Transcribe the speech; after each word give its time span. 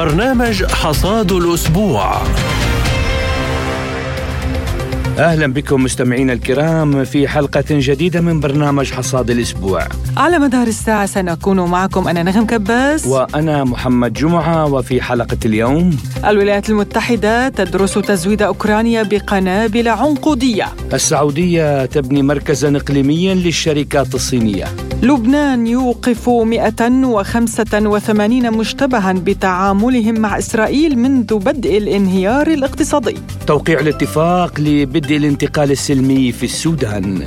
برنامج 0.00 0.64
حصاد 0.64 1.32
الأسبوع. 1.32 2.22
أهلا 5.20 5.46
بكم 5.46 5.84
مستمعينا 5.84 6.32
الكرام 6.32 7.04
في 7.04 7.28
حلقة 7.28 7.64
جديدة 7.70 8.20
من 8.20 8.40
برنامج 8.40 8.92
حصاد 8.92 9.30
الأسبوع. 9.30 9.88
على 10.16 10.38
مدار 10.38 10.66
الساعة 10.66 11.06
سنكون 11.06 11.60
معكم 11.60 12.08
أنا 12.08 12.22
نغم 12.22 12.46
كباس 12.46 13.06
وأنا 13.06 13.64
محمد 13.64 14.12
جمعة 14.12 14.72
وفي 14.72 15.02
حلقة 15.02 15.36
اليوم 15.44 15.96
الولايات 16.24 16.70
المتحدة 16.70 17.48
تدرس 17.48 17.94
تزويد 17.94 18.42
أوكرانيا 18.42 19.02
بقنابل 19.02 19.88
عنقودية. 19.88 20.66
السعودية 20.92 21.86
تبني 21.86 22.22
مركزا 22.22 22.76
اقليميا 22.76 23.34
للشركات 23.34 24.14
الصينية. 24.14 24.64
لبنان 25.02 25.66
يوقف 25.66 26.28
185 26.28 28.50
مشتبها 28.50 29.12
بتعاملهم 29.12 30.20
مع 30.20 30.38
إسرائيل 30.38 30.98
منذ 30.98 31.38
بدء 31.38 31.78
الانهيار 31.78 32.46
الاقتصادي. 32.46 33.16
توقيع 33.46 33.80
الاتفاق 33.80 34.60
لبدء 34.60 35.09
الانتقال 35.16 35.70
السلمي 35.70 36.32
في 36.32 36.42
السودان. 36.42 37.26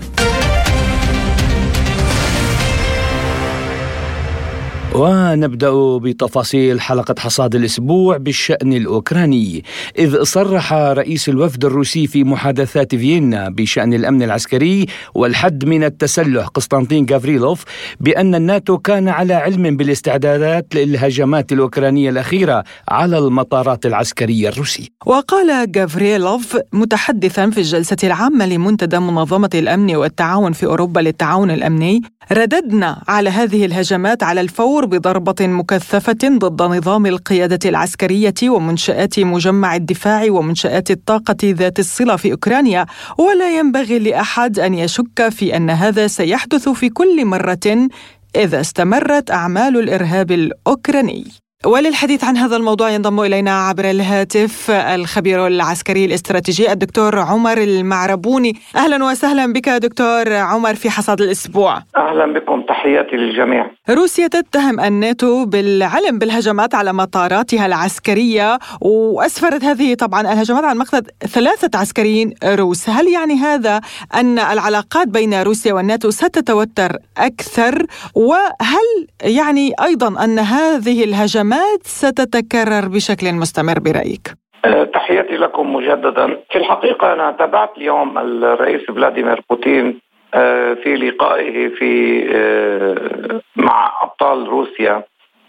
ونبدأ 4.95 5.97
بتفاصيل 5.97 6.81
حلقة 6.81 7.15
حصاد 7.19 7.55
الأسبوع 7.55 8.17
بالشأن 8.17 8.73
الأوكراني 8.73 9.63
إذ 9.97 10.23
صرح 10.23 10.73
رئيس 10.73 11.29
الوفد 11.29 11.65
الروسي 11.65 12.07
في 12.07 12.23
محادثات 12.23 12.95
فيينا 12.95 13.49
بشأن 13.49 13.93
الأمن 13.93 14.23
العسكري 14.23 14.85
والحد 15.15 15.65
من 15.65 15.83
التسلح 15.83 16.47
قسطنطين 16.47 17.05
غافريلوف 17.11 17.63
بأن 17.99 18.35
الناتو 18.35 18.77
كان 18.77 19.07
على 19.09 19.33
علم 19.33 19.77
بالاستعدادات 19.77 20.75
للهجمات 20.75 21.51
الأوكرانية 21.51 22.09
الأخيرة 22.09 22.63
على 22.89 23.17
المطارات 23.17 23.85
العسكرية 23.85 24.49
الروسية. 24.49 24.87
وقال 25.05 25.71
غافريلوف 25.77 26.57
متحدثا 26.73 27.49
في 27.49 27.57
الجلسة 27.57 27.97
العامة 28.03 28.45
لمنتدى 28.45 28.99
منظمة 28.99 29.49
الأمن 29.53 29.95
والتعاون 29.95 30.51
في 30.53 30.65
أوروبا 30.65 30.99
للتعاون 30.99 31.51
الأمني 31.51 32.01
رددنا 32.31 33.03
على 33.07 33.29
هذه 33.29 33.65
الهجمات 33.65 34.23
على 34.23 34.41
الفور 34.41 34.82
بضربة 34.85 35.47
مكثفة 35.47 36.37
ضد 36.37 36.61
نظام 36.61 37.05
القيادة 37.05 37.69
العسكرية 37.69 38.33
ومنشآت 38.43 39.19
مجمع 39.19 39.75
الدفاع 39.75 40.25
ومنشآت 40.29 40.91
الطاقة 40.91 41.37
ذات 41.43 41.79
الصلة 41.79 42.15
في 42.15 42.31
أوكرانيا. 42.31 42.85
ولا 43.17 43.57
ينبغي 43.57 43.99
لأحد 43.99 44.59
أن 44.59 44.73
يشك 44.73 45.29
في 45.29 45.57
أن 45.57 45.69
هذا 45.69 46.07
سيحدث 46.07 46.69
في 46.69 46.89
كل 46.89 47.25
مرة 47.25 47.89
إذا 48.35 48.61
استمرت 48.61 49.31
أعمال 49.31 49.77
الإرهاب 49.79 50.31
الأوكراني. 50.31 51.42
وللحديث 51.65 52.23
عن 52.23 52.37
هذا 52.37 52.55
الموضوع 52.55 52.89
ينضم 52.89 53.19
إلينا 53.19 53.67
عبر 53.67 53.89
الهاتف 53.89 54.71
الخبير 54.71 55.47
العسكري 55.47 56.05
الاستراتيجي 56.05 56.71
الدكتور 56.71 57.19
عمر 57.19 57.57
المعربوني. 57.57 58.55
أهلا 58.75 59.05
وسهلا 59.05 59.53
بك 59.53 59.69
دكتور 59.69 60.33
عمر 60.33 60.75
في 60.75 60.89
حصاد 60.89 61.21
الأسبوع. 61.21 61.83
أهلا 61.97 62.33
بكم 62.33 62.61
تحياتي 62.61 63.15
للجميع. 63.15 63.71
روسيا 63.89 64.27
تتهم 64.27 64.79
الناتو 64.79 65.45
بالعلم 65.45 66.19
بالهجمات 66.19 66.75
على 66.75 66.93
مطاراتها 66.93 67.65
العسكرية 67.65 68.59
وأسفرت 68.81 69.63
هذه 69.63 69.93
طبعا 69.93 70.21
الهجمات 70.21 70.63
عن 70.63 70.77
مقتل 70.77 71.03
ثلاثة 71.27 71.79
عسكريين 71.79 72.33
روس. 72.43 72.89
هل 72.89 73.07
يعني 73.07 73.33
هذا 73.35 73.81
أن 74.15 74.39
العلاقات 74.39 75.07
بين 75.07 75.41
روسيا 75.41 75.73
والناتو 75.73 76.09
ستتوتر 76.09 76.97
أكثر؟ 77.17 77.85
وهل 78.15 79.07
يعني 79.21 79.73
أيضا 79.83 80.23
أن 80.23 80.39
هذه 80.39 81.03
الهجمات 81.03 81.52
الأزمات 81.53 81.83
ستتكرر 81.83 82.87
بشكل 82.87 83.33
مستمر 83.33 83.79
برأيك؟ 83.79 84.27
أه، 84.65 84.83
تحياتي 84.83 85.37
لكم 85.37 85.75
مجددا. 85.75 86.37
في 86.51 86.57
الحقيقة 86.57 87.13
أنا 87.13 87.31
تابعت 87.31 87.77
اليوم 87.77 88.17
الرئيس 88.17 88.81
فلاديمير 88.87 89.41
بوتين 89.49 89.99
أه، 90.33 90.73
في 90.73 90.95
لقائه 90.95 91.69
في 91.69 92.23
أه، 92.35 93.41
مع 93.55 93.91
أبطال 94.01 94.47
روسيا. 94.47 95.03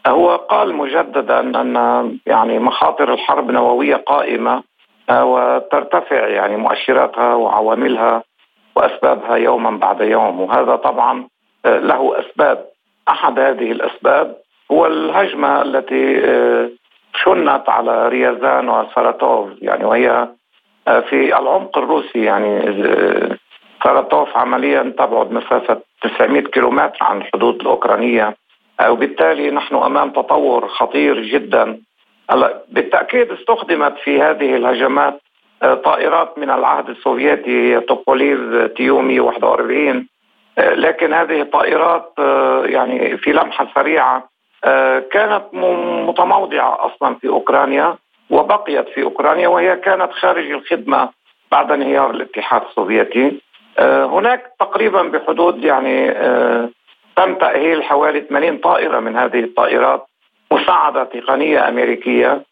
هو 0.06 0.36
قال 0.36 0.74
مجددا 0.74 1.40
أن 1.40 2.18
يعني 2.26 2.58
مخاطر 2.58 3.12
الحرب 3.12 3.50
النووية 3.50 3.96
قائمة 3.96 4.62
وترتفع 5.10 6.28
يعني 6.28 6.56
مؤشراتها 6.56 7.34
وعواملها 7.34 8.22
وأسبابها 8.76 9.36
يوما 9.36 9.70
بعد 9.70 10.00
يوم. 10.00 10.40
وهذا 10.40 10.76
طبعا 10.76 11.28
له 11.64 12.20
أسباب. 12.20 12.66
أحد 13.08 13.38
هذه 13.38 13.72
الأسباب 13.72 14.43
هو 14.72 14.86
الهجمة 14.86 15.62
التي 15.62 16.24
آه، 16.24 16.70
شنت 17.14 17.68
على 17.68 18.08
ريازان 18.08 18.68
وساراتوف. 18.68 19.48
يعني 19.62 19.84
وهي 19.84 20.28
آه، 20.88 21.00
في 21.00 21.38
العمق 21.38 21.78
الروسي. 21.78 22.24
يعني 22.24 22.58
آه، 22.68 23.36
ساراتوف 23.84 24.36
عمليا 24.36 24.94
تبعد 24.98 25.32
مسافة 25.32 25.80
900 26.02 26.42
كيلومتر 26.42 26.98
عن 27.00 27.16
الحدود 27.16 27.60
الأوكرانية. 27.60 28.36
وبالتالي 28.88 29.50
نحن 29.50 29.74
أمام 29.74 30.10
تطور 30.10 30.68
خطير 30.68 31.22
جدا. 31.22 31.80
بالتأكيد 32.68 33.30
استخدمت 33.32 33.98
في 34.04 34.22
هذه 34.22 34.56
الهجمات 34.56 35.20
طائرات 35.84 36.38
من 36.38 36.50
العهد 36.50 36.88
السوفيتي 36.88 37.80
توبوليف 37.80 38.72
تي 38.76 39.20
يو 39.20 39.55
141 39.55 40.06
لكن 40.58 41.12
هذه 41.12 41.40
الطائرات 41.40 42.12
يعني 42.64 43.16
في 43.16 43.32
لمحة 43.32 43.68
سريعة 43.74 44.28
كانت 45.12 45.44
متموضعة 45.52 46.86
أصلا 46.86 47.14
في 47.14 47.28
أوكرانيا 47.28 47.96
وبقيت 48.30 48.88
في 48.88 49.02
أوكرانيا 49.02 49.48
وهي 49.48 49.76
كانت 49.76 50.12
خارج 50.12 50.50
الخدمة 50.50 51.08
بعد 51.52 51.72
انهيار 51.72 52.10
الاتحاد 52.10 52.62
السوفيتي. 52.68 53.40
آه، 53.78 54.04
هناك 54.04 54.52
تقريبا 54.60 55.02
بحدود 55.02 55.64
يعني 55.64 56.10
آه، 56.10 56.68
تم 57.16 57.34
تأهيل 57.34 57.82
حوالي 57.82 58.20
80 58.20 58.58
طائرة 58.58 59.00
من 59.00 59.16
هذه 59.16 59.40
الطائرات 59.40 60.06
مساعدة 60.52 61.04
تقنية 61.04 61.68
أمريكية. 61.68 62.42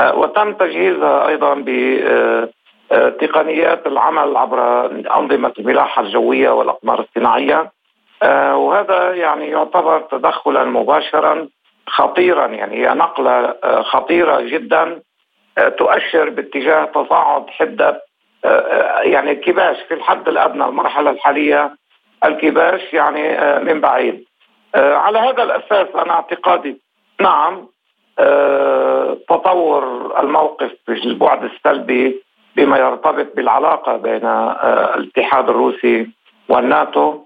وتم 0.00 0.52
تجهيزها 0.52 1.28
أيضا 1.28 1.64
بتقنيات 2.90 3.86
العمل 3.86 4.36
عبر 4.36 4.86
أنظمة 5.16 5.52
الملاحة 5.58 6.02
الجوية 6.02 6.50
والأقمار 6.50 7.00
الصناعية. 7.00 7.72
وهذا 8.54 9.14
يعني 9.14 9.50
يعتبر 9.50 10.00
تدخلا 10.00 10.64
مباشرا 10.64 11.48
خطيرا. 11.88 12.46
يعني 12.46 12.76
هي 12.76 12.94
نقلة 12.94 13.54
آه، 13.64 13.82
خطيرة 13.82 14.40
جدا 14.40 15.00
آه، 15.58 15.68
تؤشر 15.68 16.30
باتجاه 16.30 16.84
تصاعد 16.84 17.50
حدة 17.50 18.02
آه، 18.44 19.00
يعني 19.00 19.30
الكباش 19.30 19.76
في 19.88 19.94
الحد 19.94 20.28
الأدنى 20.28 20.64
المرحلة 20.64 21.10
الحالية 21.10 21.74
الكباش 22.24 22.92
يعني 22.92 23.28
من 23.64 23.80
بعيد. 23.80 24.24
على 24.74 25.18
هذا 25.18 25.42
الأساس 25.42 25.88
أنا 25.94 26.12
اعتقادي 26.12 26.80
نعم 27.20 27.68
تطور 29.28 30.12
الموقف 30.20 30.72
في 30.86 30.92
البعد 30.92 31.44
السلبي 31.44 32.22
بما 32.56 32.78
يرتبط 32.78 33.36
بالعلاقة 33.36 33.96
بين 33.96 34.26
الاتحاد 34.96 35.48
الروسي 35.48 36.10
والناتو 36.48 37.20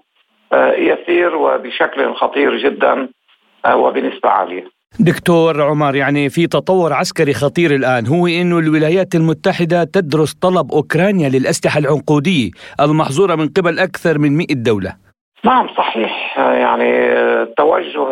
يسير 0.77 1.35
وبشكل 1.35 2.13
خطير 2.13 2.57
جدا. 2.57 3.09
وبنسبة 3.67 4.29
عالية. 4.29 4.81
دكتور 4.99 5.61
عمر 5.61 5.95
يعني 5.95 6.29
في 6.29 6.47
تطور 6.47 6.93
عسكري 6.93 7.33
خطير 7.33 7.75
الآن 7.75 8.07
هو 8.07 8.27
أنه 8.27 8.59
الولايات 8.59 9.15
المتحدة 9.15 9.83
تدرس 9.83 10.33
طلب 10.33 10.71
أوكرانيا 10.71 11.29
للأسلحة 11.29 11.79
العنقودية 11.79 12.51
المحظورة 12.79 13.35
من 13.35 13.47
قبل 13.47 13.79
أكثر 13.79 14.17
من 14.19 14.37
100 14.37 14.47
دولة. 14.51 14.93
نعم 15.43 15.67
صحيح. 15.67 16.37
يعني 16.37 16.89
التوجه 17.41 18.05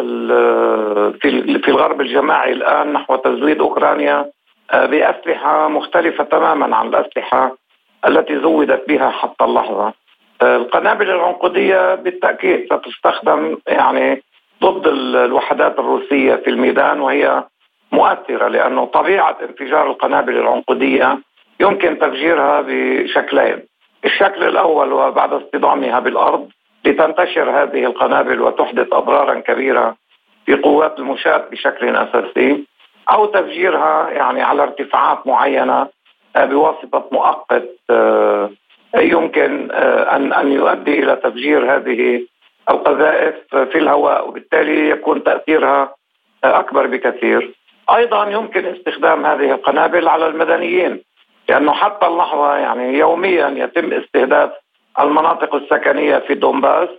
في 1.63 1.67
الغرب 1.67 2.01
الجماعي 2.01 2.51
الآن 2.51 2.93
نحو 2.93 3.15
تزويد 3.15 3.59
أوكرانيا 3.59 4.25
بأسلحة 4.73 5.67
مختلفة 5.67 6.23
تماما 6.23 6.75
عن 6.75 6.87
الأسلحة 6.87 7.57
التي 8.07 8.39
زودت 8.39 8.83
بها 8.87 9.09
حتى 9.09 9.43
اللحظة. 9.43 9.93
القنابل 10.41 11.09
العنقودية 11.09 11.95
بالتأكيد 11.95 12.67
ستستخدم 12.73 13.57
يعني 13.67 14.23
ضد 14.63 14.87
الوحدات 14.87 15.79
الروسية 15.79 16.35
في 16.35 16.49
الميدان 16.49 17.01
وهي 17.01 17.43
مؤثرة 17.91 18.47
لأنه 18.47 18.85
طبيعة 18.85 19.37
انفجار 19.49 19.91
القنابل 19.91 20.37
العنقودية 20.37 21.19
يمكن 21.59 21.99
تفجيرها 21.99 22.63
بشكلين. 22.67 23.63
الشكل 24.05 24.43
الأول 24.43 24.93
وبعد 24.93 25.33
اصطدامها 25.33 25.99
بالأرض 25.99 26.49
لتنتشر 26.85 27.49
هذه 27.49 27.85
القنابل 27.85 28.41
وتحدث 28.41 28.87
أضرارا 28.93 29.39
كبيرة 29.39 29.95
في 30.45 30.55
قوات 30.55 30.99
المشاة 30.99 31.37
بشكل 31.51 31.95
أساسي 31.95 32.65
أو 33.11 33.25
تفجيرها 33.25 34.09
يعني 34.09 34.41
على 34.41 34.63
ارتفاعات 34.63 35.27
معينة 35.27 35.87
آه، 36.35 36.45
بواسطة 36.45 37.09
مؤقت 37.11 37.69
آه، 37.89 38.49
يمكن 38.95 39.71
آه، 39.71 40.15
أن 40.15 40.33
أن 40.33 40.51
يؤدي 40.51 41.03
إلى 41.03 41.15
تفجير 41.15 41.75
هذه 41.75 42.25
القذائف 42.69 43.35
في 43.55 43.77
الهواء 43.77 44.27
وبالتالي 44.27 44.89
يكون 44.89 45.23
تأثيرها 45.23 45.95
أكبر 46.43 46.87
بكثير. 46.87 47.55
أيضا 47.95 48.29
يمكن 48.29 48.65
استخدام 48.65 49.25
هذه 49.25 49.51
القنابل 49.51 50.07
على 50.07 50.27
المدنيين 50.27 51.03
لأنه 51.49 51.71
حتى 51.71 52.07
اللحظة 52.07 52.55
يعني 52.55 52.97
يوميا 52.97 53.47
يتم 53.47 53.93
استهداف 53.93 54.51
المناطق 54.99 55.55
السكنية 55.55 56.17
في 56.17 56.33
دونباس. 56.33 56.89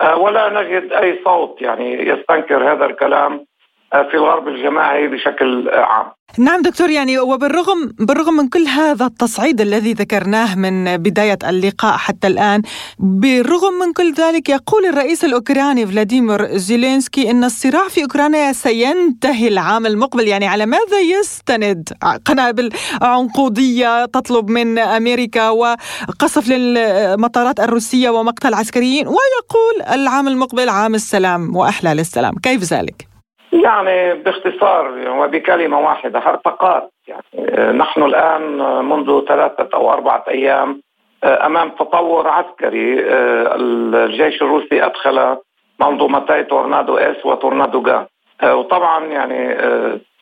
آه، 0.00 0.16
ولا 0.16 0.62
نجد 0.62 0.92
أي 0.92 1.20
صوت 1.24 1.62
يعني 1.62 2.08
يستنكر 2.08 2.72
هذا 2.72 2.86
الكلام. 2.86 3.46
في 3.92 4.14
الغرب 4.14 4.48
الجماعي 4.48 5.08
بشكل 5.08 5.68
عام. 5.68 6.06
نعم 6.38 6.62
دكتور 6.62 6.90
يعني 6.90 7.18
وبالرغم 7.18 7.92
بالرغم 7.98 8.34
من 8.34 8.48
كل 8.48 8.66
هذا 8.66 9.06
التصعيد 9.06 9.60
الذي 9.60 9.92
ذكرناه 9.92 10.54
من 10.54 10.96
بداية 10.96 11.38
اللقاء 11.48 11.96
حتى 11.96 12.26
الآن 12.26 12.62
بالرغم 12.98 13.72
من 13.72 13.92
كل 13.92 14.12
ذلك 14.12 14.48
يقول 14.48 14.86
الرئيس 14.86 15.24
الأوكراني 15.24 15.86
فلاديمير 15.86 16.56
زيلينسكي 16.56 17.30
إن 17.30 17.44
الصراع 17.44 17.88
في 17.88 18.02
أوكرانيا 18.02 18.52
سينتهي 18.52 19.48
العام 19.48 19.86
المقبل. 19.86 20.28
يعني 20.28 20.46
على 20.46 20.66
ماذا 20.66 21.00
يستند 21.00 21.88
قنابل 22.24 22.70
عنقودية 23.02 24.04
تطلب 24.04 24.50
من 24.50 24.78
أمريكا 24.78 25.48
وقصف 25.50 26.48
للمطارات 26.48 27.60
الروسية 27.60 28.10
ومقتل 28.10 28.54
عسكريين؟ 28.54 29.06
ويقول 29.06 29.94
العام 30.00 30.28
المقبل 30.28 30.68
عام 30.68 30.94
السلام 30.94 31.56
وأحلى 31.56 31.94
للسلام. 31.94 32.34
كيف 32.42 32.72
ذلك؟ 32.72 33.15
يعني 33.64 34.14
باختصار 34.14 35.08
وبكلمة 35.08 35.80
واحدة 35.80 36.18
هرطقات. 36.18 36.90
يعني 37.08 37.22
آه، 37.34 37.72
نحن 37.72 38.02
الآن 38.02 38.42
منذ 38.84 39.24
ثلاثة 39.24 39.68
أو 39.74 39.92
أربعة 39.92 40.24
أيام 40.28 40.82
آه، 41.24 41.46
أمام 41.46 41.68
تطور 41.70 42.28
عسكري 42.28 43.04
آه، 43.10 43.56
الجيش 43.56 44.42
الروسي 44.42 44.84
أدخل 44.84 45.36
منظومتي 45.80 46.42
تورنادو 46.42 46.96
إس 46.96 47.26
وتورنادو 47.26 47.82
جا. 47.82 48.06
وطبعا 48.42 49.04
يعني 49.04 49.56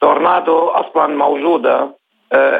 تورنادو 0.00 0.58
أصلا 0.68 1.06
موجودة 1.06 1.88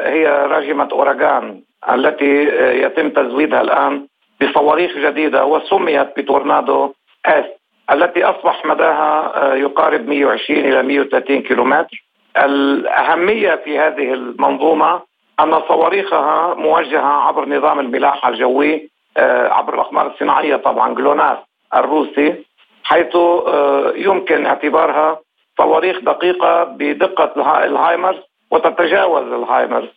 هي 0.05 0.27
راجمه 0.27 0.89
أوراغان 0.91 1.61
التي 1.89 2.43
يتم 2.83 3.09
تزويدها 3.09 3.61
الآن 3.61 4.07
بصواريخ 4.41 4.97
جديدة 4.97 5.45
وسميت 5.45 6.07
بتورنادو 6.17 6.93
إس. 7.25 7.45
التي 7.91 8.23
أصبح 8.23 8.65
مداها 8.65 9.41
آه، 9.43 9.55
يقارب 9.55 10.07
120 10.07 10.59
إلى 10.59 10.83
130 10.83 11.41
كيلومتر. 11.41 12.05
الأهمية 12.37 13.55
في 13.55 13.79
هذه 13.79 14.13
المنظومة 14.13 15.01
أن 15.39 15.61
صواريخها 15.67 16.53
موجهة 16.53 17.27
عبر 17.27 17.49
نظام 17.49 17.79
الملاحة 17.79 18.29
الجوي 18.29 18.89
آه، 19.17 19.49
عبر 19.49 19.73
الأقمار 19.73 20.07
الصناعية 20.07 20.55
طبعا 20.55 20.93
جلوناس 20.93 21.37
الروسي 21.75 22.45
حيث 22.83 23.15
آه، 23.15 23.93
يمكن 23.95 24.45
اعتبارها 24.45 25.19
صواريخ 25.57 25.99
دقيقة 25.99 26.63
بدقة 26.63 27.63
الهايمرز 27.63 28.17
وتتجاوز 28.51 29.31
الهايمرز. 29.31 29.87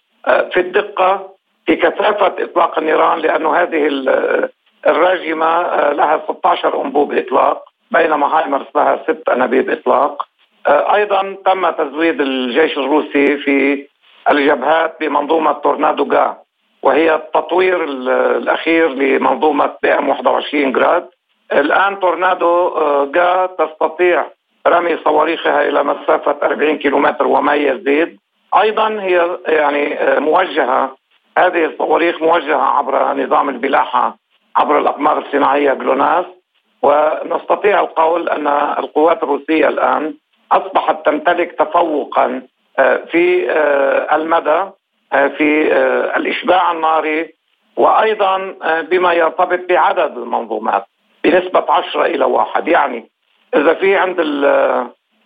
في 0.53 0.61
الدقة 0.61 1.29
في 1.67 1.77
كثافة 1.77 2.35
إطلاق 2.39 2.79
النيران 2.79 3.19
لأنه 3.19 3.57
هذه 3.57 3.87
الراجمة 4.87 5.63
لها 5.93 6.23
16 6.29 6.83
أنبوب 6.83 7.13
إطلاق. 7.13 7.68
بينما 7.91 8.27
هايمرز 8.39 8.67
لها 8.75 9.03
ست 9.03 9.29
أنابيب 9.29 9.71
إطلاق. 9.71 10.29
آه، 10.67 10.95
أيضا 10.95 11.37
تم 11.45 11.71
تزويد 11.71 12.21
الجيش 12.21 12.79
الروسي 12.79 13.37
في 13.37 13.87
الجبهات 14.31 14.97
بمنظومة 15.01 15.53
تورنادو 15.53 16.05
جي 16.05 16.37
وهي 16.83 17.15
التطوير 17.15 17.85
الأخير 17.85 18.89
لمنظومة 18.89 19.71
بي 19.83 19.93
إم 19.93 20.09
21 20.09 20.73
جراد 20.73 21.09
الآن 21.53 22.01
تورنادو 22.01 22.69
آه، 22.69 23.05
جا 23.05 23.47
تستطيع 23.47 24.25
رمي 24.67 24.99
صواريخها 25.05 25.69
إلى 25.69 25.83
مسافة 25.85 26.37
40 26.43 26.79
كيلومتر 26.79 27.27
وما 27.27 27.55
يزيد. 27.55 28.19
أيضا 28.61 28.89
هي 29.01 29.39
يعني 29.47 30.01
آه، 30.01 30.19
موجهة 30.19 30.97
هذه 31.39 31.65
الصواريخ 31.65 32.23
موجهة 32.23 32.63
عبر 32.63 33.15
نظام 33.15 33.49
البلاحة 33.49 34.17
عبر 34.57 34.79
الأقمار 34.79 35.19
الصناعية 35.19 35.73
جلوناس. 35.73 36.25
ونستطيع 36.83 37.81
القول 37.81 38.29
أن 38.29 38.47
القوات 38.79 39.23
الروسية 39.23 39.69
الآن 39.69 40.15
أصبحت 40.53 41.07
تمتلك 41.07 41.53
تفوقا 41.53 42.43
آه، 42.79 42.97
في 42.97 43.51
آه، 43.51 44.17
المدى 44.17 44.71
آه، 45.13 45.29
في 45.29 45.73
الإشباع 46.17 46.73
الناري 46.73 47.35
وأيضا 47.77 48.55
بما 48.91 49.13
يرتبط 49.13 49.61
بعدد 49.69 50.17
المنظومات 50.17 50.85
بنسبة 51.25 51.65
10 51.69 52.07
إلى 52.07 52.25
واحد. 52.25 52.69
يعني 52.69 53.11
إذا 53.55 53.75
في 53.75 53.97
عند 53.97 54.21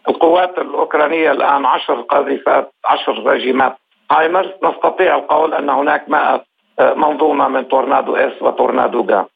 القوات 0.09 0.59
الأوكرانية 0.59 1.33
الآن 1.33 1.67
10 1.67 1.95
قاذفات 2.01 2.73
10 2.85 3.23
راجمات 3.29 3.77
هايمرز 4.11 4.51
نستطيع 4.63 5.17
القول 5.17 5.55
أن 5.55 5.71
هناك 5.71 6.09
100 6.09 6.45
منظومة 6.81 7.49
من 7.49 7.69
تورنادو 7.69 8.17
إس 8.17 8.43
وتورنادو 8.43 9.03
جا. 9.03 9.27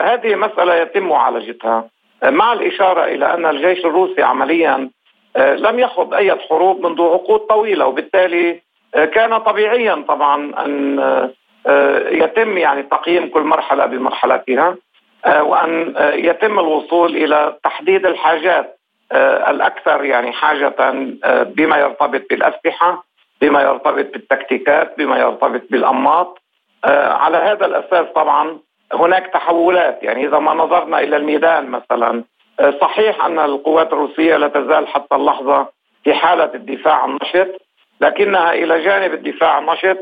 هذه 0.00 0.34
مسألة 0.34 0.74
يتم 0.74 1.02
معالجتها. 1.08 1.84
آه 2.22 2.30
مع 2.30 2.52
الإشارة 2.52 3.04
إلى 3.04 3.34
أن 3.34 3.46
الجيش 3.46 3.84
الروسي 3.84 4.22
عمليا 4.22 4.90
آه 5.36 5.54
لم 5.54 5.78
يخض 5.78 6.14
أي 6.14 6.36
حروب 6.48 6.86
منذ 6.86 7.02
عقود 7.02 7.40
طويلة 7.40 7.86
وبالتالي 7.86 8.60
آه 8.94 9.04
كان 9.04 9.38
طبيعيا 9.38 10.04
طبعا 10.08 10.64
أن 10.64 10.98
آه, 10.98 11.30
آه، 11.66 12.08
يتم 12.08 12.58
يعني 12.58 12.82
تقييم 12.82 13.28
كل 13.28 13.40
مرحلة 13.40 13.86
بمرحلتها 13.86 14.76
آه 15.24 15.42
وأن 15.42 15.96
آه 15.96 16.12
يتم 16.14 16.58
الوصول 16.58 17.16
إلى 17.16 17.56
تحديد 17.64 18.06
الحاجات 18.06 18.78
آه 19.12 19.50
الأكثر 19.50 20.04
يعني 20.04 20.32
حاجة 20.32 20.74
آه 20.80 21.42
بما 21.42 21.76
يرتبط 21.78 22.22
بالأسلحة 22.30 23.04
بما 23.40 23.62
يرتبط 23.62 24.12
بالتكتيكات 24.12 24.98
بما 24.98 25.18
يرتبط 25.18 25.62
بالأنماط. 25.70 26.38
آه 26.84 27.12
على 27.12 27.36
هذا 27.36 27.66
الأساس 27.66 28.06
طبعا 28.14 28.58
هناك 28.92 29.26
تحولات. 29.26 30.02
يعني 30.02 30.26
إذا 30.26 30.38
ما 30.38 30.54
نظرنا 30.54 31.00
إلى 31.00 31.16
الميدان 31.16 31.70
مثلا 31.70 32.24
آه، 32.60 32.74
صحيح 32.80 33.24
أن 33.24 33.38
القوات 33.38 33.92
الروسية 33.92 34.36
لا 34.36 34.48
تزال 34.48 34.88
حتى 34.88 35.14
اللحظة 35.14 35.68
في 36.04 36.14
حالة 36.14 36.50
الدفاع 36.54 37.04
النشط 37.04 37.62
لكنها 38.00 38.52
إلى 38.52 38.84
جانب 38.84 39.14
الدفاع 39.14 39.58
النشط 39.58 39.98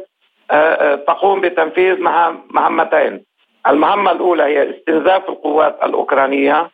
آه، 0.50 0.54
آه، 0.54 0.94
تقوم 0.94 1.40
بتنفيذ 1.40 2.00
مهمتين. 2.50 3.25
المهمة 3.69 4.10
الأولى 4.10 4.42
هي 4.42 4.70
استنزاف 4.70 5.28
القوات 5.28 5.78
الأوكرانية 5.84 6.70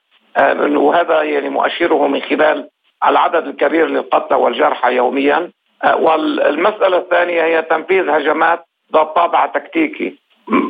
وهذا 0.58 1.22
يعني 1.22 1.48
مؤشره 1.48 2.06
من 2.06 2.22
خلال 2.22 2.68
العدد 3.06 3.46
الكبير 3.46 3.86
للقتلى 3.86 4.36
والجرحى 4.38 4.94
يوميا. 4.94 5.50
والمسألة 5.98 6.96
الثانية 6.96 7.42
هي 7.42 7.62
تنفيذ 7.62 8.08
هجمات 8.10 8.64
ذات 8.94 9.06
طابع 9.16 9.46
تكتيكي. 9.46 10.18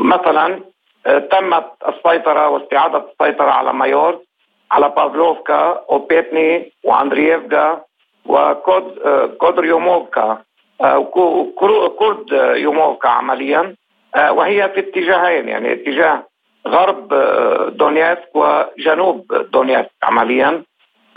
مثلا 0.05 0.61
تمت 1.05 1.73
السيطرة 1.89 2.49
واستعادة 2.49 3.05
السيطرة 3.13 3.51
على 3.51 3.73
مايور 3.73 4.19
على 4.71 4.89
بافلوفكا 4.89 5.85
وبيتني 5.89 6.73
وأندرييفكا 6.85 7.81
وكود 8.27 8.99
آه، 9.05 9.27
كودر 9.27 9.65
يوموفكا 9.65 10.39
آه، 10.81 12.55
يوموفكا 12.55 13.09
عمليا. 13.09 13.75
وهي 14.17 14.69
في 14.69 14.81
اتجاهين 14.81 15.49
يعني 15.49 15.73
اتجاه 15.73 16.23
غرب 16.69 17.09
دونيسك 17.77 18.29
وجنوب 18.35 19.35
دونيسك 19.53 19.91
عمليا. 20.03 20.63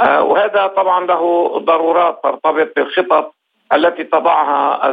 وهذا 0.02 0.68
طبعا 0.68 1.06
له 1.06 1.48
ضرورات 1.60 2.20
ترتبط 2.24 2.76
بالخطط 2.76 3.36
التي 3.74 4.04
تضعها 4.04 4.90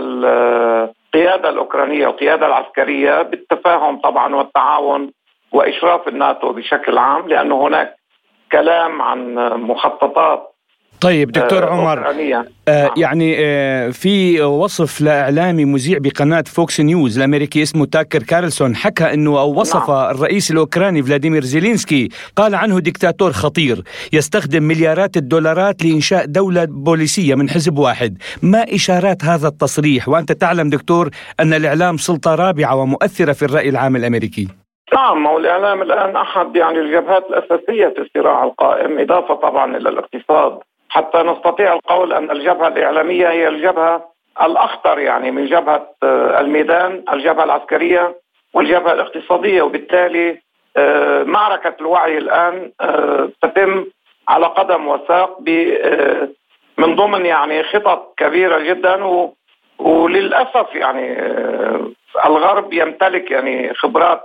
القيادة 1.14 1.49
الأوكرانية 1.49 2.07
والقيادة 2.07 2.47
العسكرية 2.47 3.23
بالتفاهم 3.23 4.00
طبعا 4.00 4.35
والتعاون 4.35 5.12
وإشراف 5.52 6.09
الناتو 6.09 6.52
بشكل 6.52 6.99
عام 6.99 7.29
لأنه 7.29 7.67
هناك 7.67 7.95
كلام 8.52 9.02
عن 9.02 9.35
مخططات 9.62 10.55
طيب 11.00 11.33
دكتور 11.33 11.64
آه، 11.64 11.71
عمر 11.71 12.11
آه 12.11 12.12
نعم. 12.12 12.92
يعني 12.97 13.37
آه 13.38 13.88
في 13.88 14.42
وصف 14.42 15.00
لإعلامي 15.00 15.64
مذيع 15.64 15.99
بقناة 15.99 16.45
فوكس 16.47 16.80
نيوز 16.80 17.19
الأمريكي 17.19 17.62
اسمه 17.62 17.87
تاكر 17.87 18.23
كارلسون 18.23 18.76
حكى 18.76 19.14
إنه 19.14 19.40
أو 19.40 19.61
وصف 19.61 19.90
نعم. 19.90 20.11
الرئيس 20.11 20.50
الأوكراني 20.50 21.02
فلاديمير 21.02 21.45
زيلينسكي 21.45 22.09
قال 22.37 22.54
عنه 22.54 22.80
دكتاتور 22.80 23.33
خطير 23.33 23.83
يستخدم 24.12 24.62
مليارات 24.62 25.16
الدولارات 25.16 25.85
لإنشاء 25.85 26.25
دولة 26.26 26.64
بوليسية 26.64 27.35
من 27.35 27.50
حزب 27.50 27.78
واحد. 27.78 28.19
ما 28.42 28.64
إشارات 28.75 29.25
هذا 29.25 29.49
التصريح؟ 29.49 30.09
وأنت 30.09 30.33
تعلم 30.33 30.71
دكتور 30.71 31.11
أن 31.40 31.54
الإعلام 31.54 31.97
سلطة 31.97 32.35
رابعة 32.35 32.76
ومؤثرة 32.76 33.33
في 33.33 33.45
الرأي 33.45 33.69
العام 33.69 33.97
الأمريكي. 33.97 34.49
نعم 34.95 35.26
هو 35.26 35.38
الإعلام 35.38 35.83
الآن 35.83 36.16
أحد 36.16 36.57
يعني 36.57 36.78
الجبهات 36.78 37.25
الأساسية 37.30 37.88
في 37.88 37.99
الصراع 37.99 38.45
القائم 38.45 38.99
إضافة 38.99 39.35
طبعا 39.35 39.76
إلى 39.76 39.88
الاقتصاد. 39.88 40.59
حتى 40.90 41.18
نستطيع 41.23 41.73
القول 41.73 42.12
أن 42.12 42.30
الجبهة 42.30 42.68
الإعلامية 42.68 43.30
هي 43.30 43.49
الجبهة 43.49 44.11
الأخطر 44.42 44.99
يعني 44.99 45.30
من 45.30 45.47
جبهة 45.47 45.87
آه، 46.02 46.40
الميدان 46.40 47.04
الجبهة 47.12 47.44
العسكرية 47.44 48.14
والجبهة 48.54 48.92
الاقتصادية. 48.92 49.62
وبالتالي 49.62 50.38
آه، 50.76 51.23
معركة 51.23 51.75
الوعي 51.80 52.18
الآن 52.18 52.73
آه، 52.80 53.28
تتم 53.42 53.85
على 54.28 54.47
قدم 54.47 54.88
وساق 54.88 55.40
من 56.78 56.97
ضمن 56.97 57.26
يعني 57.26 57.62
خطط 57.62 58.14
كبيرة 58.16 58.59
جدا. 58.59 59.04
و 59.04 59.35
وللأسف 59.78 60.75
يعني 60.75 61.16
الغرب 62.26 62.73
يمتلك 62.73 63.30
يعني 63.30 63.75
خبرات 63.75 64.20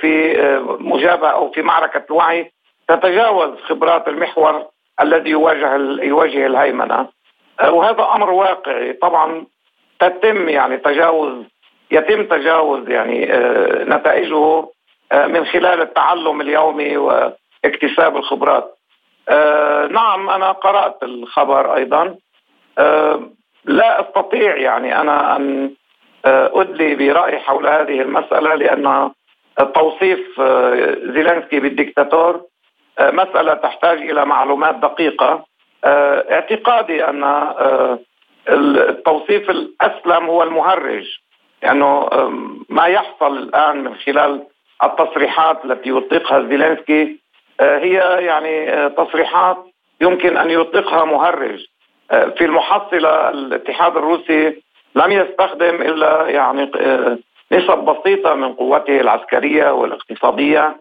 في 0.00 0.34
مجابهة 0.80 1.28
أو 1.28 1.50
في 1.50 1.62
معركة 1.62 2.02
الوعي 2.10 2.52
تتجاوز 2.88 3.60
خبرات 3.68 4.08
المحور 4.08 4.69
الذي 5.02 5.30
يواجه 5.30 5.76
يواجه 6.02 6.46
الهيمنة. 6.46 7.08
وهذا 7.68 8.08
أمر 8.14 8.30
واقعي. 8.30 8.92
طبعا 8.92 9.46
تتم 10.00 10.48
يعني 10.48 10.76
تجاوز 10.76 11.44
يتم 11.90 12.24
تجاوز 12.24 12.88
يعني 12.88 13.32
آه، 13.32 13.84
نتائجه 13.84 14.68
آه، 15.12 15.26
من 15.26 15.44
خلال 15.44 15.80
التعلم 15.80 16.40
اليومي 16.40 16.96
واكتساب 16.96 18.16
الخبرات. 18.16 18.78
آه، 19.28 19.86
نعم 19.86 20.30
أنا 20.30 20.52
قرأت 20.52 21.02
الخبر 21.02 21.74
أيضا. 21.76 22.16
لا 23.64 24.00
أستطيع 24.00 24.56
يعني 24.56 25.00
أنا 25.00 25.36
أن 25.36 25.74
أدلي 26.24 26.94
برايي 26.94 27.38
حول 27.38 27.66
هذه 27.66 28.00
المسألة 28.00 28.54
لأن 28.54 29.10
توصيف 29.74 30.40
زيلينسكي 31.14 31.60
بالدكتاتور 31.60 32.42
مسألة 33.00 33.54
تحتاج 33.54 33.98
إلى 33.98 34.24
معلومات 34.24 34.74
دقيقة. 34.74 35.44
اعتقادي 35.84 37.04
أن 37.04 37.24
التوصيف 38.48 39.50
الأسلم 39.50 40.26
هو 40.26 40.42
المهرج 40.42 41.06
لأنه 41.62 42.08
يعني 42.12 42.64
ما 42.68 42.86
يحصل 42.86 43.38
الآن 43.38 43.84
من 43.84 43.94
خلال 43.94 44.46
التصريحات 44.84 45.64
التي 45.64 45.90
يطلقها 45.90 46.40
زيلينسكي 46.40 47.20
آه، 47.60 47.78
هي 47.78 48.24
يعني 48.24 48.70
آه، 48.70 48.88
تصريحات 48.88 49.56
يمكن 50.00 50.36
أن 50.36 50.50
يطلقها 50.50 51.04
مهرج. 51.04 51.66
آه، 52.10 52.24
في 52.24 52.44
المحصلة 52.44 53.28
الاتحاد 53.30 53.96
الروسي 53.96 54.62
لم 54.94 55.12
يستخدم 55.12 55.74
إلا 55.82 56.28
يعني 56.28 56.70
نسب 57.52 57.78
بسيطة 57.78 58.34
من 58.34 58.52
قوته 58.52 59.00
العسكرية 59.00 59.70
والاقتصادية. 59.70 60.76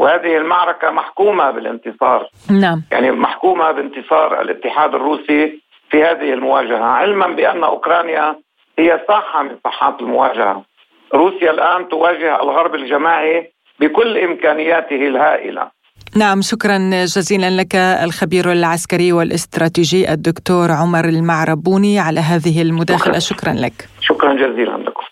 وهذه 0.00 0.36
المعركة 0.36 0.90
محكومة 0.90 1.50
بالانتصار. 1.50 2.28
نعم. 2.50 2.82
يعني 2.92 3.10
محكومة 3.10 3.70
بانتصار 3.72 4.40
الاتحاد 4.40 4.94
الروسي 4.94 5.60
في 5.90 6.04
هذه 6.04 6.32
المواجهة 6.32 6.84
علما 6.84 7.26
بأن 7.26 7.64
أوكرانيا 7.64 8.36
هي 8.78 9.00
ساحه 9.08 9.42
من 9.42 9.50
ساحات 9.64 10.00
المواجهة. 10.00 10.64
روسيا 11.14 11.50
الآن 11.50 11.88
تواجه 11.88 12.42
الغرب 12.42 12.74
الجماعي 12.74 13.52
بكل 13.80 14.18
إمكانياته 14.18 15.08
الهائلة. 15.08 15.64
نعم 16.16 16.42
شكرا 16.42 16.78
جزيلا 17.04 17.50
لك 17.50 17.74
الخبير 17.76 18.52
العسكري 18.52 19.12
والاستراتيجي 19.12 20.12
الدكتور 20.12 20.70
عمر 20.70 21.04
المعربوني 21.04 21.98
على 21.98 22.20
هذه 22.20 22.62
المداخلة. 22.62 23.18
شكرا, 23.18 23.38
شكرا 23.38 23.52
لك. 23.52 23.88
شكرا 24.00 24.32
جزيلا 24.34 24.76
لكم. 24.76 25.04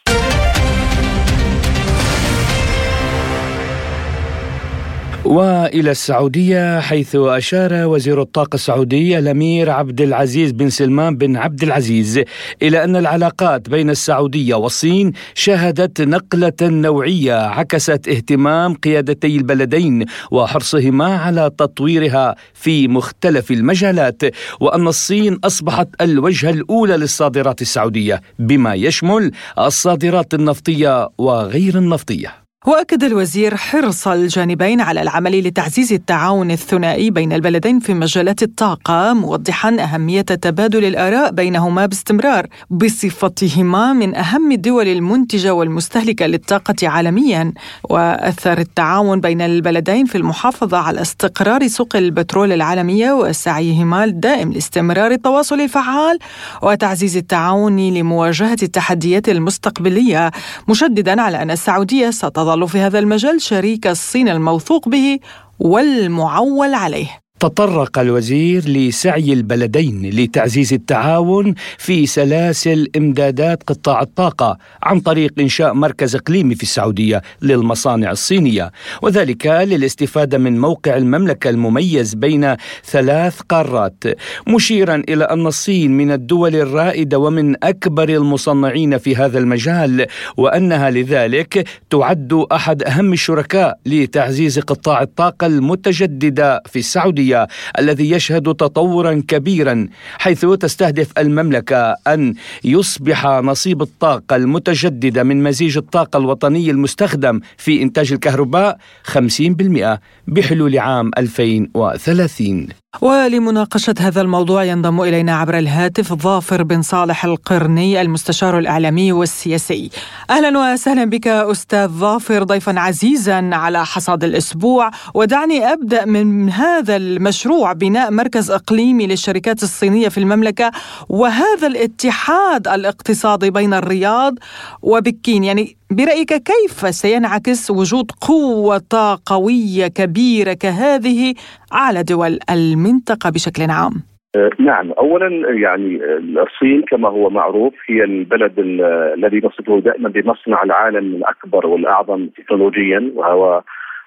وإلى 5.28 5.90
السعودية 5.90 6.80
حيث 6.80 7.16
أشار 7.16 7.87
وزير 7.87 8.23
الطاقة 8.23 8.54
السعودي 8.54 9.18
الأمير 9.18 9.70
عبد 9.70 10.00
العزيز 10.00 10.52
بن 10.52 10.70
سلمان 10.70 11.16
بن 11.16 11.37
عبد 11.37 11.62
العزيز 11.62 12.20
إلى 12.62 12.85
أن 12.85 12.97
العلاقات 12.97 13.68
بين 13.68 13.90
السعودية 13.90 14.54
والصين 14.54 15.12
شهدت 15.35 16.00
نقلة 16.00 16.52
نوعية 16.62 17.35
عكست 17.35 18.08
اهتمام 18.08 18.75
قيادتي 18.75 19.37
البلدين 19.37 20.04
وحرصهما 20.30 21.16
على 21.16 21.50
تطويرها 21.58 22.35
في 22.54 22.88
مختلف 22.88 23.50
المجالات 23.50 24.23
وأن 24.61 24.88
الصين 24.88 25.38
أصبحت 25.44 25.88
الوجهه 26.00 26.50
الأولى 26.50 26.97
للصادرات 26.97 27.62
السعودية 27.62 28.20
بما 28.38 28.75
يشمل 28.75 29.32
الصادرات 29.58 30.35
النفطية 30.35 31.08
وغير 31.18 31.78
النفطية. 31.78 32.47
وأكد 32.66 33.04
الوزير 33.04 33.56
حرص 33.56 34.08
الجانبين 34.08 34.80
على 34.80 35.02
العمل 35.02 35.40
لتعزيز 35.46 35.92
التعاون 35.92 36.50
الثنائي 36.50 37.10
بين 37.10 37.32
البلدين 37.32 37.80
في 37.80 37.94
مجالات 37.94 38.42
الطاقة 38.42 39.12
موضحا 39.12 39.76
أهمية 39.80 40.20
تبادل 40.20 40.84
الآراء 40.84 41.30
بينهما 41.30 41.86
باستمرار 41.86 42.46
بصفتهما 42.70 43.92
من 43.92 44.14
أهم 44.16 44.52
الدول 44.52 44.88
المنتجة 44.88 45.54
والمستهلكة 45.54 46.26
للطاقة 46.26 46.88
عالميا. 46.88 47.52
واثر 47.90 48.58
التعاون 48.58 49.20
بين 49.20 49.40
البلدين 49.40 50.06
في 50.06 50.18
المحافظة 50.18 50.76
على 50.78 51.00
استقرار 51.02 51.68
سوق 51.68 51.96
البترول 51.96 52.52
العالمية 52.52 53.12
وسعيهما 53.12 54.04
الدائم 54.04 54.52
لاستمرار 54.52 55.10
التواصل 55.10 55.60
الفعال 55.60 56.18
وتعزيز 56.62 57.16
التعاون 57.16 57.76
لمواجهة 57.94 58.58
التحديات 58.62 59.28
المستقبلية 59.28 60.30
مشددا 60.68 61.22
على 61.22 61.42
أن 61.42 61.50
السعودية 61.50 62.10
ستظل 62.10 62.47
تظل 62.48 62.68
في 62.68 62.78
هذا 62.78 62.98
المجال 62.98 63.42
شريك 63.42 63.86
الصين 63.86 64.28
الموثوق 64.28 64.88
به 64.88 65.18
والمعول 65.58 66.74
عليه. 66.74 67.20
تطرق 67.40 67.99
الوزير 67.99 68.68
لسعي 68.68 69.33
البلدين 69.33 70.11
لتعزيز 70.11 70.73
التعاون 70.73 71.54
في 71.78 72.07
سلاسل 72.07 72.88
إمدادات 72.97 73.62
قطاع 73.62 74.02
الطاقة 74.02 74.59
عن 74.83 75.00
طريق 75.00 75.33
إنشاء 75.40 75.75
مركز 75.75 76.16
إقليمي 76.16 76.54
في 76.54 76.62
السعودية 76.62 77.23
للمصانع 77.42 78.11
الصينية. 78.11 78.73
وذلك 79.02 79.47
للاستفادة 79.47 80.38
من 80.38 80.59
موقع 80.61 80.97
المملكة 80.97 81.50
المميز 81.50 82.14
بين 82.14 82.57
ثلاث 82.85 83.40
قارات. 83.40 84.04
مشيرا 84.49 85.02
إلى 85.09 85.25
أن 85.25 85.47
الصين 85.47 85.90
من 85.90 86.12
الدول 86.12 86.57
الرائدة 86.57 87.18
ومن 87.18 87.64
أكبر 87.64 88.09
المصنعين 88.09 88.99
في 88.99 89.16
هذا 89.16 89.38
المجال 89.38 90.07
وأنها 90.37 90.90
لذلك 90.90 91.68
تعد 91.90 92.47
أحد 92.52 92.83
أهم 92.83 93.12
الشركاء 93.12 93.78
لتعزيز 93.87 94.59
قطاع 94.59 95.02
الطاقة 95.02 95.47
المتجددة 95.47 96.62
في 96.66 96.78
السعودية. 96.78 97.27
السعودية 97.28 97.49
الذي 97.78 98.11
يشهد 98.11 98.42
تطورا 98.54 99.23
كبيرا 99.28 99.88
حيث 100.18 100.47
تستهدف 100.47 101.12
المملكة 101.18 101.97
أن 102.06 102.35
يصبح 102.64 103.26
نصيب 103.26 103.82
الطاقة 103.82 104.37
المتجددة 104.37 105.23
من 105.23 105.42
مزيج 105.42 105.76
الطاقة 105.76 106.16
الوطني 106.16 106.70
المستخدم 106.70 107.40
في 107.56 107.82
إنتاج 107.82 108.12
الكهرباء 108.12 108.78
50% 109.06 109.99
بحلول 110.26 110.78
عام 110.78 111.11
2030 111.18 112.68
ولمناقشة 113.02 113.95
هذا 114.00 114.21
الموضوع 114.21 114.64
ينضم 114.64 115.00
إلينا 115.00 115.37
عبر 115.37 115.59
الهاتف 115.59 116.12
ظافر 116.12 116.62
بن 116.62 116.83
صالح 116.83 117.25
القرني 117.25 118.00
المستشار 118.00 118.59
الإعلامي 118.59 119.12
والسياسي. 119.12 119.90
أهلا 120.30 120.73
وسهلا 120.73 121.04
بك 121.04 121.26
أستاذ 121.26 121.88
ظافر 121.88 122.42
ضيفا 122.42 122.80
عزيزا 122.80 123.50
على 123.52 123.87
حصاد 123.87 124.25
الأسبوع. 124.25 124.90
ودعني 125.14 125.73
أبدأ 125.73 126.04
من 126.04 126.50
هذا 126.50 126.97
المشروع 126.97 127.73
بناء 127.73 128.11
مركز 128.11 128.50
إقليمي 128.50 129.07
للشركات 129.07 129.62
الصينية 129.62 130.09
في 130.09 130.18
المملكة 130.18 130.71
وهذا 131.09 131.66
الاتحاد 131.66 132.68
الاقتصادي 132.68 133.50
بين 133.50 133.75
الرياض 133.75 134.35
وبكين. 134.83 135.45
يعني 135.45 135.77
برأيك 135.90 136.28
كيف 136.28 136.95
سينعكس 136.95 137.71
وجود 137.71 138.11
قوة 138.28 138.78
طاقوية 138.90 139.87
كبيرة 139.97 140.52
كهذه 140.52 141.35
على 141.73 142.02
دول 142.02 142.38
المنطقة 142.50 143.30
بشكل 143.30 143.71
عام؟ 143.71 143.92
أه، 144.37 144.50
نعم. 144.59 144.92
اولا 144.92 145.28
يعني 145.50 146.00
الصين 146.18 146.83
كما 146.83 147.09
هو 147.09 147.30
معروف 147.30 147.75
هي 147.87 148.04
البلد 148.04 148.52
الذي 148.59 149.40
نصفه 149.45 149.80
دائما 149.80 150.09
بمصنع 150.09 150.62
العالم 150.62 151.14
الأكبر 151.14 151.66
والأعظم 151.66 152.26
تكنولوجيا 152.26 153.12
وهو 153.14 153.62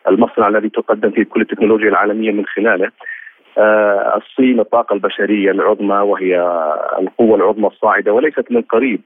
المصنع 0.08 0.48
الذي 0.48 0.70
تقدم 0.70 1.12
فيه 1.12 1.24
كل 1.24 1.42
التكنولوجيا 1.42 1.90
العالمية 1.90 2.32
من 2.32 2.46
خلاله. 2.46 2.92
أه، 3.58 4.22
الصين 4.22 4.60
الطاقة 4.60 4.94
البشرية 4.94 5.52
العظمى 5.52 5.96
وهي 5.96 6.40
القوة 7.00 7.36
العظمى 7.36 7.68
الصاعدة 7.68 8.14
وليست 8.14 8.52
من 8.52 8.62
قريب. 8.62 9.02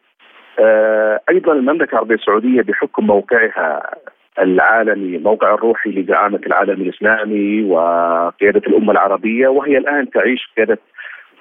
أيضا 1.30 1.54
المملكة 1.54 1.92
العربية 1.92 2.16
السعودية 2.16 2.62
بحكم 2.62 3.08
موقعها 3.08 3.96
العالمي 4.40 5.18
موقع 5.18 5.54
الروحي 5.54 5.90
لزعامة 5.90 6.40
العالم 6.48 6.82
الإسلامي 6.82 7.64
وقيادة 7.64 8.62
الأمة 8.68 8.92
العربية 8.92 9.48
وهي 9.48 9.78
الآن 9.78 10.10
تعيش 10.10 10.50
قيادة 10.58 10.80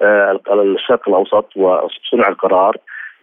آه، 0.02 0.40
الشرق 0.52 1.08
الأوسط 1.08 1.56
وصنع 1.56 2.28
القرار. 2.28 2.76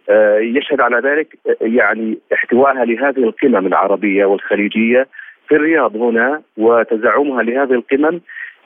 آه، 0.08 0.38
يشهد 0.38 0.80
على 0.80 0.96
ذلك 0.96 1.38
آه، 1.46 1.56
يعني 1.60 2.18
احتوائها 2.32 2.84
لهذه 2.84 3.18
القمم 3.18 3.66
العربية 3.66 4.24
والخليجية 4.24 5.06
في 5.48 5.54
الرياض 5.54 5.96
هنا 5.96 6.42
وتزعمها 6.56 7.42
لهذه 7.42 7.72
القمم 7.72 8.20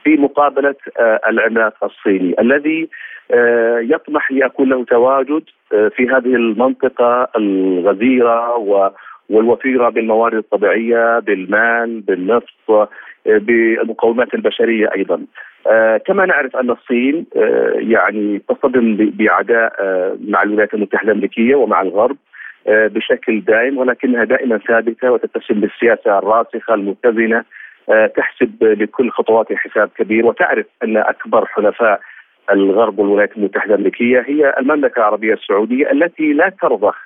في 0.04 0.16
مقابلة 0.16 0.75
العملاق 1.28 1.85
الصيني 1.85 2.35
الذي 2.40 2.88
يطمح 3.80 4.33
ليكون 4.33 4.68
له 4.68 4.85
تواجد 4.85 5.42
في 5.71 6.09
هذه 6.09 6.35
المنطقة 6.35 7.28
الغزيرة 7.37 8.56
و 8.56 8.90
والوفيرة 9.30 9.88
بالموارد 9.88 10.37
الطبيعية 10.37 11.18
بالمال 11.18 12.00
بالنفط 12.00 12.88
بالمقومات 13.26 14.35
البشرية 14.35 14.90
أيضا. 14.97 15.26
آه 15.66 15.97
كما 15.97 16.26
نعرف 16.26 16.56
أن 16.56 16.71
الصين 16.71 17.26
آه 17.37 17.73
يعني 17.76 18.38
تصطدم 18.49 19.11
بعداء 19.18 19.73
آه 19.80 20.16
مع 20.28 20.42
الولايات 20.42 20.75
المتحدة 20.75 21.12
الأمريكية 21.12 21.54
ومع 21.54 21.83
الغرب 21.83 22.16
آه 22.68 22.87
بشكل 22.87 23.40
دائم 23.40 23.78
ولكنها 23.78 24.25
دائما 24.25 24.59
ثابتة 24.59 25.11
وتتسم 25.12 25.61
بالسياسة 25.61 26.18
الراسخة 26.18 26.75
المتزنة 26.75 27.45
آه 27.90 28.06
تحسب 28.06 28.64
لكل 28.64 29.11
خطواتها 29.11 29.56
حساب 29.56 29.90
كبير 29.99 30.26
وتعرف 30.26 30.66
أن 30.85 30.97
أكبر 30.97 31.47
حلفاء 31.47 32.00
الغرب 32.50 32.99
والولايات 32.99 33.37
المتحدة 33.37 33.75
الأمريكية 33.75 34.25
هي 34.26 34.55
المملكة 34.59 34.99
العربية 34.99 35.35
السعودية 35.35 35.91
التي 35.93 36.33
لا 36.33 36.53
ترضخ 36.62 36.97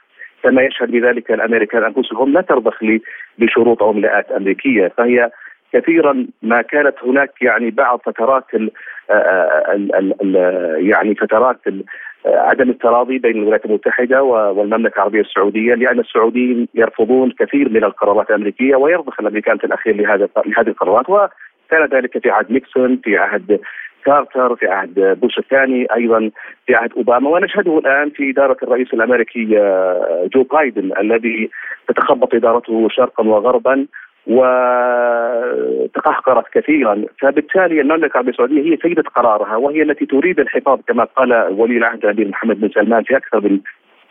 كما 0.43 0.63
يشهد 0.63 0.91
بذلك 0.91 1.31
الأمريكان 1.31 1.85
أنفسهم 1.85 2.33
لا 2.33 2.41
ترضخ 2.41 2.79
بشروط 3.39 3.83
أو 3.83 3.91
املاءات 3.91 4.31
أمريكية. 4.31 4.89
فهي 4.89 5.31
كثيرا 5.73 6.27
ما 6.43 6.63
كانت 6.63 6.95
هناك 7.05 7.43
يعني 7.43 7.71
بعض 7.71 8.01
فترات 8.07 8.45
ال 8.55 8.71
ال 9.11 9.95
ال 9.95 10.15
ال 10.23 10.37
يعني 10.91 11.15
فترات 11.15 11.59
ال 11.67 11.85
عدم 12.27 12.71
التراضي 12.71 13.19
بين 13.19 13.37
الولايات 13.37 13.65
المتحدة 13.65 14.23
والمملكة 14.23 14.95
العربية 14.97 15.21
السعودية 15.21 15.75
لأن 15.75 16.01
السعوديين 16.01 16.69
يرفضون 16.75 17.33
كثير 17.39 17.69
من 17.69 17.85
القرارات 17.85 18.31
الأمريكية 18.31 18.77
ويرضخ 18.77 19.21
الأمريكان 19.21 19.59
في 19.59 19.65
الأخير 19.65 19.97
لهذا 19.97 20.29
لهذه 20.47 20.69
القرارات. 20.69 21.09
وكان 21.09 21.89
ذلك 21.93 22.19
في 22.19 22.31
عهد 22.31 22.53
نيكسون 22.53 23.01
في 23.05 23.17
عهد 23.17 23.61
كارتر 24.05 24.57
في 24.57 24.67
عهد 24.67 25.19
بوش 25.21 25.39
الثاني 25.39 25.87
أيضا 25.95 26.31
في 26.67 26.75
عهد 26.75 26.93
أوباما 26.97 27.31
ونشهده 27.31 27.79
الآن 27.79 28.11
في 28.11 28.31
إدارة 28.31 28.57
الرئيس 28.63 28.95
الأمريكي 28.95 29.59
آه، 29.59 30.29
جو 30.35 30.43
بايدن 30.43 30.91
الذي 30.99 31.51
تتخبط 31.89 32.35
إدارته 32.35 32.89
شرقا 32.89 33.25
وغربا 33.25 33.87
وتقهقرت 35.87 36.45
كثيرا 36.53 37.05
فبالتالي 37.21 37.81
المملكه 37.81 38.13
العربيه 38.13 38.31
السعودية 38.31 38.73
هي 38.73 38.77
سيدة 38.83 39.03
قرارها 39.03 39.57
وهي 39.57 39.83
التي 39.83 40.07
تريد 40.07 40.41
الحفاظ 40.41 40.81
كما 40.89 41.05
قال 41.05 41.33
ولي 41.33 41.77
العهد 41.77 42.05
الأمير 42.05 42.29
محمد 42.29 42.61
بن 42.61 42.69
سلمان 42.69 43.03
في 43.03 43.17
أكثر 43.17 43.41
من 43.41 43.61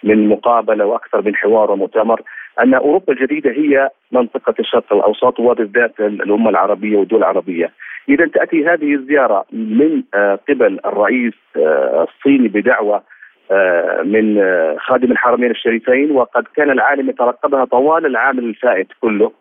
من 0.03 0.27
مقابلة 0.27 0.85
وأكثر 0.85 1.21
من 1.21 1.35
حوار 1.35 1.71
ومؤتمر 1.71 2.21
أن 2.63 2.73
أوروبا 2.73 3.13
الجديدة 3.13 3.51
هي 3.51 3.89
منطقة 4.11 4.53
الشرق 4.59 4.93
الأوسط 4.93 5.39
وبالذات 5.39 5.99
الأمة 5.99 6.49
العربية 6.49 6.97
والدول 6.97 7.19
العربية. 7.19 7.71
إذا 8.09 8.27
تأتي 8.27 8.65
هذه 8.65 8.95
الزيارة 8.95 9.45
من 9.51 10.03
آه، 10.13 10.39
قبل 10.49 10.79
الرئيس 10.85 11.33
آه، 11.57 12.07
الصيني 12.09 12.47
بدعوة 12.47 13.03
آه، 13.51 14.01
من 14.01 14.41
خادم 14.79 15.11
الحرمين 15.11 15.51
الشريفين 15.51 16.11
وقد 16.11 16.43
كان 16.55 16.71
العالم 16.71 17.09
يترقبها 17.09 17.65
طوال 17.65 18.05
العام 18.05 18.39
الفائت 18.39 18.87
كله 19.01 19.31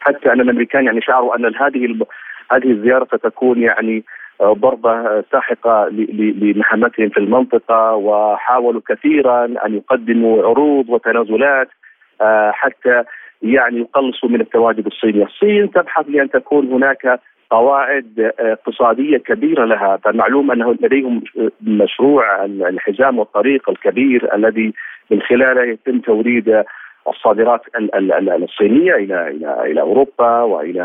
حتى 0.00 0.32
أن 0.32 0.40
الأمريكان 0.40 0.84
يعني 0.84 1.00
شعروا 1.00 1.36
أن 1.36 1.54
هذه 1.56 1.96
هذه 2.52 2.70
الزيارة 2.70 3.04
ستكون 3.04 3.62
يعني 3.62 4.04
ضربه 4.42 5.24
ساحقة 5.32 5.88
لمهمتهم 5.88 7.08
في 7.08 7.18
المنطقة 7.18 7.94
وحاولوا 7.94 8.80
كثيرا 8.88 9.44
أن 9.44 9.74
يقدموا 9.74 10.42
عروض 10.42 10.90
وتنازلات 10.90 11.68
حتى 12.50 13.04
يعني 13.42 13.78
يقلصوا 13.78 14.28
من 14.28 14.40
التواجد 14.40 14.86
الصيني، 14.86 15.24
الصين 15.24 15.70
تبحث 15.70 16.04
لأن 16.08 16.30
تكون 16.30 16.66
هناك 16.72 17.20
قواعد 17.50 18.32
اقتصادية 18.38 19.16
كبيرة 19.16 19.64
لها، 19.64 19.96
فالمعلوم 19.96 20.50
أنه 20.50 20.72
لديهم 20.72 21.22
مشروع 21.62 22.44
الحزام 22.44 23.18
والطريق 23.18 23.70
الكبير 23.70 24.34
الذي 24.34 24.72
من 25.10 25.20
خلاله 25.22 25.62
يتم 25.72 25.98
توريد 25.98 26.62
الصادرات 27.08 27.60
الصينية 28.42 28.94
إلى 28.94 29.28
إلى 29.28 29.70
إلى 29.70 29.80
أوروبا 29.80 30.40
وإلى 30.42 30.84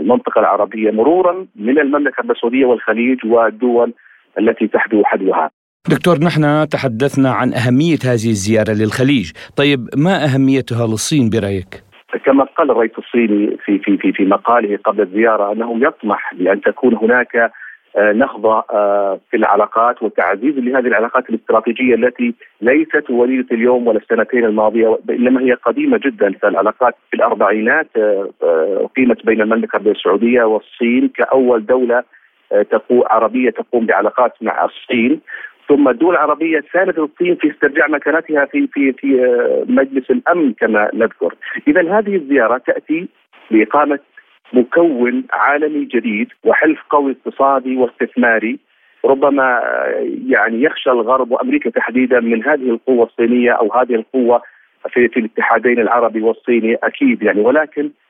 المنطقة 0.00 0.40
العربية 0.40 0.90
مرورا 0.90 1.46
من 1.56 1.78
المملكة 1.78 2.20
السعودية 2.30 2.66
والخليج 2.66 3.26
والدول 3.26 3.92
التي 4.38 4.66
تحدو 4.66 5.04
حدوها. 5.04 5.50
دكتور 5.90 6.18
نحن 6.18 6.68
تحدثنا 6.68 7.30
عن 7.30 7.52
أهمية 7.52 7.98
هذه 8.04 8.30
الزيارة 8.36 8.72
للخليج، 8.72 9.30
طيب 9.56 9.80
ما 9.96 10.24
أهميتها 10.24 10.86
للصين 10.86 11.30
برأيك؟ 11.30 11.85
كما 12.24 12.44
قال 12.44 12.70
الرئيس 12.70 12.90
الصيني 12.98 13.56
في 13.64 13.78
في 13.78 13.96
في 13.96 14.12
في 14.12 14.24
مقاله 14.24 14.78
قبل 14.84 15.02
الزيارة 15.02 15.52
أنه 15.52 15.78
يطمح 15.82 16.34
بان 16.34 16.60
تكون 16.60 16.94
هناك 16.94 17.52
آه، 17.96 18.12
نهضة 18.12 18.64
آه، 18.70 19.20
في 19.30 19.36
العلاقات 19.36 20.02
وتعزيز 20.02 20.58
لهذه 20.58 20.86
العلاقات 20.86 21.30
الاستراتيجية 21.30 21.94
التي 21.94 22.34
ليست 22.60 23.10
وليدة 23.10 23.46
اليوم 23.52 23.86
ولا 23.86 23.98
السنتين 23.98 24.44
الماضية 24.44 24.98
انما 25.10 25.40
هي 25.40 25.52
قديمة 25.52 26.00
جدا. 26.04 26.32
فالعلاقات 26.42 26.94
في 27.10 27.16
الأربعينات 27.16 27.88
آه، 27.96 28.30
أقيمت 28.84 29.26
بين 29.26 29.40
المملكة 29.40 29.76
العربية 29.76 29.92
السعودية 29.92 30.42
والصين 30.42 31.08
كأول 31.08 31.66
دولة 31.66 32.02
عربية 32.90 33.50
تقوم 33.50 33.86
بعلاقات 33.86 34.32
مع 34.40 34.64
الصين. 34.64 35.20
ثم 35.68 35.88
الدول 35.88 36.14
العربية 36.14 36.64
ساندت 36.72 36.98
الصين 36.98 37.34
في 37.34 37.50
استرجاع 37.50 37.86
مكانتها 37.86 38.44
في 38.44 38.66
في 38.66 38.92
في 38.92 39.06
مجلس 39.68 40.10
الأمن 40.10 40.52
كما 40.52 40.90
نذكر، 40.94 41.34
اذا 41.68 41.98
هذه 41.98 42.16
الزيارة 42.16 42.58
تأتي 42.58 43.08
باقامه 43.50 43.98
مكون 44.52 45.24
عالمي 45.32 45.84
جديد 45.84 46.28
وحلف 46.44 46.78
قوي 46.90 47.12
اقتصادي 47.12 47.76
واستثماري 47.76 48.58
ربما 49.04 49.60
يعني 50.26 50.62
يخشى 50.62 50.90
الغرب 50.90 51.30
وأمريكا 51.30 51.70
تحديدا 51.70 52.20
من 52.20 52.44
هذه 52.44 52.70
القوة 52.70 53.04
الصينية 53.04 53.50
أو 53.50 53.72
هذه 53.72 53.94
القوة 53.94 54.42
في, 54.88 55.08
في 55.08 55.20
الاتحادين 55.20 55.80
العربي 55.80 56.22
والصيني 56.22 56.74
أكيد 56.74 57.22
يعني. 57.22 57.40
ولكن 57.40 57.82
آه، 57.84 58.05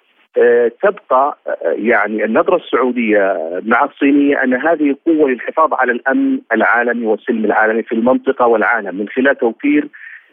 تبقى 0.82 1.38
آه، 1.46 1.54
يعني 1.64 2.24
النظرة 2.24 2.56
السعودية 2.56 3.36
مع 3.64 3.84
الصينية 3.84 4.42
أن 4.44 4.54
هذه 4.54 4.96
قوة 5.06 5.30
للحفاظ 5.30 5.74
على 5.74 5.92
الأمن 5.92 6.38
العالمي 6.52 7.06
والسلم 7.06 7.44
العالمي 7.44 7.82
في 7.82 7.94
المنطقة 7.94 8.46
والعالم. 8.46 8.96
من 8.96 9.08
خلال 9.08 9.38
توفير 9.38 9.88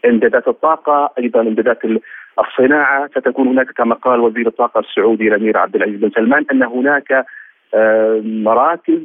إمدادات 0.06 0.48
الطاقة 0.48 1.12
أيضا 1.20 1.42
إمدادات 1.42 1.80
الصناعة 2.40 3.08
ستكون 3.08 3.48
هناك 3.48 3.72
كما 3.72 3.96
قال 3.96 4.20
وزير 4.20 4.48
الطاقة 4.48 4.80
السعودي 4.80 5.28
الأمير 5.28 5.58
عبد 5.58 5.76
العزيز 5.76 6.00
بن 6.00 6.10
سلمان 6.10 6.46
أن 6.52 6.64
هناك 6.64 7.26
آه، 7.74 8.22
مراكز 8.24 9.02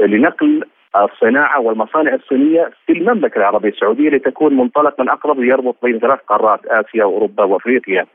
لنقل 0.00 0.64
الصناعة 0.96 1.60
والمصانع 1.60 2.14
الصينية 2.14 2.70
في 2.86 2.92
المملكة 2.92 3.38
العربية 3.38 3.68
السعودية 3.68 4.10
لتكون 4.10 4.56
منطلقا 4.56 5.12
أقرب 5.12 5.42
يربط 5.42 5.76
بين 5.82 5.98
ثلاث 5.98 6.18
قارات 6.28 6.66
آسيا 6.66 7.04
وأوروبا 7.04 7.44
وأفريقيا. 7.44 8.06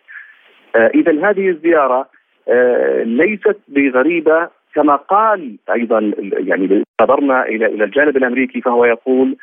إذا 0.75 1.29
هذه 1.29 1.49
الزيارة 1.49 1.99
آه، 1.99 2.16
ليست 3.03 3.57
بغريبة 3.67 4.47
كما 4.75 4.95
قال 4.95 5.55
أيضا 5.73 6.11
يعني 6.19 6.83
نظرنا 7.01 7.45
إلى 7.45 7.65
إلى 7.65 7.83
الجانب 7.83 8.17
الأمريكي 8.17 8.61
فهو 8.61 8.85
يقول 8.85 9.35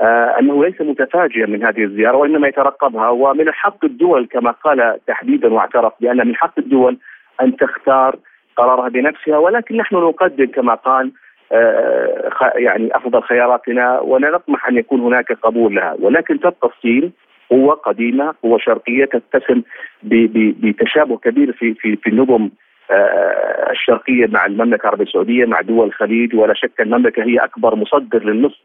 آه 0.00 0.38
أنه 0.40 0.64
ليس 0.64 0.80
متفاجئا 0.80 1.46
من 1.46 1.64
هذه 1.66 1.84
الزيارة 1.84 2.16
وإنما 2.16 2.48
يترقبها. 2.48 3.08
ومن 3.08 3.52
حق 3.52 3.84
الدول 3.84 4.26
كما 4.26 4.50
قال 4.50 4.98
تحديدا 5.06 5.54
واعترف 5.54 5.92
بأن 6.00 6.26
من 6.28 6.36
حق 6.36 6.58
الدول 6.58 6.98
أن 7.42 7.56
تختار 7.56 8.16
قرارها 8.56 8.88
بنفسها. 8.88 9.38
ولكن 9.38 9.76
نحن 9.76 9.94
نقدم 9.96 10.46
كما 10.46 10.74
قال 10.74 11.12
آه 11.52 12.30
يعني 12.54 12.96
أفضل 12.96 13.22
خياراتنا 13.22 14.00
ونطمح 14.00 14.68
أن 14.68 14.76
يكون 14.76 15.00
هناك 15.00 15.32
قبول 15.32 15.74
لها. 15.74 15.96
ولكن 16.00 16.40
تبقى 16.40 16.70
الصين 16.76 17.12
قوة 17.50 17.74
قديمة 17.74 18.34
قوة 18.42 18.58
شرقية 18.58 19.04
تتسم 19.04 19.62
بتشابه 20.02 21.16
كبير 21.16 21.52
في 21.52 21.74
في 21.74 21.96
في 21.96 22.10
النظم 22.10 22.48
آه، 22.90 23.70
الشرقية 23.70 24.26
مع 24.26 24.46
المملكة 24.46 24.82
العربية 24.82 25.04
السعودية 25.04 25.44
مع 25.44 25.60
دول 25.60 25.86
الخليج. 25.86 26.34
ولا 26.34 26.54
شك 26.54 26.80
المملكة 26.80 27.22
هي 27.22 27.36
أكبر 27.38 27.74
مصدر 27.74 28.24
للنصف 28.24 28.60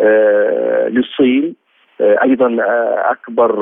آه، 0.00 0.88
للصين 0.88 1.54
آه، 2.00 2.18
أيضا 2.22 2.56
أكبر 3.10 3.52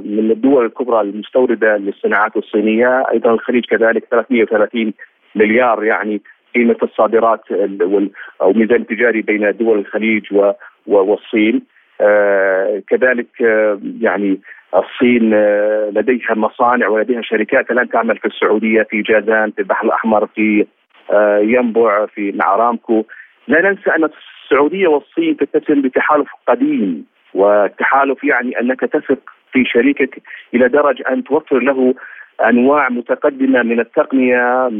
من 0.00 0.30
الدول 0.30 0.66
الكبرى 0.66 1.00
المستوردة 1.00 1.76
للصناعات 1.76 2.36
الصينية. 2.36 3.04
أيضا 3.12 3.30
الخليج 3.30 3.64
كذلك 3.64 4.04
330 4.10 4.92
مليار 5.34 5.84
يعني 5.84 6.22
قيمة 6.54 6.76
الصادرات 6.82 7.40
أو 8.42 8.52
ميزان 8.52 8.80
التجاري 8.80 9.22
بين 9.22 9.56
دول 9.56 9.78
الخليج 9.78 10.22
والصين. 10.86 11.62
كذلك 12.88 13.42
آه، 13.42 13.80
يعني 14.00 14.40
الصين 14.74 15.34
آه، 15.34 15.90
لديها 15.94 16.34
مصانع 16.34 16.88
ولديها 16.88 17.22
شركات 17.22 17.70
الآن 17.70 17.88
تعمل 17.88 18.18
في 18.18 18.28
السعودية 18.28 18.82
في 18.82 19.02
جازان 19.02 19.50
في 19.50 19.58
البحر 19.58 19.86
الأحمر 19.86 20.26
في 20.26 20.66
ينبع 21.40 22.06
في 22.06 22.32
مع 22.32 22.54
أرامكو. 22.54 23.04
لا 23.48 23.60
ننسى 23.60 23.90
أن 23.90 24.08
السعودية 24.44 24.88
والصين 24.88 25.36
تتسم 25.36 25.82
بتحالف 25.82 26.28
قديم 26.46 27.06
وتحالف 27.34 28.24
يعني 28.24 28.60
أنك 28.60 28.80
تثق 28.80 29.18
في 29.52 29.64
شريكك 29.64 30.22
إلى 30.54 30.68
درجة 30.68 31.04
أن 31.10 31.24
توفر 31.24 31.58
له 31.58 31.94
أنواع 32.44 32.88
متقدمة 32.88 33.62
من 33.62 33.80
التقنية 33.80 34.70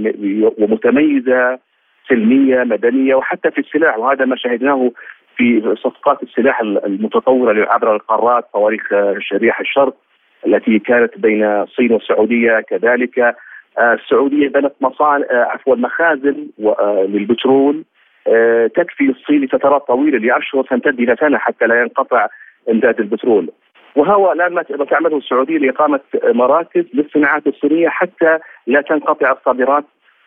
ومتميزة 0.59 1.59
سلمية 2.09 2.65
مدنية 2.65 3.15
وحتى 3.15 3.51
في 3.51 3.59
السلاح 3.59 3.99
وهذا 3.99 4.25
ما 4.25 4.37
شهدناه 4.37 4.91
في 5.37 5.75
صفقات 5.83 6.23
السلاح 6.23 6.61
المتطورة 6.61 7.67
عبر 7.71 7.95
القارات 7.95 8.45
صواريخ 8.53 8.83
شريح 9.19 9.61
الشرق 9.61 9.95
التي 10.47 10.79
كانت 10.79 11.19
بين 11.19 11.45
الصين 11.45 11.93
والسعودية 11.93 12.61
كذلك 12.61 13.19
آه، 13.79 13.95
السعودية 13.95 14.49
بنت 14.49 14.73
مصانع 14.81 15.27
آه، 15.31 15.45
عفوا 15.51 15.77
مخازن 15.77 16.47
آه، 16.65 17.07
للبترول 17.09 17.85
تكفي 18.75 19.11
الصين 19.11 19.45
لفترات 19.45 19.87
طويلة 19.87 20.19
لأشهر 20.19 20.65
تمتد 20.65 21.01
إلى 21.01 21.17
سنة 21.21 21.39
حتى 21.39 21.67
لا 21.67 21.81
ينقطع 21.81 22.27
إمداد 22.71 23.01
البترول. 23.01 23.51
وهو 23.97 24.33
الان 24.33 24.53
ما 24.55 24.63
تعمله 24.63 25.17
السعودية 25.17 25.59
لإقامة 25.59 26.01
مراكز 26.25 26.85
للصناعات 26.95 27.47
الصينية 27.47 27.89
حتى 27.89 28.39
لا 28.67 28.81
تنقطع 28.81 29.33
الصادرات 29.33 29.85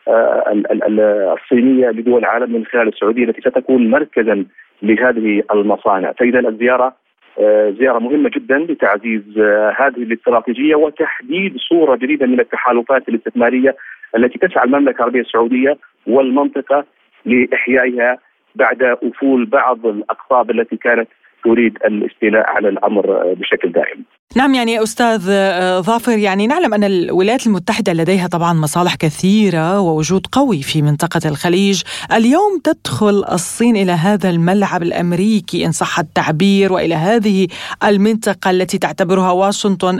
الصينية 0.07 1.89
لدول 1.89 2.19
العالم 2.19 2.53
من 2.53 2.65
خلال 2.65 2.87
السعودية 2.87 3.23
التي 3.23 3.41
ستكون 3.41 3.89
مركزا 3.89 4.45
لهذه 4.81 5.43
المصانع، 5.51 6.11
فاذا 6.11 6.39
الزيارة 6.39 6.93
آه، 7.39 7.73
زيارة 7.79 7.99
مهمة 7.99 8.29
جدا 8.29 8.57
لتعزيز 8.57 9.39
آه، 9.39 9.75
هذه 9.77 10.03
الاستراتيجية 10.03 10.75
وتحديد 10.75 11.57
صورة 11.57 11.95
جديدة 11.95 12.27
من 12.27 12.39
التحالفات 12.39 13.09
الاستثمارية 13.09 13.75
التي 14.15 14.39
تسعى 14.39 14.65
المملكة 14.65 14.97
العربية 14.97 15.21
السعودية 15.21 15.77
والمنطقة 16.07 16.85
لإحيائها 17.25 18.17
بعد 18.55 18.83
أفول 18.83 19.45
بعض 19.45 19.85
الأقطاب 19.85 20.51
التي 20.51 20.77
كانت 20.77 21.07
تريد 21.45 21.73
الاستيلاء 21.85 22.49
على 22.49 22.69
الأمر 22.69 23.03
بشكل 23.33 23.71
دائم. 23.71 24.05
نعم 24.35 24.55
يعني 24.55 24.83
أستاذ 24.83 25.27
آه، 25.29 25.79
ظافر 25.79 26.17
يعني 26.17 26.47
نعلم 26.47 26.73
أن 26.73 26.83
الولايات 26.83 27.47
المتحدة 27.47 27.93
لديها 27.93 28.27
طبعا 28.27 28.53
مصالح 28.53 28.95
كثيرة 28.95 29.79
ووجود 29.79 30.27
قوي 30.31 30.61
في 30.61 30.81
منطقة 30.81 31.21
الخليج، 31.25 31.81
اليوم 32.13 32.61
تدخل 32.63 33.23
الصين 33.31 33.75
إلى 33.75 33.91
هذا 33.91 34.29
الملعب 34.29 34.83
الأمريكي 34.83 35.65
إن 35.65 35.71
صح 35.71 35.99
التعبير 35.99 36.73
وإلى 36.73 36.95
هذه 36.95 37.47
المنطقة 37.83 38.51
التي 38.51 38.77
تعتبرها 38.77 39.31
واشنطن 39.31 39.99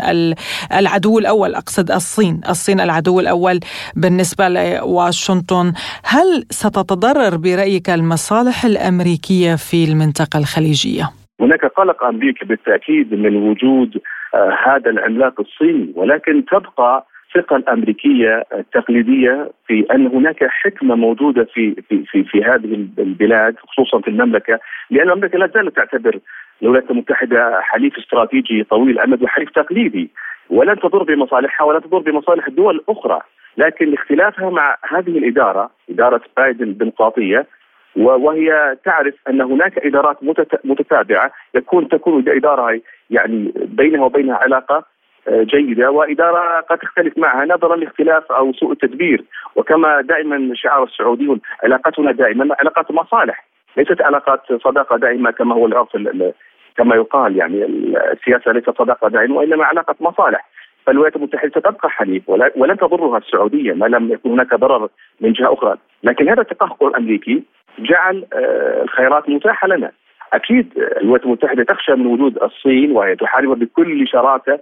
العدو 0.73 1.19
الأول 1.19 1.55
أقصد 1.55 1.91
الصين، 1.91 2.41
الصين 2.49 2.79
العدو 2.79 3.19
الأول 3.19 3.60
بالنسبة 3.95 4.49
لواشنطن، 4.49 5.73
هل 6.03 6.45
ستتضرر 6.49 7.38
برأيك 7.38 7.89
المصالح 7.89 8.65
الأمريكية 8.65 9.55
في 9.55 9.84
المنطقة 9.84 10.39
الخليجية؟ 10.39 11.12
هناك 11.39 11.65
قلق 11.65 12.03
امريكي 12.03 12.45
بالتأكيد 12.45 13.13
من 13.13 13.35
وجود 13.35 14.01
آه، 14.33 14.57
هذا 14.65 14.89
العملاق 14.89 15.39
الصيني 15.39 15.91
ولكن 15.95 16.45
تبقى 16.45 17.05
الثقة 17.35 17.55
الأمريكية 17.55 18.43
التقليدية 18.53 19.51
في 19.67 19.85
أن 19.91 20.07
هناك 20.07 20.43
حكمة 20.43 20.95
موجودة 20.95 21.43
في 21.43 21.75
في 21.89 22.03
في, 22.05 22.23
في 22.23 22.43
هذه 22.43 22.87
البلاد 22.99 23.55
خصوصا 23.67 23.99
في 23.99 24.07
المملكة 24.07 24.59
لأن 24.89 25.09
المملكة 25.09 25.37
لا 25.39 25.47
زالت 25.47 25.75
تعتبر 25.75 26.19
الولايات 26.61 26.91
المتحدة 26.91 27.59
حليف 27.61 27.97
استراتيجي 27.97 28.63
طويل 28.63 28.89
الأمد 28.89 29.23
وحليف 29.23 29.49
تقليدي 29.49 30.09
ولن 30.49 30.79
تضر 30.79 31.03
بمصالحها 31.03 31.67
ولا 31.67 31.79
تضر 31.79 31.99
بمصالح 31.99 32.47
الدول 32.47 32.75
الأخرى 32.75 33.19
لكن 33.57 33.93
اختلافها 33.93 34.49
مع 34.49 34.77
هذه 34.89 35.17
الإدارة 35.17 35.69
إدارة 35.89 36.21
بايدن 36.37 36.63
الديمقراطية 36.63 37.47
وهي 37.95 38.77
تعرف 38.86 39.13
أن 39.29 39.41
هناك 39.41 39.86
إدارات 39.86 40.17
متتابعة 40.63 41.31
يكون 41.55 41.89
تكون 41.89 42.29
إدارة 42.29 42.81
يعني 43.10 43.53
بينها 43.55 44.05
وبينها 44.05 44.36
علاقة 44.36 44.84
آه، 45.27 45.43
جيدة 45.43 45.91
وإدارة 45.91 46.60
قد 46.60 46.77
تختلف 46.77 47.17
معها 47.17 47.45
نظرا 47.45 47.75
لاختلاف 47.75 48.31
أو 48.31 48.53
سوء 48.53 48.71
التدبير. 48.71 49.23
وكما 49.55 50.01
دائما 50.01 50.51
شعار 50.55 50.84
السعوديون 50.84 51.41
علاقتنا 51.63 52.12
دائما 52.12 52.55
علاقات 52.60 52.91
مصالح 52.91 53.45
ليست 53.77 54.01
علاقات 54.01 54.41
صداقة 54.63 54.97
دائمة 54.97 55.31
كما 55.31 55.55
هو 55.55 55.65
العرف 55.65 55.97
كما 56.77 56.95
يقال 56.95 57.38
يعني 57.38 57.65
السياسة 58.12 58.51
ليست 58.51 58.69
صداقة 58.77 59.10
دائمه 59.10 59.36
وإنما 59.36 59.65
علاقة 59.65 59.95
مصالح. 59.99 60.49
فالولايات 60.85 61.15
المتحدة 61.15 61.49
ستبقى 61.49 61.89
حليف 61.89 62.29
ولن 62.29 62.77
تضرها 62.77 63.17
السعودية 63.17 63.73
ما 63.73 63.85
لم 63.85 64.11
يكن 64.11 64.29
هناك 64.29 64.55
ضرر 64.55 64.89
من 65.21 65.33
جهة 65.33 65.53
أخرى، 65.53 65.77
لكن 66.03 66.29
هذا 66.29 66.41
التقهقر 66.41 66.87
الأمريكي 66.87 67.43
جعل 67.79 68.25
آه، 68.33 68.83
الخيارات 68.83 69.29
متاحة 69.29 69.67
لنا. 69.67 69.91
أكيد 70.33 70.73
الولايات 70.77 71.25
المتحدة 71.25 71.63
تخشى 71.63 71.91
من 71.91 72.05
وجود 72.05 72.37
الصين 72.43 72.91
وهي 72.91 73.15
تحاربها 73.15 73.55
بكل 73.55 74.07
شراكه 74.07 74.59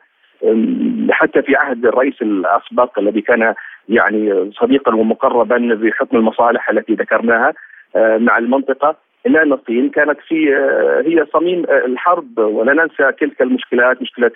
حتى 1.11 1.41
في 1.41 1.55
عهد 1.55 1.85
الرئيس 1.85 2.21
الأسبق 2.21 2.99
الذي 2.99 3.21
كان 3.21 3.53
يعني 3.89 4.51
صديقا 4.51 4.95
ومقربا 4.95 5.75
بحكم 5.75 6.17
المصالح 6.17 6.69
التي 6.69 6.93
ذكرناها 6.93 7.53
آه، 7.95 8.17
مع 8.17 8.37
المنطقة 8.37 8.95
إلا 9.25 9.43
أن 9.43 9.53
الصين 9.53 9.89
كانت 9.89 10.19
في 10.27 10.55
آه، 10.55 11.01
هي 11.05 11.25
صميم 11.33 11.63
الحرب 11.69 12.37
ولا 12.37 12.73
ننسى 12.73 13.11
تلك 13.19 13.41
المشكلات 13.41 14.01
مشكلة 14.01 14.31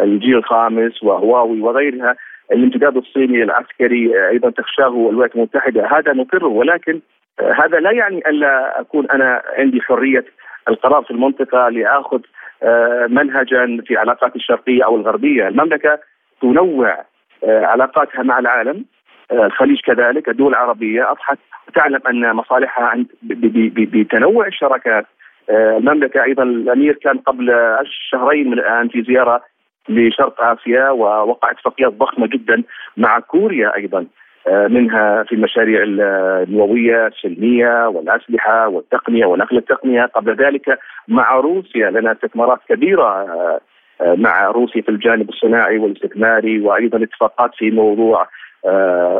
الجيل 0.00 0.36
الخامس 0.36 1.02
وهواوي 1.02 1.60
وغيرها 1.60 2.16
الامتداد 2.52 2.96
الصيني 2.96 3.42
العسكري 3.42 4.28
أيضا 4.28 4.50
تخشاه 4.50 4.88
الولايات 4.88 5.36
المتحدة. 5.36 5.86
هذا 5.98 6.12
نقره 6.12 6.46
ولكن 6.46 7.00
هذا 7.40 7.80
لا 7.80 7.90
يعني 7.90 8.18
الا 8.18 8.80
أكون 8.80 9.10
أنا 9.10 9.42
عندي 9.58 9.80
حرية 9.80 10.24
القرار 10.68 11.02
في 11.02 11.10
المنطقة 11.10 11.68
لآخذ 11.68 12.20
آه، 12.62 13.06
منهجا 13.10 13.82
في 13.86 13.96
علاقات 13.96 14.36
الشرقية 14.36 14.84
أو 14.84 14.96
الغربية، 14.96 15.48
المملكة 15.48 15.98
تنوع 16.42 17.04
آه، 17.44 17.64
علاقاتها 17.66 18.22
مع 18.22 18.38
العالم 18.38 18.84
آه، 19.30 19.46
الخليج 19.46 19.80
كذلك 19.80 20.28
الدول 20.28 20.50
العربية. 20.50 21.12
اصبحت 21.12 21.38
تعلم 21.74 22.00
أن 22.08 22.32
مصالحها 22.32 23.04
بتنوع 23.22 24.46
الشراكات. 24.46 25.06
المملكة 25.50 26.22
أيضا 26.22 26.42
الأمير 26.42 26.94
كان 26.94 27.18
قبل 27.18 27.76
شهرين 28.10 28.46
من 28.46 28.52
الآن 28.52 28.88
في 28.88 29.02
زيارة 29.02 29.42
لشرق 29.88 30.42
آسيا 30.42 30.90
ووقع 30.90 31.50
اتفاقيات 31.50 31.92
ضخمة 31.92 32.26
جدا 32.26 32.62
مع 32.96 33.18
كوريا 33.18 33.76
أيضا 33.76 34.06
آه، 34.48 34.66
منها 34.68 35.22
في 35.22 35.34
المشاريع 35.34 35.82
النووية 35.82 37.06
السلمية 37.06 37.88
والأسلحة 37.88 38.68
والتقنية 38.68 39.26
ونقل 39.26 39.56
التقنية. 39.56 40.02
قبل 40.04 40.36
ذلك 40.36 40.78
مع 41.08 41.34
روسيا 41.34 41.90
لنا 41.90 42.12
استثمارات 42.12 42.58
كبيرة 42.68 43.04
آه، 43.04 43.60
آه، 44.00 44.14
مع 44.14 44.50
روسيا 44.50 44.82
في 44.82 44.88
الجانب 44.88 45.28
الصناعي 45.28 45.78
والاستثماري 45.78 46.60
وأيضا 46.60 47.02
اتفاقات 47.02 47.50
في 47.54 47.70
موضوع 47.70 48.28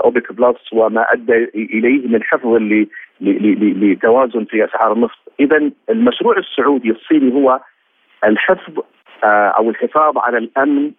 أوبك 0.05 0.33
بلس 0.33 0.73
وما 0.73 1.13
أدى 1.13 1.51
إليه 1.55 2.09
من 2.09 2.23
حفظ 2.23 2.57
لتوازن 3.21 4.45
في 4.45 4.65
أسعار 4.65 4.93
النفط، 4.93 5.19
اذا 5.41 5.71
المشروع 5.91 6.39
السعودي 6.39 6.91
الصيني 6.91 7.35
هو 7.35 7.61
الحفظ 8.25 8.83
أو 9.25 9.71
الحفاظ 9.71 10.19
على 10.19 10.39
الأمن 10.39 10.91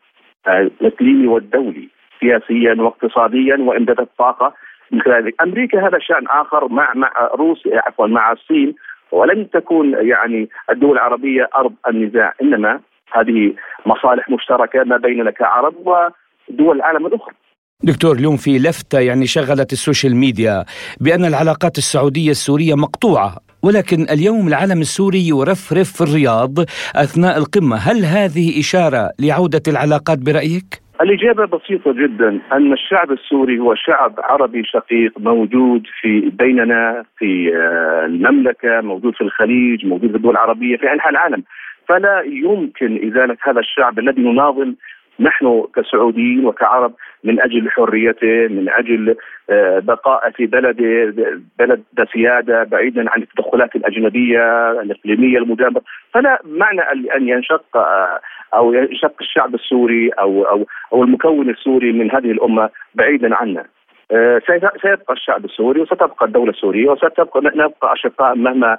الإقليمي 0.48 1.28
والدولي 1.28 1.90
سياسيا 2.20 2.76
واقتصاديا 2.80 3.58
وامداد 3.60 4.00
الطاقة 4.00 4.54
من 4.92 5.02
خلال 5.02 5.24
ذلك، 5.24 5.42
أمريكا 5.42 5.88
هذا 5.88 6.00
شأن 6.00 6.28
آخر 6.28 6.68
مع 6.68 6.94
مع 6.96 7.12
روسيا 7.34 7.82
عفوا 7.88 8.08
مع 8.08 8.32
الصين 8.32 8.76
ولن 9.12 9.50
تكون 9.50 9.94
يعني 9.94 10.50
الدول 10.70 10.92
العربية 10.92 11.50
أرض 11.56 11.74
النزاع 11.88 12.34
إنما 12.42 12.80
هذه 13.12 13.54
مصالح 13.86 14.30
مشتركة 14.30 14.84
ما 14.84 14.98
بيننا 14.98 15.32
كعرب 15.32 15.76
ودول 15.78 16.76
العالم 16.76 17.06
الأخرى. 17.06 17.36
دكتور 17.84 18.16
اليوم 18.16 18.38
في 18.38 18.58
لفتة 18.58 19.00
يعني 19.00 19.26
شغلت 19.26 19.74
السوشيال 19.74 20.16
ميديا 20.16 20.66
بأن 21.02 21.26
العلاقات 21.26 21.78
السعودية 21.78 22.32
السورية 22.32 22.76
مقطوعة 22.76 23.32
ولكن 23.63 23.98
اليوم 24.16 24.48
العلم 24.48 24.80
السوري 24.82 25.28
يرفرف 25.28 25.88
في 25.98 26.02
الرياض 26.02 26.54
أثناء 26.96 27.38
القمة 27.38 27.76
هل 27.76 27.98
هذه 28.06 28.60
إشارة 28.60 29.12
لعودة 29.20 29.62
العلاقات 29.68 30.20
برأيك؟ 30.26 30.70
الإجابة 31.02 31.46
بسيطة 31.46 31.92
جدا 31.94 32.30
أن 32.54 32.74
الشعب 32.74 33.12
السوري 33.12 33.60
هو 33.60 33.76
شعب 33.76 34.13
عربي 34.18 34.63
شقيق 34.63 35.13
موجود 35.20 35.84
في 36.02 36.30
بيننا 36.30 37.04
في 37.18 37.56
آه، 37.56 38.06
المملكة 38.06 38.82
موجود 38.82 39.13
في 39.16 39.22
الخليج 39.22 39.86
موجود 39.86 40.12
في 40.12 40.18
الدول 40.18 40.32
العربية 40.32 40.78
في 40.78 40.94
أنحاء 40.94 41.12
العالم 41.12 41.44
فلا 41.88 42.22
يمكن 42.26 43.08
إزالة 43.08 43.38
هذا 43.48 43.60
الشعب 43.60 44.00
الذي 44.00 44.22
نناضل 44.22 44.76
نحن 45.20 45.63
كسعوديين 45.76 46.46
وكعرب 46.46 46.94
من 47.24 47.42
أجل 47.42 47.70
حريته 47.70 48.48
من 48.48 48.70
أجل 48.70 49.16
آه، 49.50 49.80
بقاء 49.80 50.32
في 50.32 50.46
بلده 50.46 51.14
بلد 51.60 51.84
سياده 52.14 52.64
بعيدا 52.64 53.10
عن 53.10 53.22
التدخلات 53.22 53.76
الأجنبية 53.76 54.72
الإقليمية 54.72 55.38
المدامره 55.38 55.82
فلا 56.14 56.40
معنى 56.46 56.82
ان 57.16 57.28
ينشق 57.28 57.78
آه، 57.78 58.20
أو 58.54 58.74
ينشق 58.74 59.14
الشعب 59.22 59.56
السوري 59.56 60.10
أو 60.10 60.44
أو 60.44 60.66
أو 60.94 61.04
المكون 61.04 61.50
السوري 61.50 61.92
من 61.92 62.12
هذه 62.12 62.32
الأمة 62.32 62.70
بعيدا 62.96 63.36
عنا 63.36 63.66
آه، 64.12 64.42
سيبقى 64.82 65.14
الشعب 65.14 65.46
السوري 65.46 65.82
وستبقى 65.82 66.26
الدولة 66.26 66.52
السورية 66.52 66.90
وستبقى 66.90 67.42
نبقى 67.44 67.94
أشقاء 67.94 68.36
مهما 68.36 68.78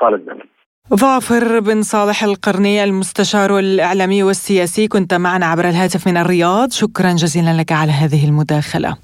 طال 0.00 0.14
الزمن. 0.14 0.44
ظافر 0.90 1.60
بن 1.60 1.82
صالح 1.82 2.24
القرني 2.24 2.84
المستشار 2.84 3.58
الإعلامي 3.58 4.22
والسياسي 4.22 4.88
كنت 4.88 5.14
معنا 5.14 5.46
عبر 5.46 5.68
الهاتف 5.68 6.06
من 6.06 6.16
الرياض. 6.16 6.72
شكرا 6.72 7.12
جزيلا 7.12 7.56
لك 7.56 7.72
على 7.72 7.92
هذه 7.92 8.24
المداخلة. 8.24 8.96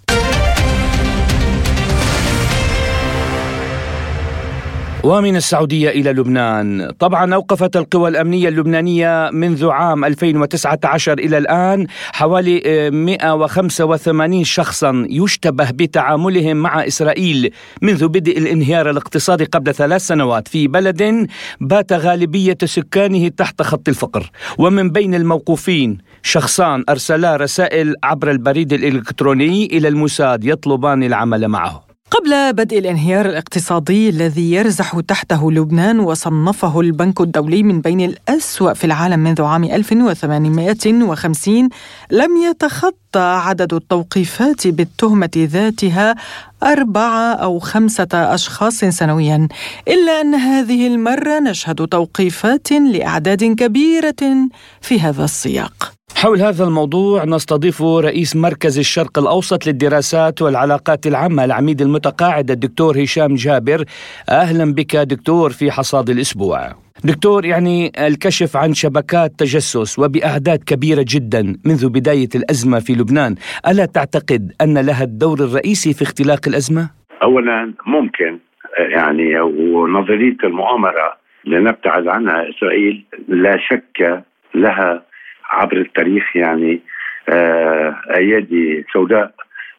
ومن 5.08 5.36
السعودية 5.36 5.90
إلى 5.90 6.12
لبنان. 6.12 6.90
طبعا 6.98 7.34
أوقفت 7.34 7.76
القوى 7.76 8.08
الأمنية 8.08 8.48
اللبنانية 8.48 9.30
منذ 9.32 9.68
عام 9.68 10.04
2019 10.04 11.18
إلى 11.18 11.38
الآن 11.38 11.86
حوالي 12.12 12.90
185 12.90 14.44
شخصا 14.44 15.06
يشتبه 15.10 15.70
بتعاملهم 15.70 16.56
مع 16.56 16.86
إسرائيل 16.86 17.52
منذ 17.82 18.08
بدء 18.08 18.38
الانهيار 18.38 18.90
الاقتصادي 18.90 19.44
قبل 19.44 19.74
ثلاث 19.74 20.06
سنوات 20.06 20.48
في 20.48 20.68
بلد 20.68 21.26
بات 21.60 21.92
غالبية 21.92 22.58
سكانه 22.64 23.28
تحت 23.28 23.62
خط 23.62 23.88
الفقر. 23.88 24.30
ومن 24.58 24.90
بين 24.90 25.14
الموقوفين 25.14 25.98
شخصان 26.22 26.84
أرسلا 26.88 27.36
رسائل 27.36 27.94
عبر 28.04 28.30
البريد 28.30 28.72
الإلكتروني 28.72 29.66
إلى 29.66 29.88
الموساد 29.88 30.44
يطلبان 30.44 31.02
العمل 31.02 31.48
معه. 31.48 31.87
قبل 32.18 32.52
بدء 32.52 32.78
الانهيار 32.78 33.26
الاقتصادي 33.26 34.08
الذي 34.08 34.52
يرزح 34.52 35.00
تحته 35.00 35.52
لبنان 35.52 36.00
وصنفه 36.00 36.80
البنك 36.80 37.20
الدولي 37.20 37.62
من 37.62 37.80
بين 37.80 38.00
الأسوأ 38.00 38.72
في 38.72 38.84
العالم 38.84 39.20
منذ 39.20 39.42
عام 39.42 39.64
1850 39.64 41.68
لم 42.10 42.36
يتخطى 42.36 43.40
عدد 43.44 43.74
التوقيفات 43.74 44.66
بالتهمة 44.66 45.30
ذاتها 45.36 46.14
أربعة 46.62 47.32
أو 47.32 47.58
خمسة 47.58 48.08
أشخاص 48.14 48.78
سنويا 48.78 49.48
إلا 49.88 50.20
أن 50.20 50.34
هذه 50.34 50.86
المرة 50.86 51.38
نشهد 51.38 51.86
توقيفات 51.86 52.72
لأعداد 52.72 53.44
كبيرة 53.44 54.48
في 54.80 55.00
هذا 55.00 55.24
السياق. 55.24 55.97
حول 56.16 56.38
هذا 56.40 56.64
الموضوع 56.64 57.24
نستضيف 57.24 57.82
رئيس 57.82 58.36
مركز 58.36 58.78
الشرق 58.78 59.18
الأوسط 59.18 59.66
للدراسات 59.66 60.42
والعلاقات 60.42 61.06
العامة 61.06 61.44
العميد 61.44 61.80
المتقاعد 61.82 62.50
الدكتور 62.50 63.02
هشام 63.02 63.34
جابر 63.34 63.84
أهلا 64.30 64.74
بك 64.74 64.96
دكتور 64.96 65.50
في 65.50 65.70
حصاد 65.70 66.10
الأسبوع 66.10 66.58
دكتور 67.04 67.44
يعني 67.44 67.92
الكشف 68.06 68.56
عن 68.56 68.74
شبكات 68.74 69.32
تجسس 69.38 69.98
وبأعداد 69.98 70.58
كبيرة 70.66 71.04
جدا 71.08 71.42
منذ 71.66 71.88
بداية 71.88 72.28
الأزمة 72.34 72.78
في 72.78 72.92
لبنان 72.92 73.34
ألا 73.68 73.84
تعتقد 73.86 74.52
أن 74.60 74.78
لها 74.78 75.04
الدور 75.04 75.38
الرئيسي 75.38 75.92
في 75.94 76.02
اختلاق 76.02 76.40
الأزمة؟ 76.48 76.90
أولا 77.22 77.74
ممكن 77.86 78.38
يعني 78.78 79.40
ونظرية 79.40 80.36
المؤامرة 80.44 81.16
لنبتعد 81.44 82.06
عنها 82.08 82.50
إسرائيل 82.50 83.04
لا 83.28 83.56
شك 83.68 84.24
لها 84.54 85.02
عبر 85.50 85.76
التاريخ 85.76 86.36
يعني 86.36 86.80
آه، 87.28 87.96
أيادي 88.16 88.84
سوداء 88.92 89.32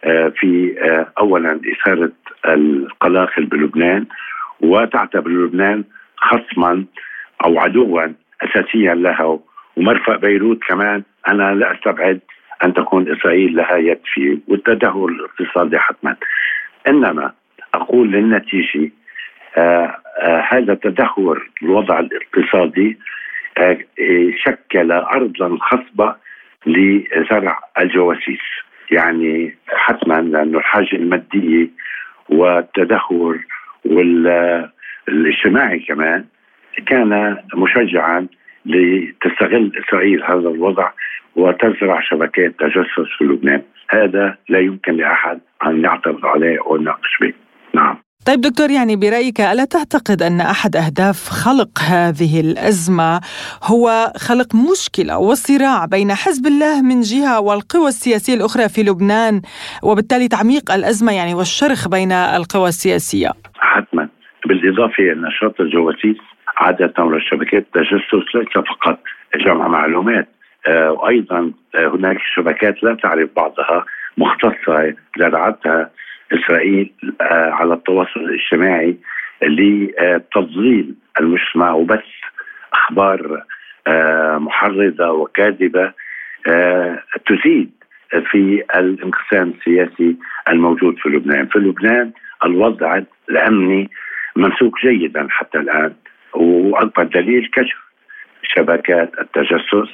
آه، 0.03 0.27
في 0.27 0.75
آه، 0.81 1.07
اولا 1.19 1.59
إثارة 1.73 2.11
القلاقل 2.45 3.45
بلبنان 3.45 4.05
وتعتبر 4.61 5.29
لبنان 5.29 5.83
خصما 6.17 6.85
أو 7.45 7.59
عدوا 7.59 8.07
اساسيا 8.41 8.93
لها 8.93 9.39
ومرفأ 9.77 10.15
بيروت 10.15 10.63
كمان. 10.63 11.03
أنا 11.27 11.55
لا 11.55 11.73
أستبعد 11.73 12.19
أن 12.65 12.73
تكون 12.73 13.11
إسرائيل 13.11 13.55
لها 13.55 13.77
يد 13.77 13.99
فيه 14.13 14.37
والتدهور 14.47 15.11
الاقتصادي 15.11 15.79
حتما. 15.79 16.15
إنما 16.87 17.31
أقول 17.73 18.11
للنتيجة 18.11 18.91
آه 19.57 19.97
آه 20.21 20.43
هذا 20.49 20.73
تدهور 20.73 21.49
الوضع 21.63 21.99
الاقتصادي 21.99 22.97
شكل 24.45 24.91
ارضا 24.91 25.57
خصبة 25.61 26.15
لزرع 26.65 27.59
الجواسيس 27.79 28.41
يعني 28.91 29.55
حتما 29.67 30.21
لأنه 30.21 30.57
الحاجة 30.57 30.95
المادية 30.95 31.67
والتدهور 32.29 33.39
والاجتماعي 33.85 35.79
كمان 35.79 36.25
كان 36.87 37.37
مشجعا 37.55 38.27
لتستغل 38.65 39.71
إسرائيل 39.85 40.23
هذا 40.23 40.49
الوضع 40.49 40.91
وتزرع 41.35 42.01
شبكات 42.01 42.59
تجسس 42.59 43.17
في 43.17 43.23
لبنان. 43.23 43.61
هذا 43.89 44.37
لا 44.49 44.59
يمكن 44.59 44.93
لأحد 44.93 45.39
أن 45.65 45.83
يعترض 45.83 46.25
عليه 46.25 46.59
أو 46.59 46.75
يناقش 46.75 47.17
به. 47.21 47.33
نعم. 47.73 47.97
طيب 48.27 48.41
دكتور 48.41 48.69
يعني 48.69 48.95
برأيك 48.95 49.41
ألا 49.41 49.65
تعتقد 49.65 50.21
أن 50.21 50.41
أحد 50.41 50.75
أهداف 50.75 51.29
خلق 51.29 51.79
هذه 51.79 52.41
الأزمة 52.41 53.21
هو 53.71 54.13
خلق 54.27 54.55
مشكلة 54.71 55.17
وصراع 55.17 55.85
بين 55.85 56.11
حزب 56.11 56.47
الله 56.47 56.81
من 56.81 57.01
جهة 57.01 57.39
والقوى 57.41 57.87
السياسية 57.87 58.33
الأخرى 58.33 58.69
في 58.69 58.81
لبنان 58.83 59.41
وبالتالي 59.83 60.27
تعميق 60.27 60.71
الأزمة 60.71 61.11
يعني 61.11 61.33
والشرخ 61.33 61.87
بين 61.87 62.11
القوى 62.11 62.67
السياسية؟ 62.67 63.29
حتما. 63.59 64.09
بالإضافة 64.45 65.03
إلى 65.03 65.21
نشاط 65.27 65.61
الجواسيس 65.61 66.17
عادة 66.57 66.93
والشبكات 67.03 67.65
التجسس 67.67 68.35
ليس 68.35 68.53
فقط 68.53 68.99
جمع 69.45 69.67
معلومات 69.67 70.29
آه، 70.67 70.91
وأيضا 70.91 71.51
آه، 71.75 71.87
هناك 71.87 72.17
شبكات 72.35 72.83
لا 72.83 72.97
تعرف 73.03 73.29
بعضها 73.35 73.85
مختصة 74.17 74.93
زرعتها 75.19 75.89
إسرائيل 76.33 76.93
آه، 77.21 77.49
على 77.51 77.73
التواصل 77.73 78.19
الاجتماعي 78.19 78.97
لتضليل 79.41 80.95
المجتمع 81.19 81.71
وبث 81.71 82.03
أخبار 82.73 83.43
آه، 83.87 84.37
محرضة 84.37 85.11
وكاذبة 85.11 85.93
آه، 86.47 87.03
تزيد 87.27 87.71
في 88.31 88.63
الانقسام 88.75 89.53
السياسي 89.59 90.15
الموجود 90.49 90.97
في 90.97 91.09
لبنان، 91.09 91.45
في 91.45 91.59
لبنان 91.59 92.11
الوضع 92.45 93.01
الأمني 93.29 93.89
ممسوك 94.35 94.79
جيدا 94.85 95.27
حتى 95.29 95.57
الآن 95.57 95.93
وأكبر 96.33 97.03
دليل 97.03 97.49
كشف 97.53 97.77
شبكات 98.43 99.11
التجسس 99.19 99.89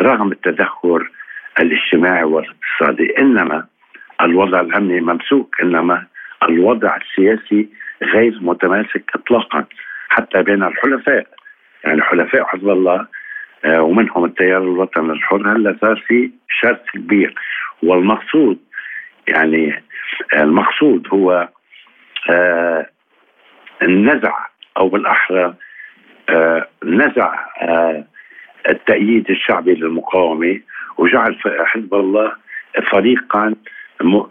رغم 0.00 0.32
التدهور 0.32 1.10
الاجتماعي 1.60 2.24
والاقتصادي. 2.24 3.18
إنما 3.18 3.66
الوضع 4.20 4.60
الأمني 4.60 5.00
ممسوك 5.00 5.56
إنما 5.62 6.06
الوضع 6.42 6.96
السياسي 6.96 7.68
غير 8.02 8.38
متماسك 8.40 9.10
اطلاقا 9.14 9.64
حتى 10.08 10.42
بين 10.42 10.62
الحلفاء. 10.62 11.26
يعني 11.84 12.02
حلفاء 12.02 12.44
حزب 12.44 12.68
الله 12.68 13.06
آه، 13.64 13.82
ومنهم 13.82 14.24
التيار 14.24 14.62
الوطني 14.62 15.12
الحر 15.12 15.56
هلا 15.56 15.76
صار 15.80 16.04
في 16.06 16.30
شرط 16.60 16.82
كبير. 16.94 17.34
والمقصود 17.82 18.58
يعني 19.28 19.82
المقصود 20.34 21.08
هو 21.12 21.48
آه، 22.30 22.86
النزع 23.82 24.34
أو 24.76 24.88
بالأحرى 24.88 25.54
آه، 26.28 26.68
نزع 26.84 27.34
التأييد 28.68 29.30
الشعبي 29.30 29.74
للمقاومة 29.74 30.60
وجعل 30.98 31.38
حزب 31.66 31.94
الله 31.94 32.32
فريقا 32.90 33.54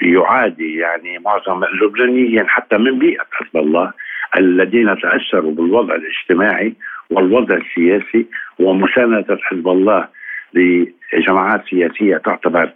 يعادي 0.01 0.75
يعني 0.75 1.19
معظم 1.19 1.63
اللبنانيين 1.63 2.47
حتى 2.47 2.77
من 2.77 2.99
بيئة 2.99 3.25
حزب 3.31 3.57
الله 3.57 3.93
الذين 4.37 4.95
تأثروا 5.01 5.51
بالوضع 5.51 5.95
الاجتماعي 5.95 6.73
والوضع 7.09 7.55
السياسي 7.55 8.25
ومساندة 8.59 9.37
حزب 9.43 9.67
الله 9.67 10.07
لجماعات 10.53 11.63
سياسية 11.69 12.17
تعتبر 12.17 12.71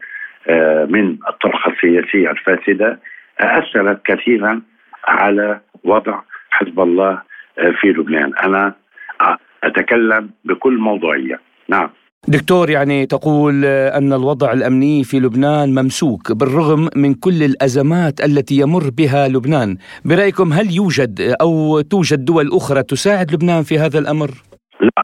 آه، 0.47 0.85
من 0.85 1.17
الطرحة 1.29 1.71
السياسية 1.71 2.31
الفاسدة 2.31 2.99
أثرت 3.39 4.05
كثيرا 4.05 4.61
على 5.07 5.59
وضع 5.83 6.21
حزب 6.51 6.79
الله 6.79 7.21
آه، 7.59 7.71
في 7.71 7.87
لبنان. 7.87 8.33
أنا 8.43 8.73
أتكلم 9.63 10.29
بكل 10.45 10.77
موضوعية. 10.77 11.39
نعم. 11.69 11.89
دكتور 12.27 12.69
يعني 12.69 13.05
تقول 13.05 13.65
أن 13.65 14.13
الوضع 14.13 14.53
الأمني 14.53 15.03
في 15.03 15.19
لبنان 15.19 15.69
ممسوك 15.69 16.31
بالرغم 16.31 16.89
من 16.95 17.13
كل 17.13 17.43
الأزمات 17.43 18.19
التي 18.19 18.55
يمر 18.55 18.89
بها 18.97 19.27
لبنان، 19.27 19.77
برأيكم 20.05 20.53
هل 20.53 20.75
يوجد 20.75 21.35
أو 21.41 21.81
توجد 21.81 22.25
دول 22.25 22.49
أخرى 22.53 22.83
تساعد 22.83 23.33
لبنان 23.33 23.63
في 23.63 23.79
هذا 23.79 23.99
الأمر؟ 23.99 24.29
لا 24.81 25.03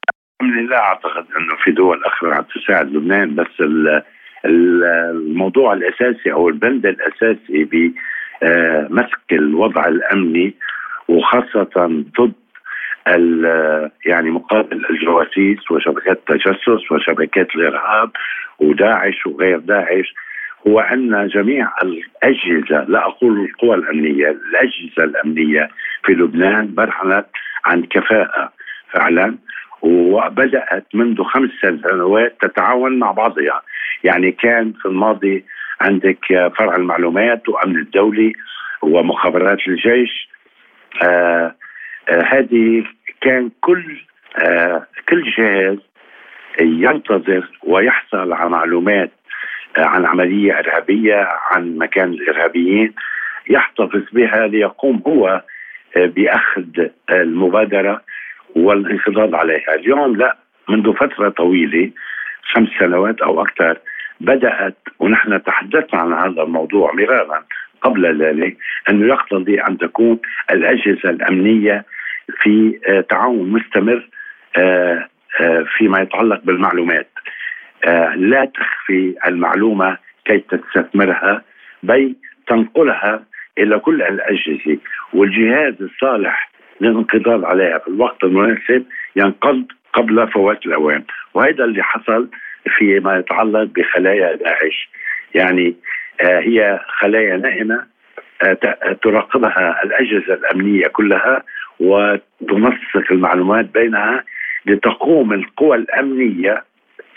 لا 0.69 0.77
أعتقد 0.77 1.25
أنه 1.38 1.56
في 1.63 1.71
دول 1.71 2.03
أخرى 2.06 2.45
تساعد 2.56 2.88
لبنان 2.88 3.36
بس 3.36 3.47
الموضوع 4.45 5.73
الأساسي 5.73 6.32
أو 6.32 6.49
البند 6.49 6.86
الأساسي 6.86 7.63
بمسك 7.63 9.32
الوضع 9.32 9.88
الأمني 9.88 10.53
وخاصة 11.08 12.03
ضد 12.19 12.34
يعني 14.05 14.31
مقابل 14.31 14.85
الجواسيس 14.89 15.71
وشبكات 15.71 16.17
التجسس 16.17 16.91
وشبكات 16.91 17.55
الإرهاب 17.55 18.11
وداعش 18.59 19.25
وغير 19.25 19.59
داعش 19.59 20.13
هو 20.67 20.79
أن 20.79 21.27
جميع 21.27 21.71
الأجهزة 21.83 22.83
لا 22.87 23.05
أقول 23.05 23.39
القوى 23.39 23.75
الأمنية، 23.75 24.25
الأجهزة 24.25 25.03
الأمنية 25.03 25.69
في 26.05 26.11
لبنان 26.11 26.75
برهنت 26.75 27.25
عن 27.65 27.83
كفاءة 27.83 28.51
فعلا 28.93 29.37
وبدأت 29.81 30.85
منذ 30.93 31.23
خمس 31.23 31.49
سنوات 31.61 32.37
تتعاون 32.41 32.99
مع 32.99 33.11
بعضها، 33.11 33.61
يعني 34.03 34.31
كان 34.31 34.73
في 34.81 34.85
الماضي 34.85 35.45
عندك 35.81 36.51
فرع 36.57 36.75
المعلومات 36.75 37.49
وأمن 37.49 37.77
الدولي 37.77 38.33
ومخابرات 38.81 39.67
الجيش. 39.67 40.29
آه 41.03 41.55
هذه 42.09 42.83
كان 43.21 43.51
كل 43.62 43.97
كل 45.10 45.32
جهاز 45.38 45.77
ينتظر 46.62 47.49
ويحصل 47.63 48.34
على 48.34 48.49
معلومات 48.49 49.12
عن 49.77 50.06
عملية 50.06 50.60
إرهابية 50.60 51.27
عن 51.51 51.77
مكان 51.77 52.10
الإرهابيين 52.13 52.93
يحتفظ 53.49 54.03
بها 54.13 54.47
ليقوم 54.47 55.03
هو 55.08 55.41
بأخذ 55.95 56.88
المبادرة 57.10 58.01
والانقضاض 58.56 59.36
عليها. 59.36 59.75
اليوم 59.75 60.15
لا 60.15 60.38
منذ 60.69 60.93
فترة 60.93 61.30
طويلة 61.30 61.91
خمس 62.43 62.69
سنوات 62.80 63.21
أو 63.21 63.41
أكثر 63.41 63.77
بدأت 64.21 64.77
ونحن 64.99 65.43
تحدثنا 65.43 65.99
عن 65.99 66.13
هذا 66.13 66.41
الموضوع 66.43 66.93
مرارا 66.93 67.43
قبل 67.82 68.23
ذلك 68.23 68.58
أنه 68.89 69.08
يقتضي 69.08 69.62
أن 69.62 69.77
تكون 69.77 70.19
الأجهزة 70.51 71.10
الأمنية 71.10 71.86
في 72.41 72.79
تعاون 73.09 73.51
مستمر 73.51 74.09
آه، 74.57 75.07
آه، 75.41 75.65
فيما 75.77 76.01
يتعلق 76.01 76.41
بالمعلومات. 76.43 77.09
آه، 77.85 78.15
لا 78.15 78.45
تخفي 78.45 79.15
المعلومة 79.27 79.97
كي 80.25 80.37
تستثمرها 80.39 81.41
بل 81.83 82.15
تنقلها 82.47 83.23
إلى 83.57 83.79
كل 83.79 84.01
الأجهزة. 84.01 84.77
والجهاز 85.13 85.73
الصالح 85.81 86.51
للانقضاض 86.81 87.45
عليها 87.45 87.77
في 87.77 87.87
الوقت 87.87 88.23
المناسب 88.23 88.85
ينقض 89.15 89.65
قبل 89.93 90.27
فوات 90.27 90.65
الأوان. 90.65 91.03
وهذا 91.33 91.63
اللي 91.63 91.83
حصل 91.83 92.29
فيما 92.77 93.17
يتعلق 93.17 93.63
بخلايا 93.63 94.35
داعش 94.35 94.89
يعني 95.35 95.75
آه 96.21 96.39
هي 96.39 96.79
خلايا 96.87 97.37
نائمة 97.37 97.85
آه 98.43 98.57
تراقبها 99.03 99.83
الأجهزة 99.83 100.33
الأمنية 100.33 100.87
كلها 100.87 101.43
وتنسق 101.79 103.11
المعلومات 103.11 103.65
بينها 103.73 104.23
لتقوم 104.65 105.33
القوى 105.33 105.77
الأمنية 105.77 106.63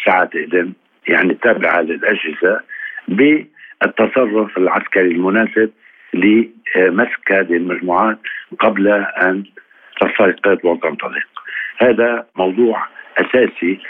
ساعتئذ 0.05 0.69
يعني 1.09 1.33
التابعة 1.33 1.81
للأجهزة 1.81 2.61
بالتصرف 3.09 4.59
العسكري 4.59 5.09
المناسب 5.09 5.71
لمسك 6.15 7.33
هذه 7.33 7.57
المجموعات 7.57 8.19
قبل 8.59 8.89
أن 9.23 9.45
تستيقظ 10.01 10.59
وتنطلق. 10.67 11.27
هذا 11.79 12.27
موضوع 12.37 12.87
أساسي 13.19 13.81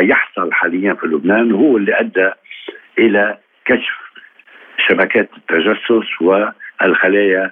يحصل 0.00 0.52
حاليا 0.52 0.94
في 0.94 1.06
لبنان 1.06 1.52
وهو 1.52 1.76
اللي 1.76 2.00
أدى 2.00 2.30
إلى 2.98 3.38
كشف 3.64 3.98
شبكات 4.88 5.30
التجسس 5.36 6.22
والخلايا 6.22 7.50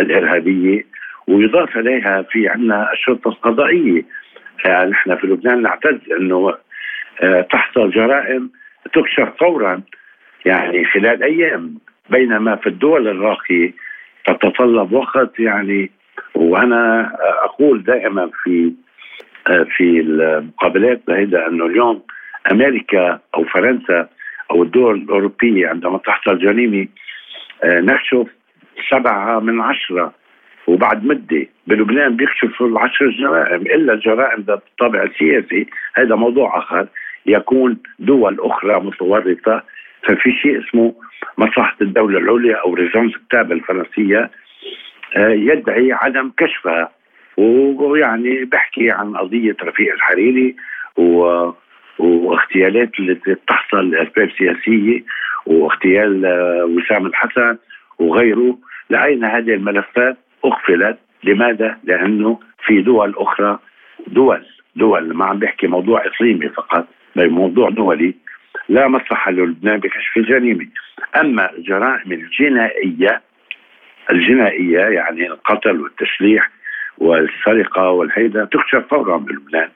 الإرهابية 0.00 0.84
ويضاف 1.28 1.78
إليها 1.78 2.22
في 2.22 2.48
عندنا 2.48 2.92
الشرطة 2.92 3.28
القضائية. 3.28 4.02
يعني 4.64 4.90
نحن 4.90 5.16
في 5.16 5.26
لبنان 5.26 5.62
نعتز 5.62 5.98
أنه 6.20 6.54
آه، 7.22 7.40
تحصل 7.40 7.90
جرائم 7.90 8.50
تكشف 8.92 9.28
فورا 9.40 9.82
يعني 10.44 10.84
خلال 10.84 11.22
أيام 11.22 11.74
بينما 12.10 12.56
في 12.56 12.66
الدول 12.66 13.08
الراقية 13.08 13.72
تتطلب 14.26 14.92
وقت 14.92 15.38
يعني. 15.38 15.90
وأنا 16.34 17.12
أقول 17.44 17.82
دائما 17.82 18.30
في 18.42 18.72
في 19.46 20.00
المقابلات 20.00 21.00
هيدا 21.10 21.48
إنه 21.48 21.66
اليوم 21.66 22.02
أمريكا 22.52 23.20
أو 23.34 23.44
فرنسا 23.44 24.08
أو 24.50 24.62
الدول 24.62 24.96
الأوروبية 24.96 25.68
عندما 25.68 25.98
تحصل 25.98 26.38
جريمة 26.38 26.88
نكشف 27.64 28.26
سبعة 28.90 29.40
من 29.40 29.60
عشرة 29.60 30.12
وبعد 30.66 31.04
مدة 31.04 31.46
بلبنان 31.66 32.16
بيكشفوا 32.16 32.68
العشر 32.68 33.10
جرائم 33.10 33.62
إلا 33.62 33.92
الجرائم 33.92 34.40
ذات 34.40 34.62
الطابع 34.70 35.02
السياسي 35.02 35.66
هذا 35.94 36.14
موضوع 36.14 36.58
آخر 36.58 36.86
يكون 37.26 37.78
دول 37.98 38.40
أخرى 38.40 38.80
متورطة. 38.80 39.62
ففي 40.02 40.32
شيء 40.32 40.60
اسمه 40.60 40.94
مصلحة 41.38 41.76
الدولة 41.80 42.18
العليا 42.18 42.56
أو 42.56 42.74
ريزونس 42.74 43.12
كتاب 43.28 43.52
الفرنسية 43.52 44.30
آه، 45.16 45.28
يدعي 45.28 45.92
عدم 45.92 46.32
كشفها. 46.36 46.90
ويعني 47.36 48.44
بحكي 48.44 48.90
عن 48.90 49.16
قضية 49.16 49.56
رفيق 49.62 49.92
الحريري 49.92 50.56
و 50.96 51.50
واغتيالات 51.98 52.90
التي 53.00 53.34
تحصل 53.48 53.90
لأسباب 53.90 54.30
سياسية 54.38 55.04
واغتيال 55.46 56.26
آه، 56.26 56.64
وسام 56.64 57.06
الحسن 57.06 57.56
وغيره. 57.98 58.58
لأين 58.90 59.24
هذه 59.24 59.54
الملفات؟ 59.54 60.16
اغفلت 60.44 60.98
لماذا؟ 61.24 61.78
لأنه 61.84 62.38
في 62.64 62.82
دول 62.82 63.14
أخرى 63.16 63.58
دول 64.06 64.46
دول 64.76 65.14
ما 65.14 65.24
عم 65.24 65.38
بحكي 65.38 65.66
موضوع 65.66 66.06
إقليمي 66.06 66.48
فقط 66.48 66.86
بل 67.16 67.30
موضوع 67.30 67.70
دولي 67.70 68.14
لا 68.68 68.88
مصلحة 68.88 69.30
للبنان 69.30 69.80
بكشف 69.80 70.16
الجريمة. 70.16 70.66
أما 71.16 71.52
الجرائم 71.52 72.12
الجنائية 72.12 73.22
الجنائية 74.10 74.78
يعني 74.78 75.26
القتل 75.26 75.80
والتشليح 75.80 76.50
والسرقة 76.98 77.90
والهيدا 77.90 78.44
تكشف 78.44 78.88
فورا 78.90 79.16
بلبنان 79.16 79.68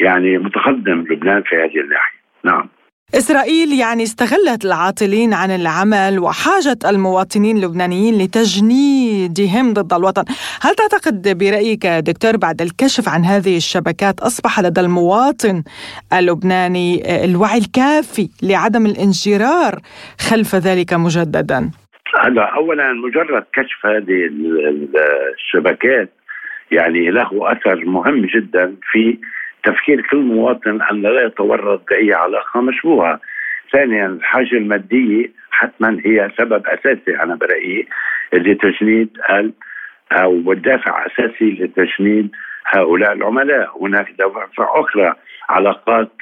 يعني 0.00 0.38
متقدم 0.38 1.00
لبنان 1.10 1.42
في 1.42 1.56
هذه 1.56 1.80
الناحية. 1.80 2.18
نعم. 2.44 2.68
إسرائيل 3.14 3.72
يعني 3.72 4.02
استغلت 4.02 4.64
العاطلين 4.64 5.34
عن 5.34 5.50
العمل 5.50 6.18
وحاجة 6.18 6.78
المواطنين 6.86 7.56
اللبنانيين 7.56 8.18
لتجنيدهم 8.18 9.72
ضد 9.72 9.92
الوطن. 9.92 10.24
هل 10.62 10.74
تعتقد 10.74 11.38
برأيك 11.38 11.86
دكتور 11.86 12.36
بعد 12.36 12.62
الكشف 12.62 13.08
عن 13.08 13.24
هذه 13.24 13.56
الشبكات 13.56 14.20
أصبح 14.20 14.60
لدى 14.60 14.80
المواطن 14.80 15.62
اللبناني 16.12 17.24
الوعي 17.24 17.58
الكافي 17.58 18.28
لعدم 18.42 18.86
الانجرار 18.86 19.80
خلف 20.28 20.54
ذلك 20.54 20.92
مجددا؟ 20.92 21.70
هلا 22.24 22.56
اولا 22.56 22.92
مجرد 22.92 23.44
كشف 23.52 23.86
هذه 23.86 24.30
الشبكات 25.34 26.10
يعني 26.70 27.10
له 27.10 27.52
أثر 27.52 27.84
مهم 27.84 28.26
جدا 28.34 28.74
في 28.92 29.18
تفكير 29.64 30.00
كل 30.10 30.16
مواطن 30.16 30.82
أن 30.82 31.02
لا 31.02 31.26
يتورط 31.26 31.88
بأي 31.90 32.14
علاقة 32.14 32.60
مشبوهة. 32.60 33.20
ثانيا 33.72 34.06
الحاجة 34.06 34.54
المادية 34.56 35.30
حتما 35.50 36.00
هي 36.04 36.30
سبب 36.38 36.66
أساسي 36.66 37.22
أنا 37.22 37.34
برأيي 37.34 37.88
لتجنيد 38.32 39.16
أو 40.12 40.52
الدافع 40.52 41.06
أساسي 41.06 41.50
لتجنيد 41.50 42.30
هؤلاء 42.66 43.12
العملاء. 43.12 43.84
هناك 43.84 44.10
دوافع 44.18 44.80
أخرى 44.80 45.14
علاقات 45.48 46.12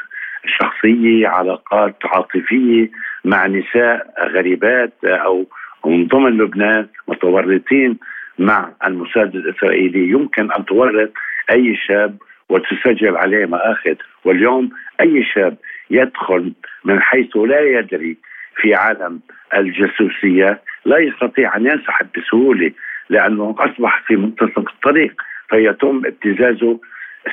شخصية 0.46 1.29
علاقات 1.29 1.96
عاطفية 2.05 2.90
مع 3.24 3.46
نساء 3.46 4.14
غريبات 4.20 4.92
أو 5.05 5.46
من 5.85 6.07
ضمن 6.07 6.38
لبنان 6.38 6.87
متورطين 7.09 7.98
مع 8.38 8.70
الموساد 8.87 9.35
الإسرائيلي. 9.37 10.11
يمكن 10.11 10.53
أن 10.53 10.64
تورط 10.64 11.12
أي 11.51 11.77
شاب 11.77 12.16
وتسجل 12.48 13.16
عليه 13.16 13.46
مآخذ. 13.46 13.94
واليوم 14.24 14.70
أي 15.00 15.24
شاب 15.24 15.56
يدخل 15.90 16.52
من 16.84 17.00
حيث 17.00 17.37
لا 17.37 17.61
يدري 17.61 18.16
في 18.56 18.74
عالم 18.74 19.20
الجاسوسية 19.54 20.61
لا 20.84 20.98
يستطيع 20.98 21.56
أن 21.56 21.66
ينسحب 21.66 22.06
بسهولة 22.16 22.72
لأنه 23.11 23.54
أصبح 23.58 24.02
في 24.06 24.16
منتصف 24.16 24.58
الطريق 24.58 25.22
فيتم 25.50 26.02
ابتزازه 26.06 26.80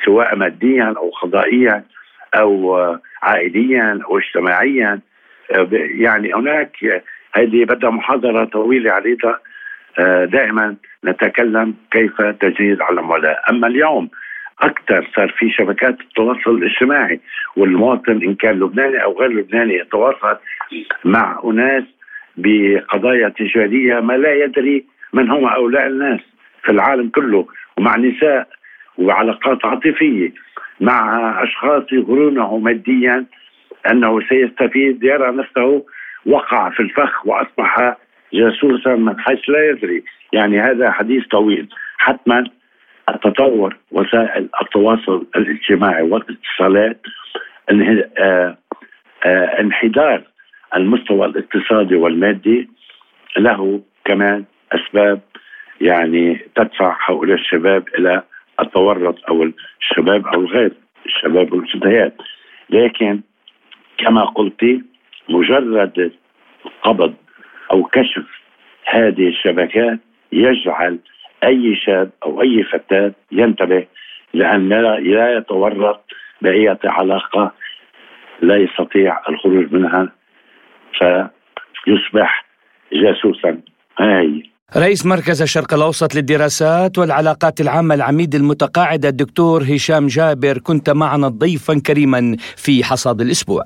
سواء 0.04 0.36
ماديا 0.36 0.94
أو 0.96 1.10
قضائيا 1.10 1.84
أو 2.34 2.76
عائليا 3.22 4.00
أو 4.04 4.18
اجتماعيا. 4.18 5.00
يعني 6.00 6.34
هناك 6.34 7.02
هذه 7.34 7.64
بدها 7.64 7.90
محاضرة 7.90 8.44
طويلة 8.44 8.92
عريضة 8.92 9.38
دائما 10.24 10.76
نتكلم 11.04 11.74
كيف 11.90 12.22
تجهيز 12.22 12.80
على 12.80 12.92
العملاء 13.00 13.50
أما 13.50 13.66
اليوم 13.66 14.10
أكثر 14.62 15.08
صار 15.16 15.34
في 15.38 15.50
شبكات 15.50 16.00
التواصل 16.00 16.50
الاجتماعي 16.50 17.20
والمواطن 17.56 18.22
إن 18.22 18.34
كان 18.34 18.60
لبناني 18.60 19.02
أو 19.02 19.18
غير 19.20 19.30
لبناني 19.30 19.74
يتواصل 19.74 20.36
مع 21.04 21.40
أناس 21.44 21.84
بقضايا 22.36 23.28
تجارية 23.28 24.00
ما 24.00 24.12
لا 24.12 24.34
يدري 24.44 24.84
من 25.12 25.30
هم 25.30 25.44
هؤلاء 25.44 25.86
الناس 25.86 26.20
في 26.62 26.72
العالم 26.72 27.08
كله 27.08 27.46
ومع 27.78 27.96
نساء 27.96 28.48
وعلاقات 28.98 29.66
عاطفية 29.66 30.32
مع 30.80 31.32
أشخاص 31.42 31.82
يغرونه 31.92 32.58
ماديا 32.58 33.24
أنه 33.90 34.20
سيستفيد 34.28 35.04
يرى 35.04 35.32
نفسه 35.32 35.84
وقع 36.26 36.70
في 36.70 36.80
الفخ 36.80 37.26
وأصبح 37.26 37.96
جاسوسا 38.32 38.94
من 38.94 39.20
حيث 39.20 39.38
لا 39.48 39.70
يدري. 39.70 40.04
يعني 40.32 40.60
هذا 40.60 40.90
حديث 40.90 41.26
طويل. 41.26 41.68
حتما 41.98 42.44
التطور 43.08 43.76
وسائل 43.92 44.48
التواصل 44.62 45.26
الاجتماعي 45.36 46.02
والاتصالات 46.02 47.00
آه، 48.18 48.56
آه، 49.24 49.60
انحدار 49.60 50.22
المستوى 50.76 51.26
الاقتصادي 51.26 51.94
والمادي 51.94 52.68
له 53.36 53.80
كمان 54.04 54.44
أسباب 54.72 55.20
يعني 55.80 56.40
تدفع 56.54 56.96
هؤلاء 57.06 57.36
الشباب 57.38 57.88
إلى 57.98 58.22
التورط 58.60 59.18
أو 59.28 59.52
الشباب 59.82 60.26
أو 60.26 60.40
الغير 60.40 60.72
الشباب 61.06 61.52
والفتيات 61.52 62.14
لكن 62.70 63.20
كما 63.98 64.24
قلت 64.24 64.80
مجرد 65.28 66.12
قبض 66.82 67.14
أو 67.72 67.82
كشف 67.82 68.24
هذه 68.84 69.28
الشبكات 69.28 69.98
يجعل 70.32 70.98
أي 71.44 71.76
شاب 71.84 72.10
أو 72.24 72.42
أي 72.42 72.64
فتاة 72.72 73.12
ينتبه 73.32 73.86
لأن 74.34 74.68
لا 74.68 75.36
يتورط 75.38 76.00
باي 76.42 76.76
علاقة 76.84 77.52
لا 78.42 78.56
يستطيع 78.56 79.20
الخروج 79.28 79.72
منها 79.72 80.12
فيصبح 80.98 82.46
جاسوسا. 82.92 83.60
هاي 83.98 84.50
رئيس 84.76 85.06
مركز 85.06 85.42
الشرق 85.42 85.74
الأوسط 85.74 86.14
للدراسات 86.14 86.98
والعلاقات 86.98 87.60
العامة 87.60 87.94
العميد 87.94 88.34
المتقاعد 88.34 89.06
الدكتور 89.06 89.62
هشام 89.62 90.06
جابر 90.06 90.58
كنت 90.58 90.90
معنا 90.90 91.28
ضيفا 91.28 91.80
كريما 91.86 92.36
في 92.56 92.84
حصاد 92.84 93.20
الأسبوع. 93.20 93.62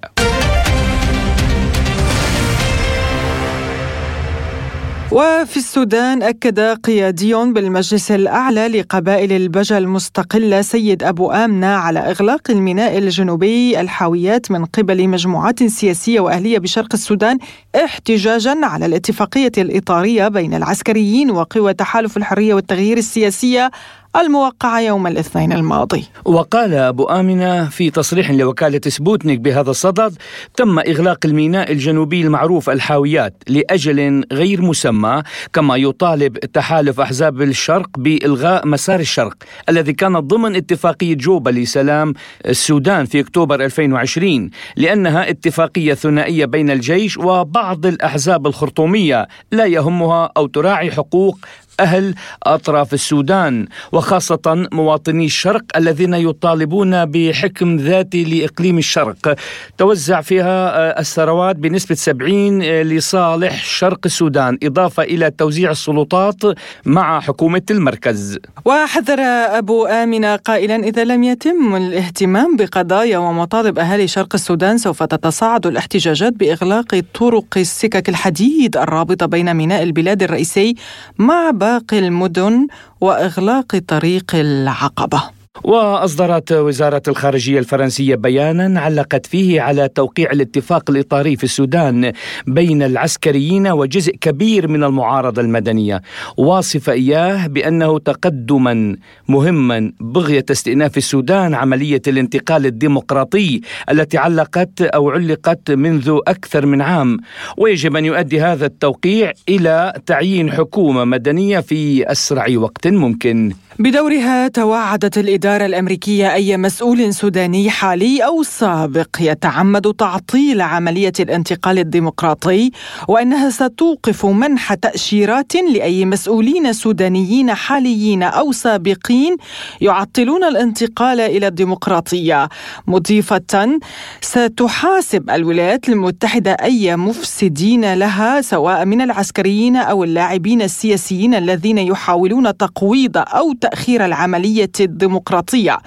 وفي 5.13 5.57
السودان 5.57 6.23
أكد 6.23 6.61
قيادي 6.61 7.35
بالمجلس 7.35 8.11
الأعلى 8.11 8.69
لقبائل 8.69 9.33
البجا 9.33 9.79
المستقلة 9.79 10.63
سيد 10.63 11.03
أبو 11.03 11.31
آمنة 11.31 11.67
على 11.67 11.99
إغلاق 11.99 12.51
الميناء 12.51 12.99
الجنوبي 12.99 13.81
الحاويات 13.81 14.51
من 14.51 14.65
قبل 14.65 15.09
مجموعات 15.09 15.65
سياسية 15.65 16.21
وأهلية 16.21 16.59
بشرق 16.59 16.89
السودان 16.95 17.39
احتجاجا 17.85 18.57
على 18.63 18.87
الاتفاقية 18.87 19.53
الإطارية 19.59 20.29
بين 20.29 20.55
العسكريين 20.55 21.31
وقوى 21.31 21.75
تحالف 21.75 22.17
الحرية 22.17 22.55
والتغيير 22.55 22.99
السياسية 22.99 23.71
الموقعة 24.17 24.81
يوم 24.81 25.07
الاثنين 25.07 25.53
الماضي. 25.53 26.05
وقال 26.25 26.75
أبو 26.75 27.05
آمنة 27.05 27.69
في 27.69 27.91
تصريح 27.91 28.31
لوكالة 28.31 28.81
سبوتنيك 28.89 29.41
بهذا 29.41 29.71
الصدد 29.71 30.17
تم 30.57 30.79
إغلاق 30.79 31.19
الميناء 31.25 31.73
الجنوبي 31.73 32.23
المعروف 32.23 32.71
الحاويات 32.71 33.35
لأجل 33.49 34.25
غير 34.33 34.63
مسمى 34.63 35.23
كما 35.53 35.77
يطالب 35.77 36.39
تحالف 36.39 37.01
أحزاب 37.01 37.43
الشرق 37.43 37.89
بإلغاء 37.99 38.67
مسار 38.67 39.01
الشرق 39.01 39.35
الذي 39.69 39.93
كان 39.93 40.21
ضمن 40.21 40.57
اتفاقية 40.57 41.15
جوبا 41.15 41.51
لسلام 41.51 42.15
السودان 42.47 43.05
في 43.07 43.21
أكتوبر 43.21 43.65
2020 43.65 44.51
لأنها 44.77 45.31
اتفاقية 45.31 45.95
ثنائية 45.95 46.45
بين 46.45 46.71
الجيش 46.71 47.17
وبعض 47.19 47.87
الأحزاب 47.87 48.47
الخرطومية 48.47 49.29
لا 49.53 49.67
يهمها 49.67 50.33
أو 50.37 50.47
تراعي 50.47 50.91
حقوق 50.91 51.39
أهل 51.81 52.15
أطراف 52.43 52.95
السودان 52.95 53.67
وخاصة 53.93 54.69
مواطني 54.73 55.25
الشرق 55.25 55.63
الذين 55.77 56.15
يطالبون 56.15 57.05
بحكم 57.05 57.77
ذاتي 57.77 58.25
لإقليم 58.25 58.79
الشرق. 58.79 59.37
توزع 59.79 60.21
فيها 60.21 60.79
آه، 60.79 61.01
الثروات 61.01 61.57
بنسبة 61.57 61.95
70 61.95 62.63
آه، 62.63 62.83
لصالح 62.83 63.65
شرق 63.65 63.99
السودان 64.05 64.59
إضافة 64.63 65.03
إلى 65.03 65.31
توزيع 65.31 65.71
السلطات 65.71 66.43
مع 66.85 67.21
حكومة 67.21 67.63
المركز. 67.71 68.39
وحذر 68.65 69.21
أبو 69.59 69.87
آمنة 69.87 70.37
قائلا 70.37 70.77
إذا 70.77 71.05
لم 71.05 71.23
يتم 71.23 71.77
الاهتمام 71.77 72.57
بقضايا 72.57 73.19
ومطالب 73.19 73.79
أهالي 73.79 74.09
شرق 74.09 74.35
السودان 74.35 74.79
سوف 74.79 75.03
تتصاعد 75.03 75.67
الاحتجاجات 75.67 76.33
بإغلاق 76.33 77.01
طرق 77.15 77.55
السكك 77.57 78.09
الحديد 78.09 78.77
الرابطة 78.77 79.27
بين 79.27 79.55
ميناء 79.55 79.83
البلاد 79.83 80.23
الرئيسي 80.23 80.75
مع 81.19 81.51
باقي 81.71 81.99
المدن 81.99 82.67
وإغلاق 83.01 83.79
طريق 83.89 84.31
العقبة. 84.35 85.40
وأصدرت 85.65 86.53
وزارة 86.53 87.03
الخارجية 87.09 87.59
الفرنسية 87.59 88.15
بيانا 88.15 88.81
علقت 88.81 89.27
فيه 89.27 89.61
على 89.61 89.89
توقيع 89.89 90.31
الاتفاق 90.31 90.91
الإطاري 90.91 91.37
في 91.37 91.45
السودان 91.45 92.13
بين 92.47 92.83
العسكريين 92.83 93.69
وجزء 93.69 94.17
كبير 94.21 94.69
من 94.69 94.85
المعارضة 94.85 95.43
المدنية. 95.43 96.03
واصف 96.37 96.91
إياه 96.91 97.47
بأنه 97.47 97.99
تقدما 97.99 98.97
مهما 99.29 99.93
بغيه 100.01 100.45
استئناف 100.51 100.97
السودان 100.97 101.55
عملية 101.55 102.03
الانتقال 102.07 102.67
الديمقراطي 102.67 103.61
التي 103.91 104.19
علقت 104.19 104.83
أو 104.83 105.11
علقت 105.11 105.71
منذ 105.71 106.19
أكثر 106.29 106.67
من 106.67 106.83
عام. 106.83 107.19
ويجب 107.59 107.97
أن 107.97 108.05
يؤدي 108.05 108.41
هذا 108.41 108.67
التوقيع 108.67 109.33
إلى 109.49 109.93
تعيين 110.07 110.53
حكومة 110.53 111.05
مدنية 111.05 111.61
في 111.61 112.13
أسرع 112.13 112.47
وقت 112.57 112.87
ممكن. 112.87 113.53
بدورها 113.79 114.49
توعدت 114.49 115.19
الإدارة 115.19 115.67
الأمريكية 115.67 116.33
أي 116.35 116.57
مسؤول 116.57 117.15
سوداني 117.15 117.71
حالي 117.71 118.25
أو 118.25 118.43
سابق 118.43 119.09
يتعمد 119.21 119.95
تعطيل 119.95 120.61
عملية 120.61 121.13
الانتقال 121.21 121.79
الديمقراطي 121.79 122.71
وأنها 123.09 123.51
ستوقف 123.51 124.27
منح 124.27 124.75
تأشيرات 124.75 125.57
لأي 125.57 126.05
مسؤولين 126.05 126.73
سودانيين 126.73 127.55
حاليين 127.55 128.23
أو 128.23 128.53
سابقين 128.53 129.37
يعطلون 129.81 130.45
الانتقال 130.45 131.21
إلى 131.21 131.47
الديمقراطية. 131.47 132.49
مضيفة 132.87 133.79
ستحاسب 134.21 135.31
الولايات 135.31 135.89
المتحدة 135.89 136.53
أي 136.53 136.97
مفسدين 136.97 137.95
لها 137.95 138.41
سواء 138.41 138.85
من 138.85 139.01
العسكريين 139.01 139.77
أو 139.77 140.05
اللاعبين 140.05 140.63
السياسيين 140.63 141.35
الذين 141.35 141.79
يحاولون 141.79 142.57
تقويض 142.57 143.17
أو 143.17 143.53
تأخير 143.61 144.05
العملية 144.05 144.73
الديمقراطية 144.81 145.79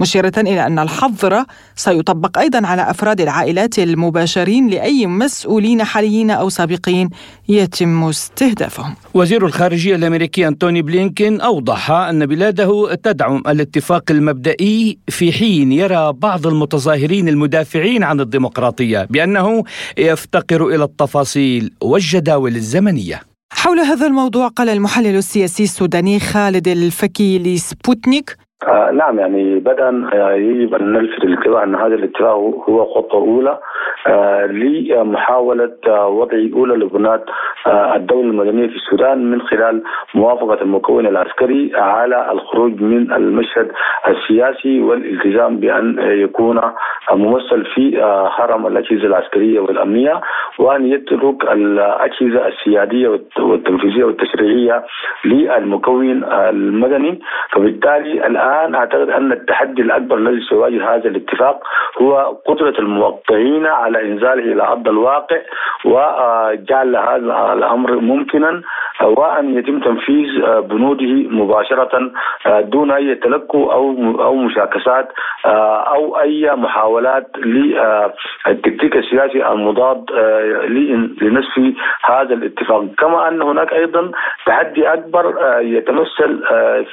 مشيرة 0.00 0.32
إلى 0.38 0.66
أن 0.66 0.78
الحظر 0.78 1.44
سيطبق 1.74 2.38
أيضا 2.38 2.66
على 2.66 2.90
أفراد 2.90 3.20
العائلات 3.20 3.78
المباشرين 3.78 4.68
لأي 4.68 5.06
مسؤولين 5.06 5.84
حاليين 5.84 6.30
أو 6.30 6.48
سابقين 6.48 7.10
يتم 7.48 8.04
استهدافهم. 8.04 8.94
وزير 9.14 9.46
الخارجية 9.46 9.94
الأمريكي 9.94 10.48
أنتوني 10.48 10.82
بلينكين 10.82 11.40
أوضح 11.40 11.90
أن 11.90 12.26
بلاده 12.26 12.94
تدعم 12.94 13.42
الاتفاق 13.48 14.10
المبدئي 14.10 14.98
في 15.08 15.32
حين 15.32 15.72
يرى 15.72 16.12
بعض 16.12 16.46
المتظاهرين 16.46 17.28
المدافعين 17.28 18.02
عن 18.02 18.20
الديمقراطية 18.20 19.06
بأنه 19.10 19.64
يفتقر 19.98 20.66
إلى 20.68 20.84
التفاصيل 20.84 21.72
والجداول 21.80 22.56
الزمنية. 22.56 23.31
حول 23.54 23.80
هذا 23.80 24.06
الموضوع 24.06 24.48
قال 24.48 24.68
المحلل 24.68 25.16
السياسي 25.16 25.62
السوداني 25.62 26.20
خالد 26.20 26.68
الفكي 26.68 27.38
لسبوتنيك. 27.38 28.36
آه 28.68 28.90
نعم 28.90 29.18
يعني 29.18 29.62
آه، 30.14 30.32
يجب 30.32 30.74
أن 30.74 30.92
نلفت 30.92 31.24
الانتباه 31.24 31.64
أن 31.64 31.74
هذا 31.74 31.94
الاتفاق 31.94 32.34
هو 32.68 32.84
خطوة 32.84 33.20
أولى 33.20 33.58
آه 34.06 34.46
لمحاولة 34.46 35.72
آه 35.88 36.08
وضع 36.08 36.38
أولى 36.54 36.74
لبنات 36.74 37.24
آه 37.66 37.96
الدولة 37.96 38.30
المدنية 38.30 38.68
في 38.68 38.76
السودان 38.76 39.30
من 39.30 39.42
خلال 39.42 39.82
موافقة 40.14 40.62
المكون 40.62 41.06
العسكري 41.06 41.72
على 41.74 42.32
الخروج 42.32 42.80
من 42.80 43.12
المشهد 43.12 43.72
السياسي 44.08 44.80
والالتزام 44.80 45.56
بأن 45.56 45.96
يكون 45.98 46.60
ممثل 47.12 47.64
في 47.74 48.02
آه، 48.02 48.30
هرم 48.38 48.66
الأجهزة 48.66 49.06
العسكرية 49.06 49.60
والأمنية 49.60 50.20
وأن 50.58 50.86
يترك 50.86 51.52
الأجهزة 51.52 52.48
السيادية 52.48 53.20
والتنفيذية 53.38 54.04
والتشريعية 54.04 54.84
للمكون 55.24 56.24
المدني 56.24 57.20
فبالتالي 57.50 58.26
الآن 58.26 58.51
الآن 58.52 58.74
أعتقد 58.74 59.10
أن 59.10 59.32
التحدي 59.32 59.82
الأكبر 59.82 60.16
الذي 60.16 60.40
سيواجه 60.48 60.94
هذا 60.94 61.08
الاتفاق 61.08 61.62
هو 62.02 62.36
قدرة 62.46 62.74
الموقعين 62.78 63.66
على 63.66 64.02
إنزاله 64.02 64.52
إلى 64.52 64.62
أرض 64.62 64.88
الواقع 64.88 65.38
وجعل 65.84 66.96
هذا 66.96 67.52
الأمر 67.52 67.96
ممكنا. 67.96 68.62
وان 69.02 69.58
يتم 69.58 69.80
تنفيذ 69.80 70.60
بنوده 70.60 71.12
مباشرة 71.30 72.10
دون 72.46 72.90
أي 72.90 73.14
تلكؤ 73.14 73.72
أو 73.72 73.90
أو 74.22 74.34
مشاكسات 74.34 75.08
أو 75.94 76.20
أي 76.20 76.50
محاولات 76.56 77.30
للتكتيك 77.38 78.96
السياسي 78.96 79.46
المضاد 79.52 80.10
لنسف 81.22 81.58
هذا 82.04 82.34
الاتفاق. 82.34 82.84
كما 82.98 83.28
أن 83.28 83.42
هناك 83.42 83.72
أيضا 83.72 84.10
تحدي 84.46 84.92
أكبر 84.92 85.34
يتمثل 85.60 86.42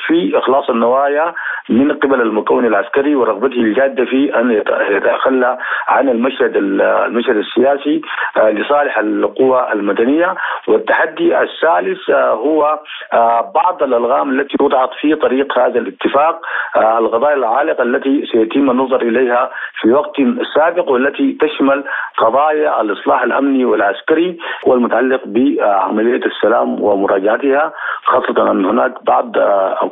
في 0.08 0.38
إخلاص 0.38 0.70
النوايا 0.70 1.34
من 1.70 1.92
قبل 1.92 2.22
المكون 2.22 2.66
العسكري 2.66 3.16
ورغبته 3.16 3.62
الجادة 3.62 4.06
في 4.06 4.40
أن 4.40 4.52
يتخلى 4.90 5.58
عن 5.88 6.10
المشهد 6.10 6.56
المشهد 6.56 7.36
السياسي 7.36 8.02
آه، 8.38 8.50
لصالح 8.50 8.98
القوى 9.00 9.68
المدنية. 9.74 10.36
والتحدي 10.68 11.42
الثالث 11.42 11.99
آه، 12.10 12.34
هو 12.34 12.80
آه، 13.14 13.52
بعض 13.56 13.84
الألغام 13.84 14.40
التي 14.40 14.58
وضعت 14.62 14.90
في 15.02 15.16
طريق 15.16 15.60
هذا 15.60 15.80
الاتفاق 15.80 16.42
القضايا 16.78 17.36
العالقه 17.36 17.84
التي 17.84 18.28
يتم 18.34 18.72
النظر 18.72 19.02
إليها 19.02 19.52
في 19.82 19.92
وقت 19.92 20.16
سابق 20.56 20.92
والتي 20.92 21.38
تشمل 21.42 21.84
قضايا 22.18 22.82
الإصلاح 22.82 23.24
الأمني 23.24 23.66
والعسكري 23.66 24.38
والمتعلق 24.66 25.22
بعملية 25.26 26.26
السلام 26.26 26.84
ومراجعتها. 26.84 27.74
خاصة 28.04 28.52
أن 28.52 28.66
هناك 28.66 29.04
بعض 29.04 29.38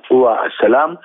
قوى 0.09 0.37
السلام 0.45 0.97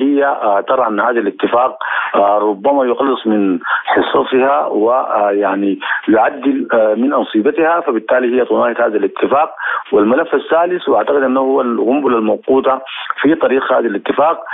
هي 0.00 0.36
ترى 0.68 0.86
أن 0.86 1.00
هذا 1.00 1.20
الاتفاق 1.20 1.78
ربما 2.16 2.84
يقلص 2.84 3.26
من 3.26 3.58
حصصها 3.84 4.66
ويعني 4.66 5.78
يعدل 6.08 6.68
من 6.96 7.12
انصبتها 7.12 7.80
فبالتالي 7.80 8.40
هي 8.40 8.44
تناهض 8.44 8.80
هذا 8.80 8.96
الاتفاق 8.96 9.54
والملف 9.94 10.34
الثالث 10.34 10.88
وأعتقد 10.88 11.22
أنه 11.22 11.40
هو 11.40 11.60
القنبله 11.60 12.18
الموقوتة 12.18 12.80
في 13.20 13.34
طريق 13.34 13.72
هذا 13.72 13.86
الاتفاق 13.86 14.44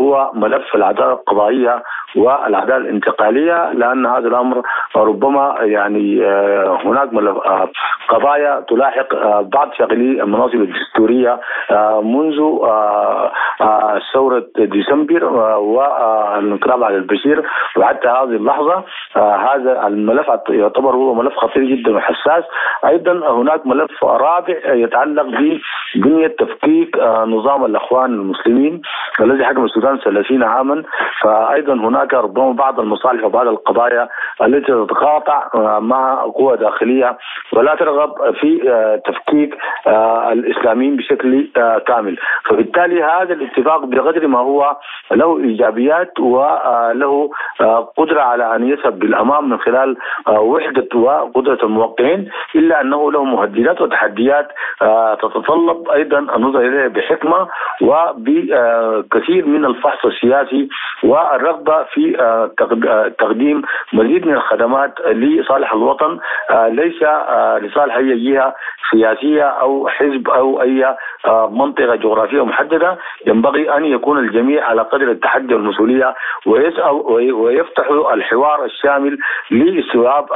هو 0.00 0.30
ملف 0.34 0.74
العداله 0.74 1.12
القضائية 1.12 1.82
والعداله 2.16 2.76
الانتقالية 2.76 3.72
لأن 3.72 4.06
هذا 4.06 4.28
الأمر 4.28 4.62
ربما 4.96 5.56
يعني 5.60 6.24
آه، 6.24 6.78
هناك 6.84 7.08
آه، 7.14 7.68
قضايا 8.08 8.64
تلاحق 8.68 9.14
آه، 9.14 9.40
بعض 9.40 9.72
شغلي 9.78 10.22
المناصب 10.22 10.54
الدستورية 10.54 11.40
منذ 12.02 12.34
ثورة 14.12 14.46
ديسمبر 14.58 15.24
والانقلاب 15.58 16.84
على 16.84 16.96
البشير 16.96 17.42
وحتى 17.76 18.08
هذه 18.08 18.24
اللحظة 18.24 18.84
هذا 19.16 19.86
الملف 19.86 20.26
يعتبر 20.48 20.94
هو 20.94 21.14
ملف 21.14 21.36
خطير 21.36 21.64
جدا 21.64 21.96
وحساس. 21.96 22.44
أيضا 22.84 23.12
هناك 23.12 23.66
ملف 23.66 24.04
رابع 24.34 24.74
يتعلق 24.74 25.26
ببنية 25.94 26.26
تفكيك 26.26 26.96
نظام 27.26 27.64
الأخوان 27.64 28.10
المسلمين 28.12 28.82
الذي 29.20 29.44
حكم 29.44 29.64
السودان 29.64 29.98
30 29.98 30.42
عاما. 30.42 30.82
فايضا 31.22 31.74
هناك 31.74 32.14
ربما 32.14 32.52
بعض 32.52 32.80
المصالح 32.80 33.24
وبعض 33.24 33.46
القضايا 33.46 34.08
التي 34.42 34.66
تتقاطع 34.66 35.50
آه، 35.54 35.78
مع 35.78 36.22
قوى 36.22 36.56
داخلية. 36.56 37.18
ولا 37.52 37.74
ترغب 37.74 38.34
في 38.40 38.70
آه، 38.70 38.96
تفكيك 38.96 39.58
آه، 39.86 40.32
الإسلاميين 40.32 40.96
بشكل 40.96 41.48
كامل. 41.86 42.16
فبالتالي 42.44 43.02
هذا 43.02 43.32
الاتفاق 43.32 43.84
بقدر 43.84 44.26
ما 44.26 44.38
هو 44.38 44.76
له 45.12 45.38
إيجابيات 45.38 46.20
وله 46.20 47.30
قدرة 47.96 48.20
على 48.20 48.56
أن 48.56 48.68
يذهب 48.68 48.98
بالأمام 48.98 49.48
من 49.48 49.58
خلال 49.58 49.96
وحدة 50.28 50.88
وقدرة 50.94 51.58
الموقعين 51.62 52.30
إلا 52.54 52.80
أنه 52.80 53.12
له 53.12 53.24
مهددات 53.24 53.80
وتحديات 53.80 54.23
تتطلب 55.22 55.88
أيضا 55.88 56.18
النظر 56.18 56.60
إليها 56.60 56.88
بحكمة 56.88 57.48
وبكثير 57.82 59.46
من 59.46 59.64
الفحص 59.64 60.04
السياسي 60.04 60.68
والرغبة 61.04 61.82
في 61.82 62.16
تقديم 63.18 63.62
مزيد 63.92 64.26
من 64.26 64.34
الخدمات 64.34 64.94
لصالح 65.00 65.72
الوطن 65.72 66.18
آه، 66.50 66.68
ليس 66.68 67.02
آه، 67.02 67.58
لصالح 67.58 67.96
أي 67.96 68.24
جهة 68.24 68.54
سياسية 68.90 69.42
أو 69.42 69.88
حزب 69.88 70.28
أو 70.28 70.62
أي 70.62 70.84
آه، 71.26 71.50
منطقة 71.52 71.94
جغرافية 71.94 72.44
محددة. 72.44 72.98
ينبغي 73.26 73.76
أن 73.76 73.84
يكون 73.84 74.18
الجميع 74.18 74.64
على 74.64 74.82
قدر 74.82 75.10
التحدي 75.10 75.54
والمسؤولية 75.54 76.14
ويفتحوا 77.32 78.14
الحوار 78.14 78.64
الشامل 78.64 79.18
لاستوعاب 79.50 80.26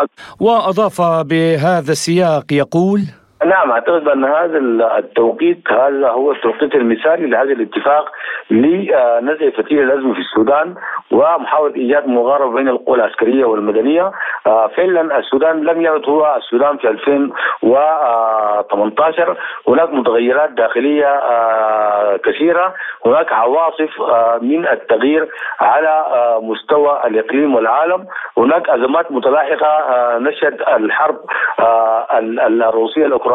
وأضاف 0.41 1.01
بهذا 1.31 1.93
السياق 1.93 2.45
يقول 2.53 3.01
نعم 3.47 3.71
أعتقد 3.71 4.09
أن 4.09 4.25
هذا 4.25 4.59
التوقيت 4.99 5.73
هذا 5.73 6.09
هو 6.09 6.33
التوقيت 6.33 6.75
المثالي 6.75 7.27
لهذا 7.27 7.53
الاتفاق 7.53 8.13
لنزع 8.51 9.51
فتيل 9.51 9.83
الأزمة 9.83 10.15
في 10.15 10.21
السودان 10.21 10.75
ومحاولة 11.11 11.75
إيجاد 11.75 12.07
مغاربة 12.07 12.55
بين 12.55 12.69
القوى 12.69 12.97
العسكرية 12.97 13.45
والمدنية. 13.45 14.13
آه، 14.47 14.67
فعلا 14.67 15.19
السودان 15.19 15.65
لم 15.65 15.81
يعد 15.81 16.09
هو 16.09 16.37
السودان 16.37 16.77
في 16.77 16.89
2018 16.89 19.37
هناك 19.69 19.95
متغيرات 19.95 20.51
داخلية 20.51 21.07
آه، 21.07 22.17
كثيرة. 22.17 22.75
هناك 23.07 23.33
عواصف 23.33 24.01
آه، 24.01 24.39
من 24.43 24.69
التغيير 24.69 25.29
على 25.61 26.05
مستوى 26.43 27.03
الإقليم 27.07 27.55
والعالم. 27.55 28.07
هناك 28.39 28.69
أزمات 28.69 29.13
متلاحقة 29.13 29.79
نشهد 30.19 30.63
الحرب 30.77 31.17
الروسية 31.61 33.07
الأوكرانية 33.07 33.28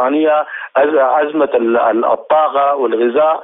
ازمه 0.75 1.49
الطاقه 2.13 2.75
والغذاء 2.75 3.43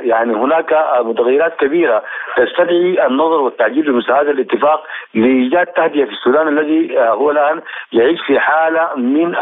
يعني 0.00 0.34
هناك 0.34 0.86
متغيرات 1.00 1.56
كبيرة 1.56 2.02
تستدعي 2.36 3.06
النظر 3.06 3.40
والتعجيل 3.40 3.92
بمثل 3.92 4.12
هذا 4.12 4.30
الاتفاق 4.30 4.82
لإيجاد 5.14 5.66
تهدئة 5.66 6.04
في 6.04 6.12
السودان 6.12 6.48
الذي 6.48 6.98
هو 6.98 7.30
الآن 7.30 7.60
يعيش 7.92 8.20
في 8.26 8.38
حالة 8.38 8.90
من 8.96 9.36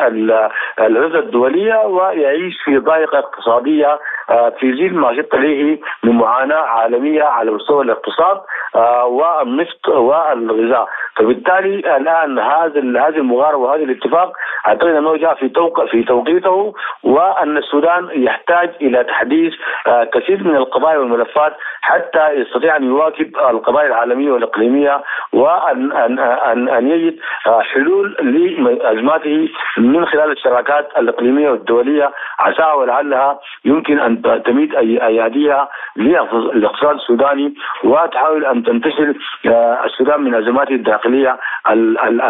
العزله 0.79 1.19
الدولية 1.19 1.75
ويعيش 1.87 2.55
في 2.65 2.79
ضائقة 2.79 3.19
اقتصادية 3.19 3.99
آه، 4.24 4.24
في 4.29 4.73
ظل 4.73 4.95
ما 4.95 5.17
شط 5.17 5.35
عليه 5.35 5.81
من 6.03 6.13
معاناه 6.13 6.63
عالمية 6.63 7.23
على 7.23 7.51
مستوى 7.51 7.85
الاقتصاد 7.85 8.41
آه، 8.77 9.05
والنفط 9.05 9.89
والغذاء. 9.89 10.89
فبالتالي 11.17 11.97
الآن 11.97 12.39
هذا 12.39 12.81
هذه 12.81 13.17
المغاربة 13.17 13.63
وهذا 13.63 13.83
الاتفاق 13.83 14.33
اعتقد 14.67 14.89
انه 14.89 15.17
جاء 15.17 15.35
في 15.35 15.49
توق 15.49 15.85
في 15.85 16.03
توقيته 16.03 16.75
وأن 17.03 17.57
السودان 17.57 18.09
يحتاج 18.13 18.71
إلى 18.81 19.05
تحديث 19.05 19.53
آه، 19.87 20.05
كثير 20.05 20.45
من 20.45 20.57
القضايا 20.57 20.99
والملفات 20.99 21.53
حتى 21.81 22.31
يستطيع 22.31 22.77
أن 22.77 22.85
يواكب 22.85 23.37
القضايا 23.37 23.87
العالمية 23.87 24.33
والإقليمية 24.33 25.03
وان 25.33 25.93
ان 25.93 26.19
ان, 26.19 26.69
أن 26.69 26.91
يجد 26.91 27.19
حلول 27.45 28.17
لأزماته 28.21 29.49
من 29.79 30.07
خلال 30.07 30.33
الشراكات 30.33 30.89
الإقليمية 30.99 31.51
والدولية. 31.51 32.11
عساها 32.39 32.73
ولعلها 32.73 33.39
يمكن 33.65 34.01
أن 34.01 34.14
تميد 34.23 34.75
اياديها 34.75 35.69
للاقتصاد 35.97 36.95
السوداني 36.95 37.55
وتحاول 37.85 38.45
أن 38.45 38.63
تنتشل 38.63 39.15
آه، 39.47 39.85
السودان 39.85 40.21
من 40.23 40.35
ازماته 40.35 40.75
الداخلية 40.75 41.39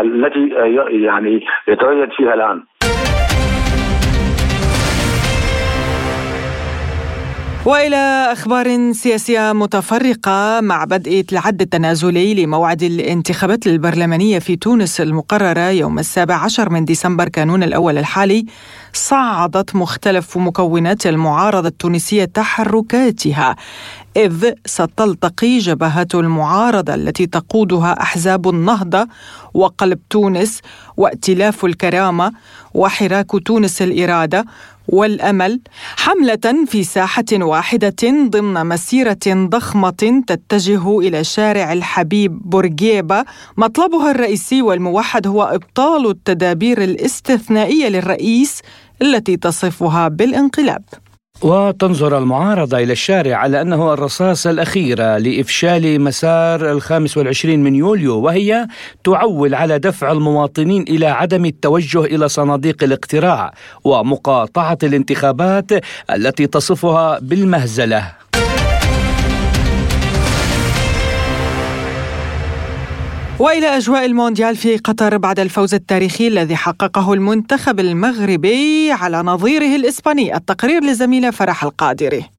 التي 0.01 0.49
يعني 0.91 1.47
يتواجد 1.69 2.13
فيها 2.13 2.35
الآن. 2.35 2.63
وإلى 7.67 8.29
أخبار 8.33 8.93
سياسية 8.93 9.53
متفرقة 9.53 10.61
مع 10.61 10.85
بدء 10.85 11.25
العد 11.33 11.61
التنازلي 11.63 12.35
لموعد 12.35 12.83
الانتخابات 12.83 13.67
البرلمانية 13.67 14.39
في 14.39 14.57
تونس 14.57 15.01
المقررة 15.01 15.71
يوم 15.71 15.99
السابع 15.99 16.35
عشر 16.35 16.71
من 16.71 16.85
ديسمبر 16.85 17.29
كانون 17.29 17.63
الأول 17.63 17.99
الحالي 17.99 18.47
صعدت 18.93 19.77
مختلف 19.77 20.39
مكونات 20.39 21.07
المعارضة 21.07 21.69
التونسية 21.69 22.25
تحركاتها 22.25 23.57
إذ 24.17 24.51
ستلتقي 24.67 25.59
جبهات 25.59 26.15
المعارضة 26.15 26.95
التي 26.95 27.27
تقودها 27.27 28.03
أحزاب 28.03 28.49
النهضة 28.49 29.09
وقلب 29.55 29.99
تونس 30.11 30.61
وائتلاف 30.97 31.65
الكرامة 31.65 32.33
وحراك 32.75 33.31
تونس 33.47 33.83
الإرادة 33.83 34.45
والأمل 34.89 35.61
حملة 35.97 36.65
في 36.67 36.85
ساحة 36.85 37.25
واحدة 37.33 37.95
ضمن 38.05 38.67
مسيرة 38.67 39.19
ضخمة 39.27 40.23
تتجه 40.27 40.99
إلى 40.99 41.25
شارع 41.25 41.73
الحبيب 41.73 42.51
بورقيبه 42.51 43.25
مطلبها 43.57 44.11
الرئيسي 44.11 44.63
والموحد 44.63 45.27
هو 45.27 45.43
إبطال 45.43 46.11
التدابير 46.11 46.85
الاستثنائية 46.85 47.89
للرئيس 47.89 48.63
التي 49.03 49.37
تصفها 49.37 50.09
بالانقلاب. 50.09 50.83
وتنظر 51.45 52.19
المعارضة 52.19 52.79
إلى 52.79 52.93
الشارع 52.93 53.37
على 53.37 53.61
أنه 53.61 53.93
الرصاصة 53.93 54.51
الأخيرة 54.51 55.19
لإفشال 55.19 56.01
مسار 56.01 56.71
الخامس 56.71 57.17
والعشرين 57.17 57.63
من 57.63 57.75
يوليو 57.75 58.21
وهي 58.21 58.67
تعول 59.05 59.55
على 59.55 59.79
دفع 59.79 60.13
المواطنين 60.13 60.83
إلى 60.83 61.07
عدم 61.07 61.45
التوجه 61.45 62.05
إلى 62.05 62.29
صناديق 62.29 62.85
الاقتراع 62.85 63.55
ومقاطعة 63.85 64.79
الانتخابات 64.83 65.71
التي 66.11 66.47
تصفها 66.47 67.19
بالمهزلة. 67.23 68.24
وإلى 73.39 73.77
أجواء 73.77 74.05
المونديال 74.05 74.57
في 74.57 74.77
قطر 74.77 75.17
بعد 75.17 75.41
الفوز 75.41 75.75
التاريخي 75.75 76.29
الذي 76.29 76.57
حققه 76.57 77.13
المنتخب 77.13 77.81
المغربي 77.81 78.93
على 78.93 79.23
نظيره 79.23 79.77
الإسباني. 79.77 80.37
التقرير 80.37 80.85
للزميلة 80.85 81.31
فرح 81.31 81.65
القادري. 81.65 82.34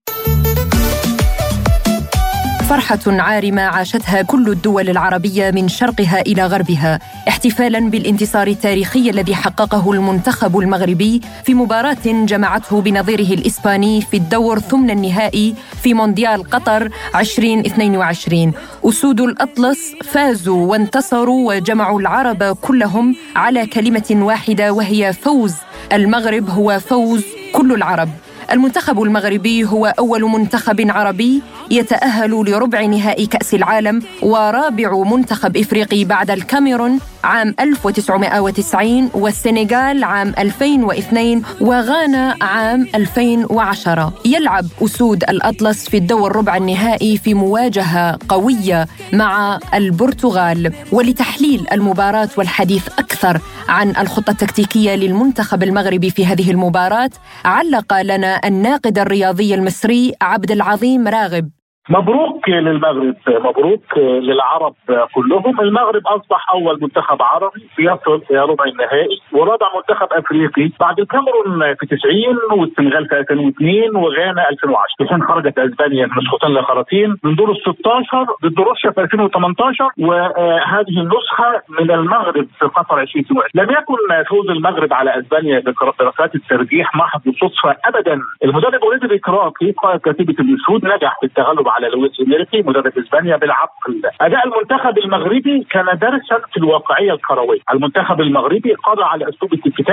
فرحة 2.69 2.99
عارمة 3.07 3.61
عاشتها 3.61 4.21
كل 4.21 4.49
الدول 4.49 4.89
العربية 4.89 5.51
من 5.51 5.67
شرقها 5.67 6.21
إلى 6.21 6.45
غربها 6.45 6.99
احتفالا 7.27 7.89
بالانتصار 7.89 8.47
التاريخي 8.47 9.09
الذي 9.09 9.35
حققه 9.35 9.91
المنتخب 9.91 10.59
المغربي 10.59 11.21
في 11.43 11.53
مباراة 11.53 12.05
جمعته 12.05 12.81
بنظيره 12.81 13.33
الإسباني 13.33 14.01
في 14.01 14.17
الدور 14.17 14.59
ثمن 14.59 14.89
النهائي 14.89 15.55
في 15.83 15.93
مونديال 15.93 16.49
قطر 16.49 16.89
2022 17.15 18.53
أسود 18.83 19.21
الأطلس 19.21 19.79
فازوا 20.03 20.67
وانتصروا 20.67 21.53
وجمعوا 21.53 21.99
العرب 21.99 22.43
كلهم 22.43 23.15
على 23.35 23.67
كلمة 23.67 24.07
واحدة 24.11 24.73
وهي 24.73 25.13
فوز. 25.13 25.53
المغرب 25.93 26.49
هو 26.49 26.79
فوز 26.79 27.23
كل 27.53 27.73
العرب. 27.73 28.09
المنتخب 28.51 29.01
المغربي 29.01 29.63
هو 29.63 29.85
أول 29.85 30.23
منتخب 30.23 30.91
عربي 30.91 31.41
يتأهل 31.71 32.31
لربع 32.31 32.81
نهائي 32.81 33.25
كأس 33.25 33.53
العالم 33.53 34.01
ورابع 34.21 35.03
منتخب 35.03 35.57
إفريقي 35.57 36.05
بعد 36.05 36.31
الكاميرون 36.31 36.99
عام 37.23 37.55
1990 37.59 39.09
والسنغال 39.13 40.03
عام 40.03 40.33
2002 40.37 41.41
وغانا 41.61 42.35
عام 42.41 42.87
2010 42.95 44.13
يلعب 44.25 44.65
أسود 44.81 45.23
الأطلس 45.23 45.89
في 45.89 45.97
الدور 45.97 46.35
ربع 46.35 46.57
النهائي 46.57 47.17
في 47.17 47.33
مواجهة 47.33 48.17
قوية 48.29 48.87
مع 49.13 49.59
البرتغال. 49.73 50.73
ولتحليل 50.91 51.65
المباراة 51.71 52.29
والحديث 52.37 52.87
أكثر 52.87 53.41
عن 53.69 53.89
الخطة 53.89 54.31
التكتيكية 54.31 54.95
للمنتخب 54.95 55.63
المغربي 55.63 56.09
في 56.09 56.25
هذه 56.25 56.51
المباراة 56.51 57.09
علق 57.45 58.01
لنا 58.01 58.41
الناقد 58.47 58.99
الرياضي 58.99 59.53
المصري 59.55 60.13
عبد 60.21 60.51
العظيم 60.51 61.07
راغب. 61.07 61.54
مبروك 61.89 62.49
للمغرب 62.49 63.15
مبروك 63.27 63.97
للعرب 63.97 64.73
كلهم. 65.13 65.59
المغرب 65.61 66.07
أصبح 66.07 66.51
أول 66.53 66.79
منتخب 66.81 67.21
عربي 67.21 67.67
يصل 67.79 68.21
إلى 68.31 68.39
ربع 68.39 68.65
النهائي 68.65 69.19
ورابع 69.31 69.67
منتخب 69.75 70.07
أفريقي 70.11 70.69
بعد 70.79 70.99
الكاميرون 70.99 71.75
في 71.75 71.85
90 71.85 72.59
والسنغال 72.59 73.07
في 73.09 73.17
2002 73.19 73.95
وغانا 73.95 74.49
2010 74.49 75.05
عشان 75.05 75.23
خرجت 75.23 75.59
أسبانيا 75.59 76.05
نسختين 76.17 76.51
لاخرتين 76.53 77.15
من 77.23 77.35
دور 77.35 77.51
ال 77.51 77.57
16 77.61 78.25
ضد 78.43 78.59
روسيا 78.59 78.91
في 78.91 79.01
2018 79.01 79.87
وهذه 79.99 80.99
النسخة 81.01 81.61
من 81.79 81.91
المغرب 81.91 82.47
في 82.59 82.65
قطر 82.65 83.01
2022 83.01 83.43
لم 83.55 83.69
يكن 83.77 84.23
فوز 84.29 84.49
المغرب 84.49 84.93
على 84.93 85.19
أسبانيا 85.19 85.59
بركلات 85.59 86.35
الترجيح 86.35 86.95
محض 86.95 87.21
صدفه 87.41 87.75
ابدا. 87.85 88.19
المدرب 88.43 88.83
وليد 88.83 89.03
الكراكي 89.03 89.71
قائد 89.71 89.99
كتيبة 89.99 90.35
الاسود 90.39 90.85
نجح 90.85 91.17
في 91.19 91.25
التغلب 91.25 91.67
على 91.75 91.87
لويس 91.89 92.19
إنريكي 92.19 92.61
مدرب 92.61 92.97
إسبانيا 92.97 93.37
بالعقل. 93.37 94.01
أداء 94.21 94.47
المنتخب 94.47 94.97
المغربي 94.97 95.67
كان 95.69 95.85
درسا 95.85 96.37
في 96.51 96.57
الواقعية 96.57 97.13
الكروية. 97.13 97.59
المنتخب 97.73 98.21
المغربي 98.21 98.73
قضى 98.73 99.03
على 99.03 99.29
أسلوب 99.29 99.53
التيكي 99.53 99.83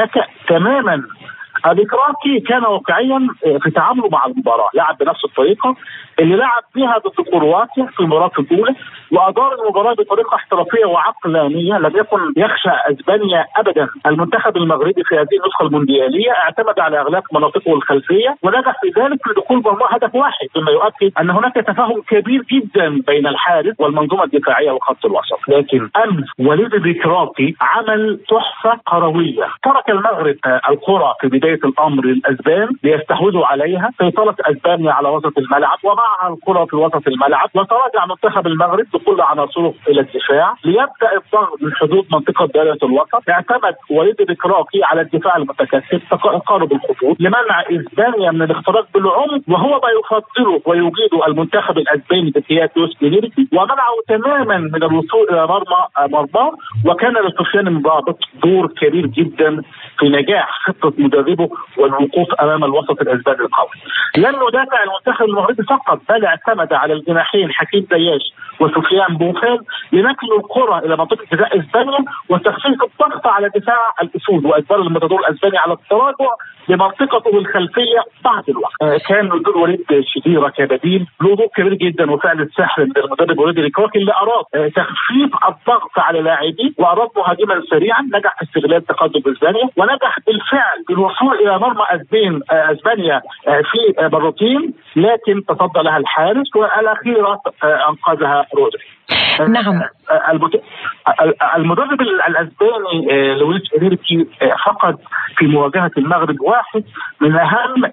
تماما. 0.49 1.03
الإكراكي 1.67 2.41
كان 2.41 2.65
واقعيا 2.65 3.29
في 3.63 3.71
تعامله 3.71 4.09
مع 4.09 4.27
المباراة. 4.27 4.69
لعب 4.75 4.99
بنفس 4.99 5.25
الطريقة. 5.25 5.77
اللي 6.21 6.37
لعب 6.37 6.63
بها 6.75 6.99
ضد 6.99 7.29
كرواتيا 7.31 7.87
في 7.87 8.01
المباراة 8.01 8.31
الأولى 8.39 8.75
وأدار 9.13 9.55
المباراة 9.63 9.95
بطريقة 9.95 10.35
احترافية 10.35 10.85
وعقلانية 10.85 11.79
لم 11.79 11.97
يكن 11.97 12.33
يخشى 12.37 12.71
أسبانيا 12.91 13.45
أبدا. 13.57 13.89
المنتخب 14.07 14.57
المغربي 14.57 15.03
في 15.05 15.15
هذه 15.15 15.37
النسخة 15.43 15.63
المونديالية 15.67 16.31
اعتمد 16.31 16.81
على 16.81 17.01
إغلاق 17.01 17.35
مناطقه 17.35 17.73
الخلفية 17.75 18.37
ونجح 18.43 18.75
في 18.83 19.01
ذلك 19.01 19.29
لدخول 19.29 19.63
مرمى 19.65 19.83
هدف 19.91 20.15
واحد 20.15 20.47
مما 20.57 20.71
يؤكد 20.71 21.13
أن 21.21 21.31
هناك 21.31 21.55
تفاهم 21.55 22.03
كبير 22.09 22.43
جدا 22.53 23.03
بين 23.07 23.27
الحارس 23.27 23.75
والمنظومة 23.79 24.25
الدفاعية 24.25 24.71
وخط 24.71 25.07
الوسط. 25.07 25.39
لكن 25.49 25.89
أمس 26.05 26.25
وليد 26.39 26.75
الإكراكي 26.75 27.55
عمل 27.61 28.21
تحفة 28.29 28.81
كروية. 28.89 29.45
ترك 29.63 29.91
المغرب 29.91 30.37
الكرة 30.71 31.17
في 31.21 31.29
بداية 31.29 31.61
الأمر 31.65 32.05
للأسبان 32.05 32.69
ليستحوذوا 32.83 33.47
عليها. 33.47 33.91
سيطرة 33.99 34.37
أسبانيا 34.41 34.93
على 34.93 35.09
وسط 35.09 35.39
الملعب 35.39 35.79
ومعها 36.13 36.35
الكرة 36.35 36.65
في 36.65 36.77
وسط 36.77 37.09
الملعب. 37.09 37.49
وتراجع 37.55 38.07
منتخب 38.07 38.47
المغرب 38.47 38.87
بكل 38.95 39.21
عناصره 39.21 39.75
إلى 39.89 40.01
الدفاع. 40.01 40.55
ليبدأ 40.65 41.13
الضغط 41.17 41.63
من 41.63 41.75
حدود 41.75 42.07
منطقة 42.13 42.47
دائرة 42.47 42.79
الوسط. 42.83 43.31
اعتمد 43.31 43.75
وليد 43.91 44.21
الإكراكي 44.21 44.85
على 44.85 45.01
الدفاع 45.01 45.37
المتكثف. 45.37 46.03
تقارب 46.11 46.73
الخطوط. 46.73 47.17
لمنع 47.21 47.61
إسبانيا 47.71 48.31
من 48.31 48.43
الاختراق 48.43 48.87
بالعمق. 48.95 49.43
وهو 49.49 49.71
ما 49.71 49.89
يفضله 49.99 50.61
ويجيده 50.67 51.27
المنتخب 51.27 51.79
الأسباني 51.79 52.31
بقيادة 52.31 52.73
يوسف 52.77 53.03
ومنعه 53.53 53.95
تماما 54.09 54.59
من 54.59 54.83
الوصول 54.83 55.27
إلى 55.31 55.47
مرمى 55.47 56.09
مرماه 56.09 56.53
وكان 56.87 57.13
لسفيان 57.13 57.67
المرابط 57.67 58.19
دور 58.45 58.67
كبير 58.67 59.07
جدا 59.07 59.63
في 59.99 60.09
نجاح 60.09 60.49
خطة 60.67 60.93
مدربه 60.99 61.49
والوقوف 61.79 62.35
أمام 62.41 62.65
الوسط 62.65 63.01
الأسباني 63.01 63.41
القوي. 63.41 63.69
لم 64.17 64.35
يدافع 64.49 64.83
المنتخب 64.83 65.25
المغربي 65.25 65.63
فقط. 65.63 65.92
بل 66.09 66.25
اعتمد 66.25 66.73
على 66.73 66.93
الجناحين 66.93 67.53
حكيم 67.53 67.87
زياش 67.93 68.23
وسفيان 68.61 69.17
بوفال 69.17 69.59
لنقل 69.93 70.37
الكرة 70.39 70.79
إلى 70.79 70.97
منطقة 70.97 71.25
جزاء 71.33 71.61
اسبانيا 71.61 71.99
وتخفيف 72.29 72.83
الضغط 72.83 73.27
على 73.27 73.49
دفاع 73.49 73.95
الأسود 74.03 74.45
وإجبار 74.47 74.81
المتدور 74.83 75.21
الأسباني 75.21 75.59
على 75.59 75.73
التراجع 75.73 76.31
لمنطقته 76.69 77.39
الخلفية 77.39 78.01
بعد 78.25 78.49
الوقت. 78.49 78.73
آه 78.83 78.99
كان 79.09 79.29
دور 79.29 79.59
وليد 79.59 79.85
شديرة 80.15 80.49
كبديل 80.49 81.07
له 81.23 81.37
دور 81.37 81.47
كبير 81.57 81.75
جدا 81.75 82.11
وفعل 82.11 82.41
السحر 82.41 82.85
من 82.85 82.93
المدرب 82.97 83.39
وليد 83.39 83.59
الكراكي 83.59 83.99
اللي 83.99 84.13
أراد 84.13 84.45
آه 84.55 84.69
تخفيف 84.69 85.31
الضغط 85.49 85.99
على 85.99 86.21
لاعبيه 86.21 86.71
وأراد 86.79 87.09
مهاجما 87.17 87.63
سريعا 87.71 88.03
نجح 88.03 88.37
في 88.39 88.43
استغلال 88.45 88.85
تقدم 88.85 89.33
إسبانيا 89.33 89.69
ونجح 89.77 90.17
بالفعل 90.27 90.85
بالوصول 90.89 91.35
إلى 91.35 91.59
مرمى 91.59 91.83
آه 92.51 92.73
أسبانيا 92.73 93.23
في 93.45 94.09
مرتين 94.13 94.75
لكن 94.97 95.45
تصدى 95.49 95.82
لها 95.83 95.99
الحارس 95.99 96.57
والاخيره 96.57 97.41
أنقذها 97.65 98.47
رودري. 98.57 98.85
نعم. 99.49 99.83
المدرب 101.57 102.01
الأسباني 102.01 103.35
لويس 103.35 103.63
إنريكي 103.83 104.27
فقد 104.67 104.99
في 105.37 105.47
مواجهة 105.47 105.91
المغرب 105.99 106.41
واحد 106.41 106.85
من 107.21 107.37
أهم 107.37 107.93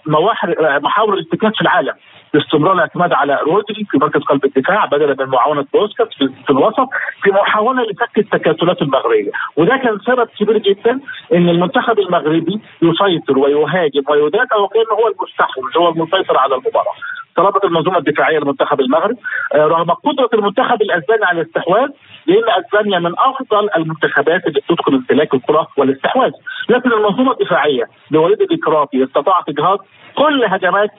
محاور 0.83 1.13
الافتكاك 1.13 1.55
في 1.55 1.61
العالم. 1.61 1.93
باستمرار 2.33 2.73
الاعتماد 2.73 3.13
على 3.13 3.39
رودري 3.47 3.85
في 3.91 3.97
مركز 3.97 4.21
قلب 4.21 4.45
الدفاع 4.45 4.85
بدلا 4.85 5.25
من 5.25 5.31
معاونة 5.31 5.65
بوسكيتس 5.73 6.17
في 6.17 6.49
الوسط 6.49 6.89
في 7.23 7.31
محاولة 7.31 7.83
لفك 7.83 8.17
التكتلات 8.17 8.81
المغربية. 8.81 9.31
وده 9.57 9.77
كان 9.77 9.99
سبب 9.99 10.27
كبير 10.39 10.57
جدا 10.57 10.99
إن 11.33 11.49
المنتخب 11.49 11.99
المغربي 11.99 12.61
يسيطر 12.81 13.39
ويهاجم 13.39 14.03
ويدافع 14.09 14.55
وكأنه 14.55 14.93
هو 14.93 15.07
المستحوذ 15.07 15.77
هو 15.77 15.89
المسيطر 15.89 16.37
على 16.37 16.55
المباراة. 16.55 16.95
تربط 17.39 17.65
المنظومة 17.65 17.97
الدفاعية 17.97 18.39
لمنتخب 18.39 18.79
المغرب 18.81 19.17
رغم 19.55 19.91
قدرة 19.91 20.29
المنتخب 20.33 20.81
الاسباني 20.81 21.25
على 21.25 21.41
الاستحواذ 21.41 21.89
لأن 22.27 22.43
اسبانيا 22.63 22.99
من 22.99 23.13
أفضل 23.19 23.69
المنتخبات 23.77 24.47
اللي 24.47 24.59
بتدخل 24.69 24.93
امتلاك 24.93 25.33
الكرة 25.33 25.67
والاستحواذ 25.77 26.31
لكن 26.69 26.93
المنظومة 26.93 27.31
الدفاعية 27.31 27.83
لوليد 28.11 28.41
الكرافي 28.41 29.03
استطاعت 29.03 29.49
اجهاض 29.49 29.79
كل 30.15 30.45
هجمات 30.45 30.89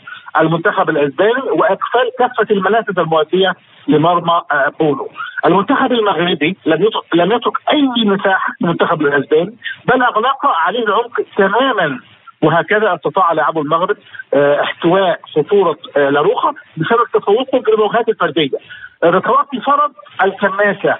المنتخب 0.41 0.91
الاسباني 0.91 1.43
وإقفال 1.51 2.11
كافة 2.19 2.47
المنافذ 2.51 2.99
المؤدية 2.99 3.55
لمرمى 3.89 4.41
بولو. 4.81 5.09
المنتخب 5.47 5.93
المغربي 5.93 6.57
لم 6.67 6.83
يترك 6.83 7.15
لم 7.15 7.33
يترك 7.33 7.53
أي 7.73 8.05
مساحة 8.05 8.53
للمنتخب 8.61 9.03
الاسباني 9.03 9.57
بل 9.85 10.03
أغلق 10.03 10.47
عليه 10.47 10.83
العمق 10.85 11.21
تماما 11.37 12.01
وهكذا 12.43 12.95
استطاع 12.95 13.33
لاعبو 13.33 13.61
المغرب 13.61 13.97
احتواء 14.35 15.21
خطورة 15.35 15.77
لاروخا 15.97 16.55
بسبب 16.77 17.05
تفوقهم 17.13 17.63
في 17.63 17.71
المواجهات 17.71 18.09
الفرديه. 18.09 18.59
ركواتي 19.05 19.61
فرض 19.61 19.93
الكماسه 20.25 20.97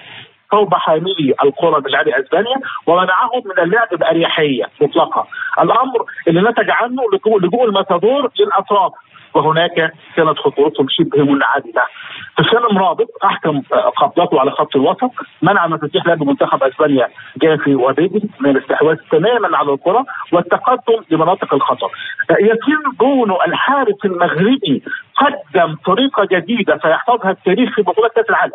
صوب 0.51 0.73
حاملي 0.73 1.33
الكره 1.43 1.79
بلعب 1.79 2.07
أسبانيا 2.07 2.55
ومنعهم 2.87 3.43
من 3.45 3.63
اللعب 3.63 3.87
بأريحية 3.91 4.63
مطلقة. 4.81 5.27
الأمر 5.61 6.05
اللي 6.27 6.41
نتج 6.41 6.69
عنه 6.69 7.01
لجوء 7.13 7.65
الماتادور 7.65 8.31
للأطراف 8.39 8.91
وهناك 9.33 9.93
كانت 10.15 10.37
خطورتهم 10.37 10.87
شبه 10.89 11.23
منعدمه. 11.23 11.83
حسام 12.37 12.75
مرابط 12.75 13.07
أحكم 13.25 13.61
قبضته 13.97 14.39
على 14.39 14.51
خط 14.51 14.75
الوسط 14.75 15.11
منع 15.41 15.67
مفاتيح 15.67 16.07
لعب 16.07 16.23
منتخب 16.23 16.63
أسبانيا 16.63 17.07
جافي 17.37 17.75
وبيدري 17.75 18.29
من 18.39 18.49
الاستحواذ 18.49 18.95
تماما 19.11 19.57
على 19.57 19.73
الكرة 19.73 20.05
والتقدم 20.31 21.03
لمناطق 21.11 21.53
الخطر. 21.53 21.89
يتم 22.39 22.91
جون 22.99 23.31
الحارس 23.47 24.05
المغربي 24.05 24.83
قدم 25.21 25.75
طريقة 25.85 26.27
جديدة 26.31 26.79
سيحفظها 26.83 27.31
التاريخ 27.31 27.75
في 27.75 27.81
بطولات 27.81 28.11
كأس 28.15 28.29
العالم. 28.29 28.53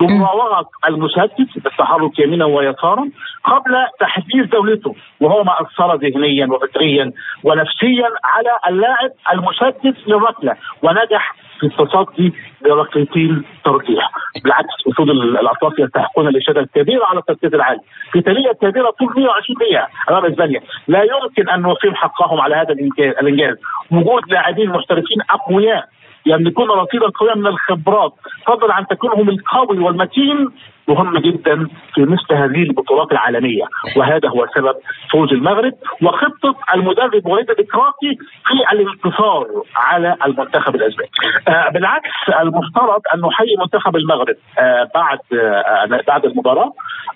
بمراوغة 0.00 0.68
المشتت 0.88 1.48
بالتحرك 1.56 2.18
يمينا 2.18 2.44
ويسارا 2.44 3.08
قبل 3.44 3.76
تحديث 4.00 4.46
دولته 4.46 4.94
وهو 5.20 5.44
ما 5.44 5.52
أثر 5.60 5.94
ذهنيا 5.96 6.46
وفكريا 6.46 7.12
ونفسيا 7.44 8.08
على 8.24 8.50
اللاعب 8.68 9.10
المشتت 9.32 9.96
للركلة 10.06 10.56
ونجح 10.82 11.34
في 11.60 11.66
التصدي 11.66 12.32
بركلتين 12.64 13.44
ترجيح 13.64 14.10
بالعكس 14.44 14.74
أسود 14.92 15.10
الاطراف 15.10 15.78
يستحقون 15.78 16.28
الإشادة 16.28 16.60
الكبيرة 16.60 17.04
على 17.04 17.18
التركيز 17.18 17.54
العالي. 17.54 17.80
في 18.12 18.20
تاليه 18.20 18.52
كبيرة 18.52 18.90
طول 18.90 19.12
120 19.16 19.58
دقيقة 19.60 19.88
أمام 20.10 20.24
إسبانيا. 20.24 20.60
لا 20.88 21.02
يمكن 21.02 21.48
أن 21.50 21.62
نقيم 21.62 21.94
حقهم 21.94 22.40
على 22.40 22.54
هذا 22.54 22.72
الإنجاز. 23.20 23.56
وجود 23.90 24.22
لاعبين 24.32 24.68
محترفين 24.70 25.18
أقوياء. 25.30 25.88
يملكون 26.26 26.70
رصيدا 26.70 27.06
قويا 27.08 27.34
من 27.34 27.46
الخبرات. 27.46 28.12
فضلا 28.46 28.74
عن 28.74 28.86
تكوينهم 28.86 29.28
القوي 29.28 29.78
والمتين. 29.78 30.48
مهم 30.88 31.18
جدا 31.18 31.68
في 31.94 32.00
مثل 32.00 32.34
هذه 32.34 32.62
البطولات 32.62 33.12
العالمية. 33.12 33.64
وهذا 33.96 34.28
هو 34.28 34.46
سبب 34.54 34.74
فوز 35.12 35.32
المغرب 35.32 35.72
وخطة 36.02 36.54
المدرب 36.74 37.26
وليد 37.26 37.50
الكراكي 37.50 38.18
في 38.46 38.72
الانتصار 38.72 39.46
على 39.76 40.16
المنتخب 40.26 40.74
الأسباني. 40.74 41.10
آه 41.48 41.68
بالعكس 41.68 42.10
المفترض 42.40 43.00
أن 43.14 43.20
نحيي 43.20 43.56
منتخب 43.58 43.96
المغرب 43.96 44.36
آه 44.58 44.88
بعد 44.94 45.18
آه 45.32 46.00
بعد 46.06 46.24
المباراة. 46.24 46.72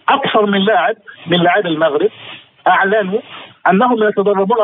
أكثر 0.09 0.47
من 0.47 0.61
لاعب 0.65 0.97
من 1.27 1.39
لاعبي 1.39 1.69
المغرب 1.69 2.11
أعلنوا 2.69 3.21
أنهم 3.71 4.03
يتدربون 4.09 4.59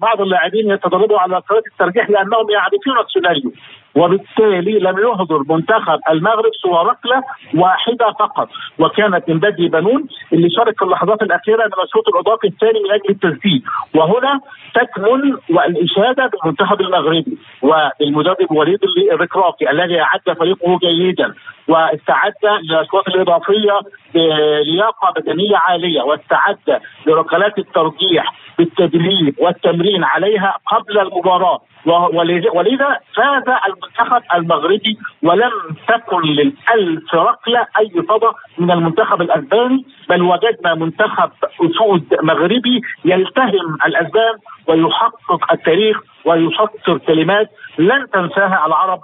بعض 0.00 0.20
اللاعبين 0.20 0.70
يتدربوا 0.70 1.18
على 1.18 1.38
قراءه 1.38 1.62
الترجيح 1.72 2.10
لأنهم 2.10 2.50
يعرفون 2.50 2.98
السيناريو. 3.06 3.52
وبالتالي 3.94 4.78
لم 4.78 4.98
يحضر 4.98 5.42
منتخب 5.48 6.00
المغرب 6.10 6.50
سوى 6.62 6.78
ركلة 6.84 7.22
واحدة 7.54 8.12
فقط 8.18 8.48
وكانت 8.78 9.28
من 9.28 9.38
بدي 9.38 9.68
بنون 9.68 10.06
اللي 10.32 10.50
شارك 10.50 10.78
في 10.78 10.84
اللحظات 10.84 11.22
الأخيرة 11.22 11.64
من 11.66 11.84
الشوط 11.84 12.08
الإضافي 12.08 12.46
الثاني 12.46 12.80
من 12.80 12.90
أجل 12.90 13.10
التسديد. 13.10 13.62
وهنا 13.94 14.40
تكمن 14.74 15.36
والإشادة 15.50 16.26
بالمنتخب 16.26 16.80
المغربي 16.80 17.38
والمدرب 17.62 18.50
وليد 18.52 18.78
الركراكي 19.12 19.70
الذي 19.70 20.00
أعد 20.00 20.20
فريقه 20.38 20.78
جيدا 20.78 21.34
واستعد 21.68 22.32
للأشواط 22.62 23.08
الإضافية 23.08 23.80
بلياقة 24.14 25.12
بدنية 25.16 25.56
عالية 25.56 26.02
واستعد 26.02 26.80
لركلات 27.06 27.58
الترجيح 27.58 28.34
بالتدريب 28.58 29.34
والتمرين 29.38 30.04
عليها 30.04 30.54
قبل 30.66 30.98
المباراة. 30.98 31.60
ولذا 31.86 32.98
فاز 33.16 33.44
المنتخب 33.66 34.22
المغربي 34.34 34.98
ولم 35.22 35.52
تكن 35.88 36.22
للألف 36.22 37.14
ركلة 37.14 37.66
أي 37.78 37.90
صدى 38.08 38.30
من 38.58 38.70
المنتخب 38.70 39.22
الأسباني 39.22 39.84
بل 40.08 40.22
وجدنا 40.22 40.74
منتخب 40.74 41.30
أسود 41.60 42.04
مغربي 42.22 42.80
يلتهم 43.04 43.76
الأسبان 43.86 44.34
ويحقق 44.68 45.52
التاريخ 45.52 46.00
ويسطر 46.24 46.98
كلمات 46.98 47.50
لن 47.78 48.06
تنساها 48.12 48.66
العرب 48.66 49.00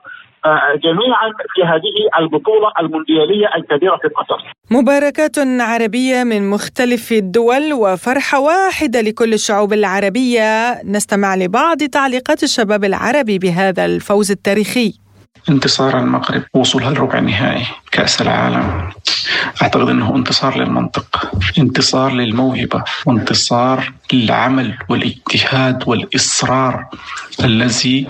جميعا 0.84 1.28
في 1.54 1.62
هذه 1.62 2.24
البطولة 2.24 2.72
المونديالية 2.80 3.46
الكبيرة 3.56 3.96
في 3.96 4.08
قطر. 4.08 4.54
مباركات 4.70 5.38
عربية 5.60 6.24
من 6.24 6.50
مختلف 6.50 7.12
الدول 7.12 7.72
وفرحة 7.72 8.40
واحدة 8.40 9.00
لكل 9.00 9.32
الشعوب 9.32 9.72
العربية. 9.72 10.82
نستمع 10.84 11.36
لبعض 11.36 11.76
تعليقات 11.76 12.42
الشباب 12.42 12.84
العربي 12.84 13.38
بهذا 13.38 13.84
الفوز 13.84 14.30
التاريخي. 14.30 14.92
انتصار 15.50 15.98
المغرب 15.98 16.42
وصولها 16.54 16.90
لربع 16.90 17.18
النهائي 17.18 17.66
كأس 17.92 18.22
العالم. 18.22 18.90
أعتقد 19.62 19.88
أنه 19.88 20.16
انتصار 20.16 20.58
للمنطق 20.58 21.30
انتصار 21.58 22.12
للموهبة 22.12 22.84
وانتصار 23.06 23.92
للعمل 24.12 24.78
والاجتهاد 24.88 25.82
والإصرار 25.86 26.86
الذي 27.44 28.06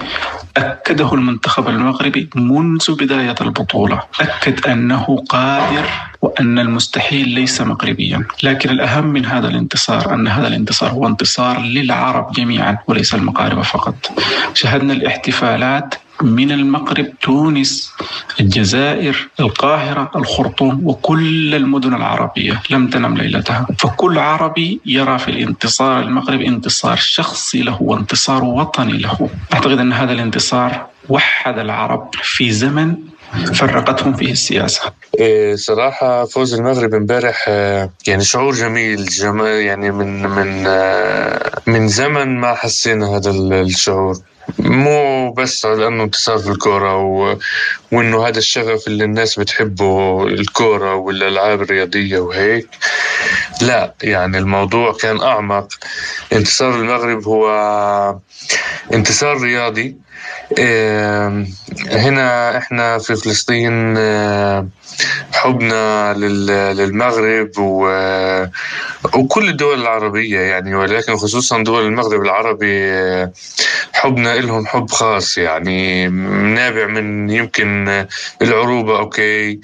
أكده 0.56 1.14
المنتخب 1.14 1.68
المغربي 1.68 2.30
منذ 2.34 2.94
بداية 2.94 3.34
البطولة. 3.40 4.02
أكد 4.20 4.66
أنه 4.66 5.24
قادر 5.28 5.84
وأن 6.22 6.58
المستحيل 6.58 7.28
ليس 7.28 7.60
مغربيا. 7.60 8.24
لكن 8.42 8.70
الأهم 8.70 9.06
من 9.06 9.26
هذا 9.26 9.48
الانتصار 9.48 10.14
أن 10.14 10.28
هذا 10.28 10.48
الانتصار 10.48 10.90
هو 10.90 11.06
انتصار 11.06 11.60
للعرب 11.60 12.32
جميعا 12.32 12.78
وليس 12.86 13.14
المغاربة 13.14 13.62
فقط. 13.62 14.12
شهدنا 14.54 14.92
الاحتفالات 14.92 15.94
من 16.22 16.52
المغرب 16.52 17.06
تونس 17.22 17.92
الجزائر 18.40 19.28
القاهرة 19.40 20.10
الخرطوم 20.16 20.80
وكل 20.84 21.54
المدن 21.54 21.94
العربية. 21.94 22.62
لم 22.70 22.88
تنم 22.88 23.16
ليلتها. 23.16 23.66
فكل 23.78 24.18
عربي 24.18 24.80
يرى 24.86 25.18
في 25.18 25.28
الانتصار 25.28 26.00
المغربي 26.02 26.48
انتصار 26.48 26.96
شخصي 26.96 27.62
له 27.62 27.82
وانتصار 27.82 28.44
وطني 28.44 28.98
له. 28.98 29.30
أعتقد 29.54 29.78
أن 29.78 29.92
هذا 29.92 30.12
الانتصار 30.12 30.86
وحد 31.08 31.58
العرب 31.58 32.10
في 32.22 32.50
زمن 32.50 32.96
فرقتهم 33.54 34.14
فيه 34.16 34.32
السياسة. 34.32 34.92
إيه 35.18 35.56
صراحة 35.56 36.24
فوز 36.24 36.54
المغرب 36.54 36.94
امبارح 36.94 37.44
آه، 37.48 37.90
يعني 38.06 38.24
شعور 38.24 38.54
جميل 38.54 39.04
جمال 39.04 39.60
يعني 39.60 39.90
من 39.90 40.22
من 40.22 40.64
آه، 40.66 41.60
من 41.66 41.88
زمن 41.88 42.36
ما 42.36 42.54
حسينا 42.54 43.16
هذا 43.16 43.30
الشعور. 43.30 44.18
مو 44.58 45.32
بس 45.32 45.66
لأنه 45.66 46.04
انتصار 46.04 46.38
في 46.38 46.50
الكورة 46.50 46.96
و... 46.96 47.36
وأنه 47.92 48.28
هذا 48.28 48.38
الشغف 48.38 48.86
اللي 48.86 49.04
الناس 49.04 49.38
بتحبه 49.38 50.22
الكورة 50.26 50.94
والألعاب 50.94 51.62
الرياضية 51.62 52.18
وهيك. 52.18 52.68
لا 53.60 53.94
يعني 54.02 54.38
الموضوع 54.38 54.92
كان 54.92 55.20
أعمق. 55.22 55.68
انتصار 56.32 56.74
المغرب 56.74 57.24
هو 57.24 57.48
انتصار 58.94 59.40
رياضي. 59.40 59.96
هنا 61.90 62.58
إحنا 62.58 62.98
في 62.98 63.16
فلسطين 63.16 63.96
حبنا 65.32 66.14
للمغرب 66.74 67.50
وكل 69.14 69.48
الدول 69.48 69.80
العربية 69.80 70.40
يعني 70.40 70.74
ولكن 70.74 71.16
خصوصا 71.16 71.62
دول 71.62 71.86
المغرب 71.86 72.22
العربي 72.22 72.92
حبنا 73.92 74.34
لهم 74.34 74.66
حب 74.66 74.90
خاص 74.90 75.38
يعني 75.38 76.08
نابع 76.54 76.86
من 76.86 77.30
يمكن 77.30 78.04
العروبة 78.42 78.98
okay. 78.98 79.60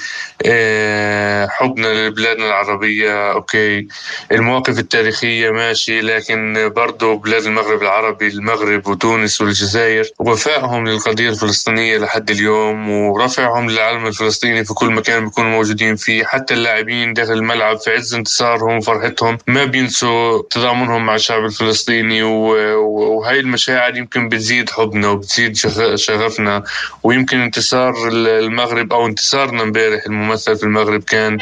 حبنا 1.49 1.87
لبلادنا 2.09 2.47
العربية 2.47 3.33
okay. 3.33 3.89
المواقف 4.33 4.79
التاريخية 4.79 5.51
ماشي 5.51 6.01
لكن 6.01 6.73
برضو 6.77 7.17
بلاد 7.17 7.45
المغرب 7.47 7.83
العربي 7.83 8.29
المغرب 8.29 8.87
وتونس 8.89 9.41
والجزائر. 9.41 10.05
وفائهم 10.45 10.89
للقضية 10.89 11.29
الفلسطينية 11.29 11.99
لحد 11.99 12.31
اليوم 12.31 12.91
ورفعهم 12.91 13.71
للعلم 13.71 14.07
الفلسطيني 14.07 14.65
في 14.65 14.75
كل 14.75 14.91
مكان 14.91 15.25
بيكونوا 15.25 15.51
موجودين 15.51 15.97
فيه. 15.97 16.25
حتى 16.25 16.55
اللاعبين 16.55 17.13
داخل 17.13 17.33
الملعب 17.33 17.79
في 17.79 17.91
عز 17.91 18.15
انتصارهم 18.15 18.77
وفرحتهم 18.77 19.39
ما 19.47 19.65
بينسوا 19.65 20.43
تضامنهم 20.51 21.07
مع 21.07 21.15
الشعب 21.15 21.45
الفلسطيني 21.45 22.23
وهي 22.23 23.41
المشاعر 23.41 23.97
يمكن 23.97 24.29
بتزيد 24.29 24.71
حبنا 24.71 25.09
وبتزيد 25.09 25.57
شغفنا. 25.95 26.63
ويمكن 27.03 27.41
انتصار 27.41 27.95
المغرب 28.13 28.93
أو 28.93 29.07
انتصارنا 29.07 29.63
امبارح 29.63 30.03
الممثل 30.07 30.57
في 30.57 30.63
المغرب 30.63 31.03
كان 31.03 31.39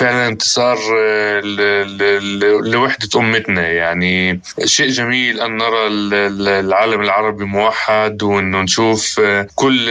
فعلا 0.00 0.28
انتصار 0.28 0.78
لوحدة 2.64 3.08
أمتنا. 3.16 3.68
يعني 3.68 4.40
شيء 4.64 4.88
جميل 4.88 5.40
أن 5.40 5.56
نرى 5.56 5.86
العالم 6.60 7.00
العربي 7.00 7.44
موحد 7.44 8.22
وانه 8.44 8.62
نشوف 8.62 9.20
آه، 9.20 9.46
كل 9.54 9.88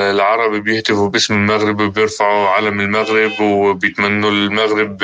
العرب 0.00 0.52
بيهتفوا 0.64 1.08
باسم 1.08 1.34
المغرب 1.34 1.80
وبيرفعوا 1.80 2.48
علم 2.48 2.80
المغرب 2.80 3.40
وبيتمنوا 3.40 4.30
المغرب 4.30 5.02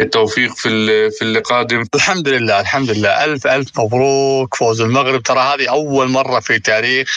التوفيق 0.00 0.54
في 0.56 0.68
في 1.10 1.22
اللي 1.22 1.40
قادم. 1.40 1.84
الحمد 1.94 2.28
لله 2.28 2.60
الحمد 2.60 2.90
لله. 2.90 3.24
ألف 3.24 3.46
ألف 3.46 3.68
مبروك. 3.78 4.54
فوز 4.54 4.80
المغرب. 4.80 5.22
ترى 5.22 5.40
هذه 5.40 5.70
أول 5.70 6.08
مرة 6.08 6.40
في 6.40 6.58
تاريخ 6.58 7.16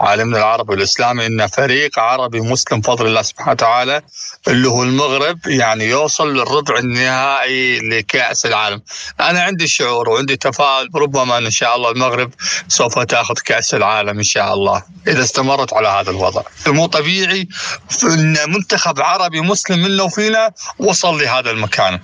عالمنا 0.00 0.38
العربي 0.38 0.72
والإسلامي 0.72 1.26
إن 1.26 1.46
فريق 1.46 1.98
عربي 1.98 2.40
مسلم 2.40 2.80
بفضل 2.80 3.06
الله 3.06 3.22
سبحانه 3.22 3.50
وتعالى 3.50 4.02
اللي 4.48 4.68
هو 4.68 4.82
المغرب 4.82 5.38
يعني 5.46 5.84
يوصل 5.84 6.34
للربع 6.36 6.78
النهائي 6.78 7.78
لكأس 7.88 8.46
العالم. 8.46 8.82
أنا 9.20 9.42
عندي 9.42 9.66
شعور 9.66 10.08
وعندي 10.08 10.36
تفاؤل 10.36 10.88
ربما 10.94 11.38
إن 11.38 11.50
شاء 11.50 11.76
الله 11.76 11.90
المغرب 11.90 12.30
سوف 12.68 12.98
تأخذ 12.98 13.34
كأس 13.44 13.74
العالم 13.74 14.16
إن 14.18 14.22
شاء 14.22 14.33
الله 14.40 14.82
إذا 15.08 15.22
استمرت 15.22 15.74
على 15.74 15.88
هذا 15.88 16.10
الوضع. 16.10 16.42
مو 16.66 16.86
طبيعي 16.86 17.48
إن 18.04 18.36
منتخب 18.48 19.00
عربي 19.00 19.40
مسلم 19.40 19.78
منا 19.78 20.02
وفينا 20.02 20.52
وصل 20.78 21.20
لهذا 21.20 21.50
المكان. 21.50 22.00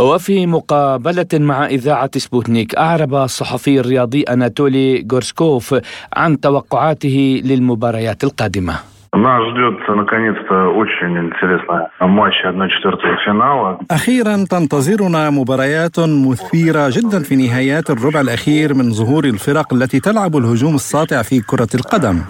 وفي 0.00 0.46
مقابلة 0.46 1.26
مع 1.32 1.66
إذاعة 1.66 2.10
سبوتنيك 2.16 2.74
أعرب 2.74 3.14
الصحفي 3.14 3.80
الرياضي 3.80 4.22
أناتولي 4.22 5.06
غورسكوف 5.12 5.74
عن 6.12 6.40
توقعاته 6.40 7.40
للمباريات 7.44 8.24
القادمة. 8.24 8.80
Нас 9.15 9.41
ждет, 9.49 9.77
наконец-то, 9.87 10.55
очень 10.81 11.13
интересная 11.25 11.87
матч 11.99 12.33
1-4 12.43 13.17
финала. 13.25 13.77
أخيرا 13.91 14.45
تنتظرنا 14.49 15.29
مباريات 15.29 15.99
مثيرة 15.99 16.89
جدا 16.89 17.23
في 17.23 17.35
نهايات 17.35 17.89
الربع 17.89 18.21
الأخير 18.21 18.73
من 18.73 18.93
ظهور 18.93 19.25
الفرق 19.25 19.73
التي 19.73 19.99
تلعب 19.99 20.37
الهجوم 20.37 20.75
الساطع 20.75 21.21
في 21.21 21.39
كرة 21.39 21.67
القدم 21.75 22.21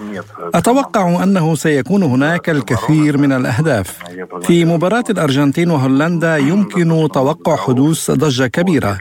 أتوقع 0.54 1.22
أنه 1.22 1.54
سيكون 1.54 2.02
هناك 2.02 2.50
الكثير 2.50 3.18
من 3.18 3.32
الأهداف 3.32 3.98
في 4.42 4.64
مباراة 4.64 5.04
الأرجنتين 5.10 5.70
وهولندا 5.70 6.36
يمكن 6.36 7.08
توقع 7.14 7.56
حدوث 7.56 8.10
ضجة 8.10 8.46
كبيرة 8.46 8.98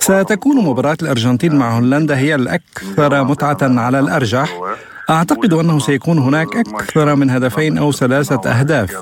ستكون 0.00 0.64
مباراة 0.64 0.96
الأرجنتين 1.02 1.56
مع 1.56 1.76
هولندا 1.76 2.18
هي 2.18 2.34
الأكثر 2.34 3.24
متعة 3.24 3.58
على 3.62 3.98
الأرجح 3.98 4.48
أعتقد 5.09 5.53
أنه 5.53 5.79
سيكون 5.79 6.19
هناك 6.19 6.57
أكثر 6.57 7.15
من 7.15 7.29
هدفين 7.29 7.77
أو 7.77 7.91
ثلاثة 7.91 8.49
أهداف. 8.49 8.95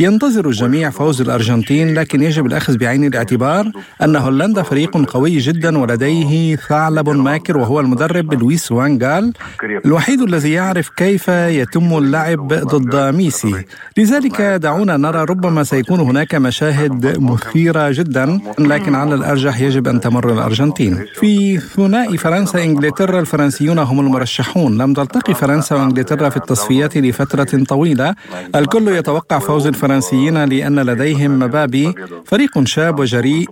ينتظر 0.00 0.46
الجميع 0.46 0.90
فوز 0.90 1.20
الأرجنتين 1.20 1.94
لكن 1.94 2.22
يجب 2.22 2.46
الأخذ 2.46 2.78
بعين 2.78 3.04
الاعتبار 3.04 3.72
أن 4.02 4.16
هولندا 4.16 4.62
فريق 4.62 5.10
قوي 5.10 5.38
جدا 5.38 5.78
ولديه 5.78 6.56
ثعلب 6.56 7.08
ماكر 7.08 7.58
وهو 7.58 7.80
المدرب 7.80 8.34
لويس 8.34 8.72
وانغال 8.72 9.32
الوحيد 9.84 10.20
الذي 10.22 10.52
يعرف 10.52 10.88
كيف 10.88 11.28
يتم 11.28 11.98
اللعب 11.98 12.48
ضد 12.48 13.14
ميسي. 13.14 13.64
لذلك 13.96 14.40
دعونا 14.40 14.96
نرى 14.96 15.24
ربما 15.24 15.64
سيكون 15.64 16.00
هناك 16.00 16.34
مشاهد 16.34 17.20
مثيرة 17.20 17.90
جدا 17.90 18.40
لكن 18.58 18.94
على 18.94 19.14
الأرجح 19.14 19.60
يجب 19.60 19.88
أن 19.88 20.00
تمر 20.00 20.32
الأرجنتين. 20.32 21.04
في 21.20 21.58
ثنائي 21.58 22.16
فرنسا 22.16 22.64
إنجلترا 22.64 23.20
الفرنسيون 23.20 23.78
هم 23.78 24.00
المرشحون. 24.00 24.78
لم 24.78 24.94
تلتقي 24.94 25.37
فرنسا 25.38 25.76
وانجلترا 25.76 26.28
في 26.28 26.36
التصفيات 26.36 26.96
لفترة 26.96 27.64
طويلة. 27.68 28.14
الكل 28.54 28.88
يتوقع 28.88 29.38
فوز 29.38 29.66
الفرنسيين 29.66 30.44
لأن 30.44 30.80
لديهم 30.80 31.38
مبابي 31.38 31.94
فريق 32.26 32.64
شاب 32.64 32.98
وجريء. 32.98 33.46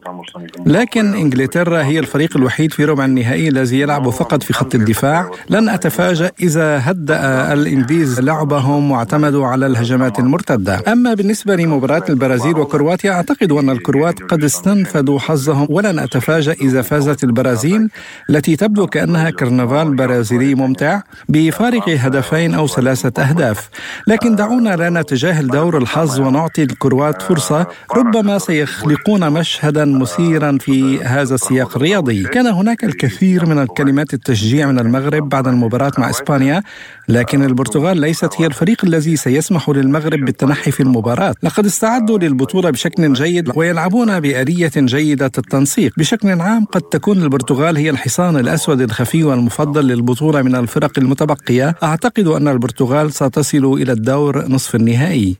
لكن 0.66 1.14
انجلترا 1.14 1.82
هي 1.82 1.98
الفريق 1.98 2.36
الوحيد 2.36 2.72
في 2.72 2.84
ربع 2.84 3.04
النهائي 3.04 3.48
الذي 3.48 3.80
يلعب 3.80 4.10
فقط 4.10 4.42
في 4.42 4.52
خط 4.52 4.74
الدفاع. 4.74 5.30
لن 5.50 5.68
أتفاجأ 5.68 6.30
إذا 6.40 6.80
هدأ 6.90 7.52
الإنجليز 7.52 8.20
لعبهم 8.20 8.90
واعتمدوا 8.90 9.46
على 9.46 9.66
الهجمات 9.66 10.18
المرتدة. 10.18 10.82
أما 10.88 11.14
بالنسبة 11.14 11.56
لمباراة 11.56 12.04
البرازيل 12.08 12.58
وكرواتيا 12.58 13.12
أعتقد 13.12 13.52
أن 13.52 13.70
الكروات 13.70 14.22
قد 14.22 14.44
استنفذوا 14.44 15.18
حظهم. 15.18 15.66
ولن 15.70 15.98
أتفاجأ 15.98 16.52
إذا 16.52 16.82
فازت 16.82 17.24
البرازيل 17.24 17.88
التي 18.30 18.56
تبدو 18.56 18.86
كأنها 18.86 19.30
كرنفال 19.30 19.96
برازيلي 19.96 20.54
ممتع. 20.54 21.00
بفارق 21.28 21.75
بفارق 21.76 22.00
هدفين 22.00 22.54
أو 22.54 22.66
ثلاثة 22.66 23.22
أهداف. 23.22 23.68
لكن 24.06 24.36
دعونا 24.36 24.76
لا 24.76 24.90
نتجاهل 24.90 25.48
دور 25.48 25.78
الحظ 25.78 26.20
ونعطي 26.20 26.62
الكروات 26.62 27.22
فرصة 27.22 27.66
ربما 27.96 28.38
سيخلقون 28.38 29.30
مشهدا 29.30 29.84
مثيرا 29.84 30.58
في 30.60 31.04
هذا 31.04 31.34
السياق 31.34 31.76
الرياضي. 31.76 32.22
كان 32.22 32.46
هناك 32.46 32.84
الكثير 32.84 33.46
من 33.46 33.58
الكلمات 33.58 34.14
التشجيع 34.14 34.66
من 34.66 34.78
المغرب 34.78 35.28
بعد 35.28 35.48
المباراة 35.48 35.92
مع 35.98 36.10
إسبانيا 36.10 36.62
لكن 37.08 37.44
البرتغال 37.44 38.00
ليست 38.00 38.30
هي 38.38 38.46
الفريق 38.46 38.84
الذي 38.84 39.16
سيسمح 39.16 39.68
للمغرب 39.68 40.24
بالتنحي 40.24 40.70
في 40.70 40.82
المباراة. 40.82 41.34
لقد 41.42 41.66
استعدوا 41.66 42.18
للبطولة 42.18 42.70
بشكل 42.70 43.12
جيد 43.12 43.50
ويلعبون 43.56 44.20
بآلية 44.20 44.72
جيدة 44.76 45.32
التنسيق. 45.38 45.92
بشكل 45.96 46.40
عام 46.40 46.64
قد 46.64 46.82
تكون 46.82 47.22
البرتغال 47.22 47.76
هي 47.76 47.90
الحصان 47.90 48.36
الأسود 48.36 48.80
الخفي 48.80 49.24
والمفضل 49.24 49.86
للبطولة 49.86 50.42
من 50.42 50.54
الفرق 50.54 50.98
المتبقية. 50.98 51.65
أعتقد 51.82 52.26
أن 52.26 52.48
البرتغال 52.48 53.12
ستصل 53.12 53.64
إلى 53.64 53.92
الدور 53.92 54.48
نصف 54.48 54.74
النهائي. 54.74 55.36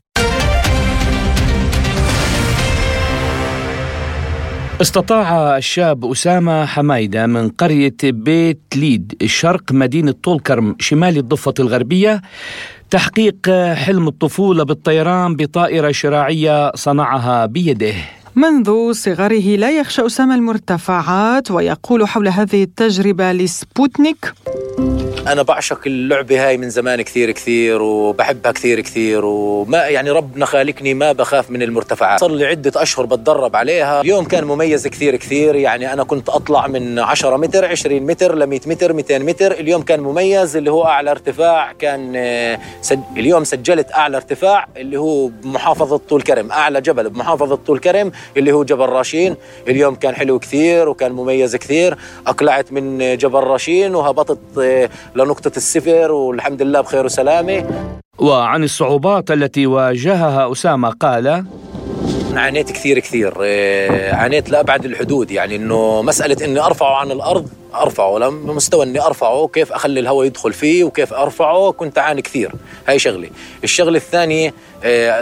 استطاع 4.81 5.57
الشاب 5.57 6.05
أسامة 6.11 6.65
حمايدة 6.65 7.27
من 7.27 7.49
قرية 7.49 7.97
بيت 8.03 8.61
ليد 8.75 9.13
شرق 9.25 9.71
مدينة 9.71 10.13
طولكرم 10.23 10.75
شمال 10.79 11.17
الضفة 11.17 11.53
الغربية 11.59 12.21
تحقيق 12.89 13.49
حلم 13.73 14.07
الطفولة 14.07 14.63
بالطيران 14.63 15.35
بطائرة 15.35 15.91
شراعية 15.91 16.71
صنعها 16.75 17.45
بيده. 17.45 17.93
منذ 18.35 18.93
صغره 18.93 19.55
لا 19.55 19.79
يخشى 19.79 20.05
أسامة 20.05 20.35
المرتفعات 20.35 21.51
ويقول 21.51 22.07
حول 22.07 22.27
هذه 22.27 22.63
التجربة 22.63 23.31
لسبوتنيك 23.31 24.33
أنا 25.27 25.41
بعشق 25.41 25.79
اللعبة 25.85 26.47
هاي 26.47 26.57
من 26.57 26.69
زمان 26.69 27.01
كثير 27.01 27.31
كثير 27.31 27.81
وبحبها 27.81 28.51
كثير 28.51 28.81
كثير 28.81 29.25
وما 29.25 29.77
يعني 29.77 30.11
ربنا 30.11 30.45
خالقني 30.45 30.93
ما 30.93 31.11
بخاف 31.11 31.51
من 31.51 31.61
المرتفعات. 31.61 32.19
صار 32.19 32.31
لي 32.31 32.45
عدة 32.45 32.81
أشهر 32.81 33.05
بتدرب 33.05 33.55
عليها. 33.55 34.01
اليوم 34.01 34.25
كان 34.25 34.43
مميز 34.43 34.87
كثير 34.87 35.15
كثير 35.15 35.55
يعني 35.55 35.93
أنا 35.93 36.03
كنت 36.03 36.29
أطلع 36.29 36.67
من 36.67 36.99
10 36.99 37.37
متر 37.37 37.65
20 37.65 38.01
متر 38.01 38.35
ل 38.35 38.45
100 38.47 38.59
متر 38.65 38.93
200 38.93 39.19
متر. 39.19 39.51
اليوم 39.51 39.81
كان 39.81 39.99
مميز 39.99 40.57
اللي 40.57 40.71
هو 40.71 40.85
أعلى 40.85 41.11
ارتفاع 41.11 41.71
كان 41.71 42.13
آه، 42.15 42.59
سج... 42.81 42.99
اليوم 43.17 43.43
سجلت 43.43 43.91
أعلى 43.91 44.17
ارتفاع 44.17 44.67
اللي 44.77 44.97
هو 44.97 45.27
بمحافظة 45.27 45.97
طول 45.97 46.21
كرم. 46.21 46.51
أعلى 46.51 46.81
جبل 46.81 47.09
بمحافظة 47.09 47.55
طول 47.55 47.79
كرم 47.79 48.11
اللي 48.37 48.51
هو 48.51 48.63
جبل 48.63 48.89
راشين. 48.89 49.35
اليوم 49.67 49.95
كان 49.95 50.15
حلو 50.15 50.39
كثير 50.39 50.89
وكان 50.89 51.11
مميز 51.11 51.55
كثير. 51.55 51.97
أقلعت 52.27 52.71
من 52.71 53.17
جبل 53.17 53.39
راشين 53.39 53.95
وهبطت 53.95 54.39
آه، 54.59 54.89
لنقطة 55.17 55.51
الصفر 55.57 56.11
والحمد 56.11 56.61
لله 56.61 56.81
بخير 56.81 57.05
وسلامة. 57.05 57.65
وعن 58.19 58.63
الصعوبات 58.63 59.31
التي 59.31 59.67
واجهها 59.67 60.51
أسامة 60.51 60.89
قال 60.89 61.45
عانيت 62.33 62.71
كثير 62.71 62.99
كثير. 62.99 63.33
آه، 63.43 64.15
عانيت 64.15 64.49
لأبعد 64.49 64.85
الحدود. 64.85 65.31
يعني 65.31 65.55
أنه 65.55 66.01
مسألة 66.01 66.45
أني 66.45 66.59
أرفعه 66.59 66.95
عن 66.95 67.11
الأرض 67.11 67.49
أرفعه. 67.75 68.17
لمستوى 68.19 68.85
إني 68.85 69.01
أرفعه 69.01 69.47
كيف 69.47 69.71
أخلي 69.71 69.99
الهواء 69.99 70.25
يدخل 70.25 70.53
فيه 70.53 70.83
وكيف 70.83 71.13
أرفعه 71.13 71.71
كنت 71.71 71.97
أعاني 71.97 72.21
كثير. 72.21 72.51
هاي 72.87 72.99
شغلة. 72.99 73.29
الشغلة 73.63 73.97
الثانية 73.97 74.53
آه، 74.76 74.76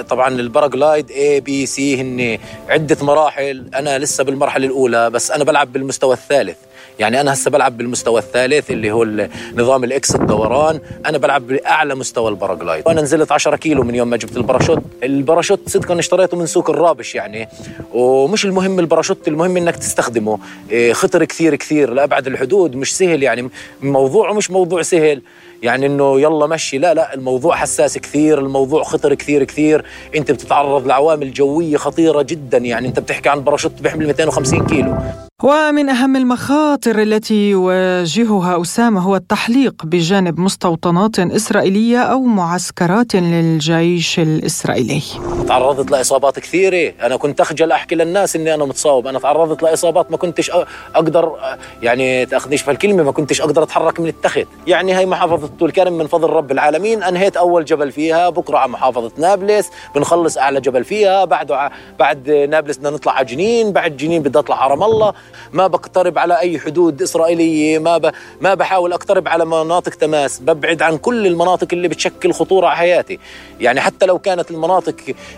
طبعا 0.10 0.28
ال 0.28 0.36
paraglide 0.36 1.12
A 1.12 1.40
B 1.40 1.66
C 1.66 2.02
هن 2.02 2.38
عدة 2.70 2.98
مراحل. 3.02 3.64
أنا 3.76 4.00
لسه 4.00 4.24
بالمرحلة 4.24 4.66
الأولى 4.66 5.10
بس 5.10 5.32
أنا 5.32 5.44
بلعب 5.44 5.74
بالمستوى 5.74 6.14
الثالث. 6.14 6.58
يعني 7.00 7.22
أنا 7.22 7.34
هسه 7.34 7.52
بلعب 7.52 7.78
بالمستوى 7.78 8.20
الثالث 8.20 8.72
اللي 8.72 8.92
هو 8.92 9.28
نظام 9.56 9.84
ال 9.84 10.00
X 10.00 10.16
الدوران. 10.16 10.80
أنا 11.06 11.18
بلعب 11.18 11.48
بأعلى 11.48 11.96
مستوى 11.96 12.30
ال 12.30 12.35
paraglide 12.35 12.84
وأنا 12.88 13.02
نزلت 13.02 13.32
10 13.32 13.56
كيلو 13.56 13.84
من 13.84 13.96
يوم 13.96 14.10
ما 14.10 14.18
جبت 14.18 14.38
الباراشوت. 14.38 14.84
الباراشوت 15.04 15.70
صدقا 15.70 16.00
اشتريته 16.00 16.38
من 16.38 16.46
سوق 16.46 16.70
ال 16.70 16.75
rubbish 16.76 17.16
يعني. 17.16 17.50
ومش 17.94 18.46
المهم 18.46 18.80
الباراشوت 18.80 19.28
المهم 19.28 19.58
إنك 19.58 19.76
تستخدمه. 19.76 20.40
إيه، 20.72 20.94
خطر 20.94 21.26
كثير 21.26 21.56
كثير 21.56 21.94
لأبعد 21.94 22.28
الحدود. 22.28 22.76
مش 22.76 22.98
سهل 22.98 23.24
يعني. 23.24 23.50
موضوعه 23.82 24.34
مش 24.34 24.52
موضوع 24.52 24.82
سهل. 24.82 25.22
يعني 25.64 25.86
إنه 25.86 26.22
يلا 26.22 26.48
مشي. 26.48 26.78
لا 26.78 26.94
لا 26.94 27.14
الموضوع 27.14 27.56
حساس 27.56 27.98
كثير 27.98 28.40
الموضوع 28.40 28.84
خطر 28.84 29.14
كثير 29.14 29.44
كثير. 29.44 29.86
أنت 30.16 30.32
بتتعرض 30.32 30.88
لعوامل 30.88 31.34
جوية 31.34 31.78
خطيرة 31.78 32.22
جدا. 32.22 32.58
يعني 32.58 32.88
أنت 32.88 33.00
بتحكي 33.00 33.30
عن 33.30 33.42
باراشوت 33.42 33.82
بيحمل 33.82 34.08
250 34.08 34.66
كيلو. 34.66 34.96
ومن 35.44 35.90
أهم 35.90 36.16
المخاطر 36.16 37.02
التي 37.02 37.50
يواجهها 37.50 38.62
أسامة 38.62 39.02
هو 39.02 39.16
التحليق 39.16 39.74
بجانب 39.84 40.40
مستوطنات 40.40 41.20
إسرائيلية 41.20 42.00
أو 42.00 42.22
معسكرات 42.22 43.16
للجيش 43.16 44.20
الإسرائيلي. 44.20 45.02
تعرضت 45.48 45.92
لإصابات 45.92 46.40
كثيرة. 46.40 46.94
أنا 47.02 47.18
كنت 47.18 47.42
أخجل 47.42 47.72
أحكي 47.72 47.96
للناس 47.96 48.36
أني 48.36 48.54
أنا 48.54 48.66
متصاب. 48.66 49.08
أنا 49.08 49.20
تعرضت 49.20 49.64
لإصابات 49.64 50.12
ما 50.12 50.18
كنتش 50.18 50.52
أقدر 50.96 51.36
يعني 51.82 52.26
تأخذنيش 52.26 52.62
في 52.62 52.72
الكلمة 52.72 53.04
ما 53.04 53.12
كنتش 53.12 53.42
أقدر 53.42 53.64
أتحرك 53.64 54.00
من 54.00 54.08
التخت. 54.08 54.48
يعني 54.68 54.98
هي 54.98 55.06
محافظة 55.06 55.50
طول 55.60 55.72
كرم 55.72 55.94
من 55.94 56.08
فضل 56.08 56.30
رب 56.30 56.52
العالمين. 56.52 57.04
أنهيت 57.04 57.38
أول 57.38 57.66
جبل 57.66 57.92
فيها. 57.92 58.30
بكرة 58.30 58.58
على 58.58 58.72
محافظة 58.72 59.12
نابلس. 59.18 59.70
بنخلص 59.96 60.38
أعلى 60.38 60.62
جبل 60.62 60.84
فيها. 60.84 61.26
بعد 61.26 61.72
بعد 62.00 62.30
نابلس 62.30 62.78
بدنا 62.78 62.90
نطلع 62.90 63.14
على 63.14 63.26
جنين. 63.26 63.72
بعد 63.72 63.98
جنين 63.98 64.24
بدي 64.24 64.40
أطلع 64.40 64.64
على 64.64 64.72
رام 64.72 64.84
الله. 64.84 65.14
ما 65.54 65.68
بقترب 65.68 66.18
على 66.18 66.40
أي 66.40 66.60
حدود 66.60 67.02
إسرائيلية 67.02 67.80
ما 67.80 67.98
ب... 67.98 68.12
ما 68.42 68.54
بحاول 68.54 68.94
أقترب 68.94 69.28
على 69.28 69.46
مناطق 69.46 69.94
تماس 69.94 70.40
ببعد 70.40 70.82
عن 70.82 70.98
كل 70.98 71.28
المناطق 71.28 71.68
اللي 71.74 71.88
بتشكل 71.88 72.34
خطورة 72.34 72.68
على 72.68 72.78
حياتي. 72.78 73.20
يعني 73.60 73.82
حتى 73.82 74.06
لو 74.06 74.20
كانت 74.20 74.52
المناطق 74.52 74.96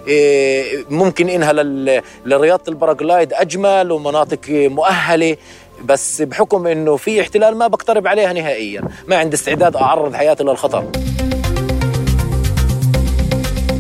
إيه، 0.08 0.86
ممكن 0.90 1.30
إنها 1.30 1.54
لل... 1.54 2.02
لرياضة 2.26 2.64
ال 2.68 2.74
paraglide 2.74 3.34
أجمل 3.34 3.92
ومناطق 3.92 4.40
مؤهلة 4.50 5.38
بس 5.86 6.22
بحكم 6.22 6.68
إنه 6.68 6.96
في 6.96 7.22
احتلال 7.22 7.58
ما 7.58 7.68
بقترب 7.68 8.08
عليها 8.08 8.34
نهائيا. 8.34 8.82
ما 9.08 9.16
عندي 9.18 9.36
استعداد 9.36 9.76
أعرض 9.76 10.16
حياتي 10.16 10.44
للخطر. 10.44 10.86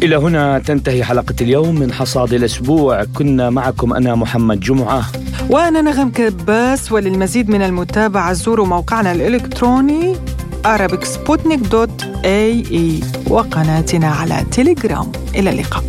إلى 0.04 0.16
هنا 0.16 0.60
تنتهي 0.60 1.04
حلقة 1.04 1.36
اليوم 1.42 1.76
من 1.76 1.94
حصاد 1.94 2.34
الأسبوع. 2.34 3.04
كنا 3.04 3.50
معكم 3.50 3.94
أنا 3.94 4.16
محمد 4.16 4.60
جمعة. 4.60 5.06
وأنا 5.50 5.82
نغم 5.82 6.10
كباس 6.10 6.92
وللمزيد 6.92 7.50
من 7.50 7.62
المتابعة 7.62 8.34
زوروا 8.34 8.66
موقعنا 8.66 9.12
الإلكتروني 9.12 10.16
Arabic 10.66 11.04
Sputnik 11.04 11.70
دوت 11.72 12.04
اي 12.26 12.64
اي 12.72 13.00
وقناتنا 13.30 14.08
على 14.08 14.46
تليجرام 14.52 15.12
إلى 15.36 15.50
اللقاء. 15.50 15.84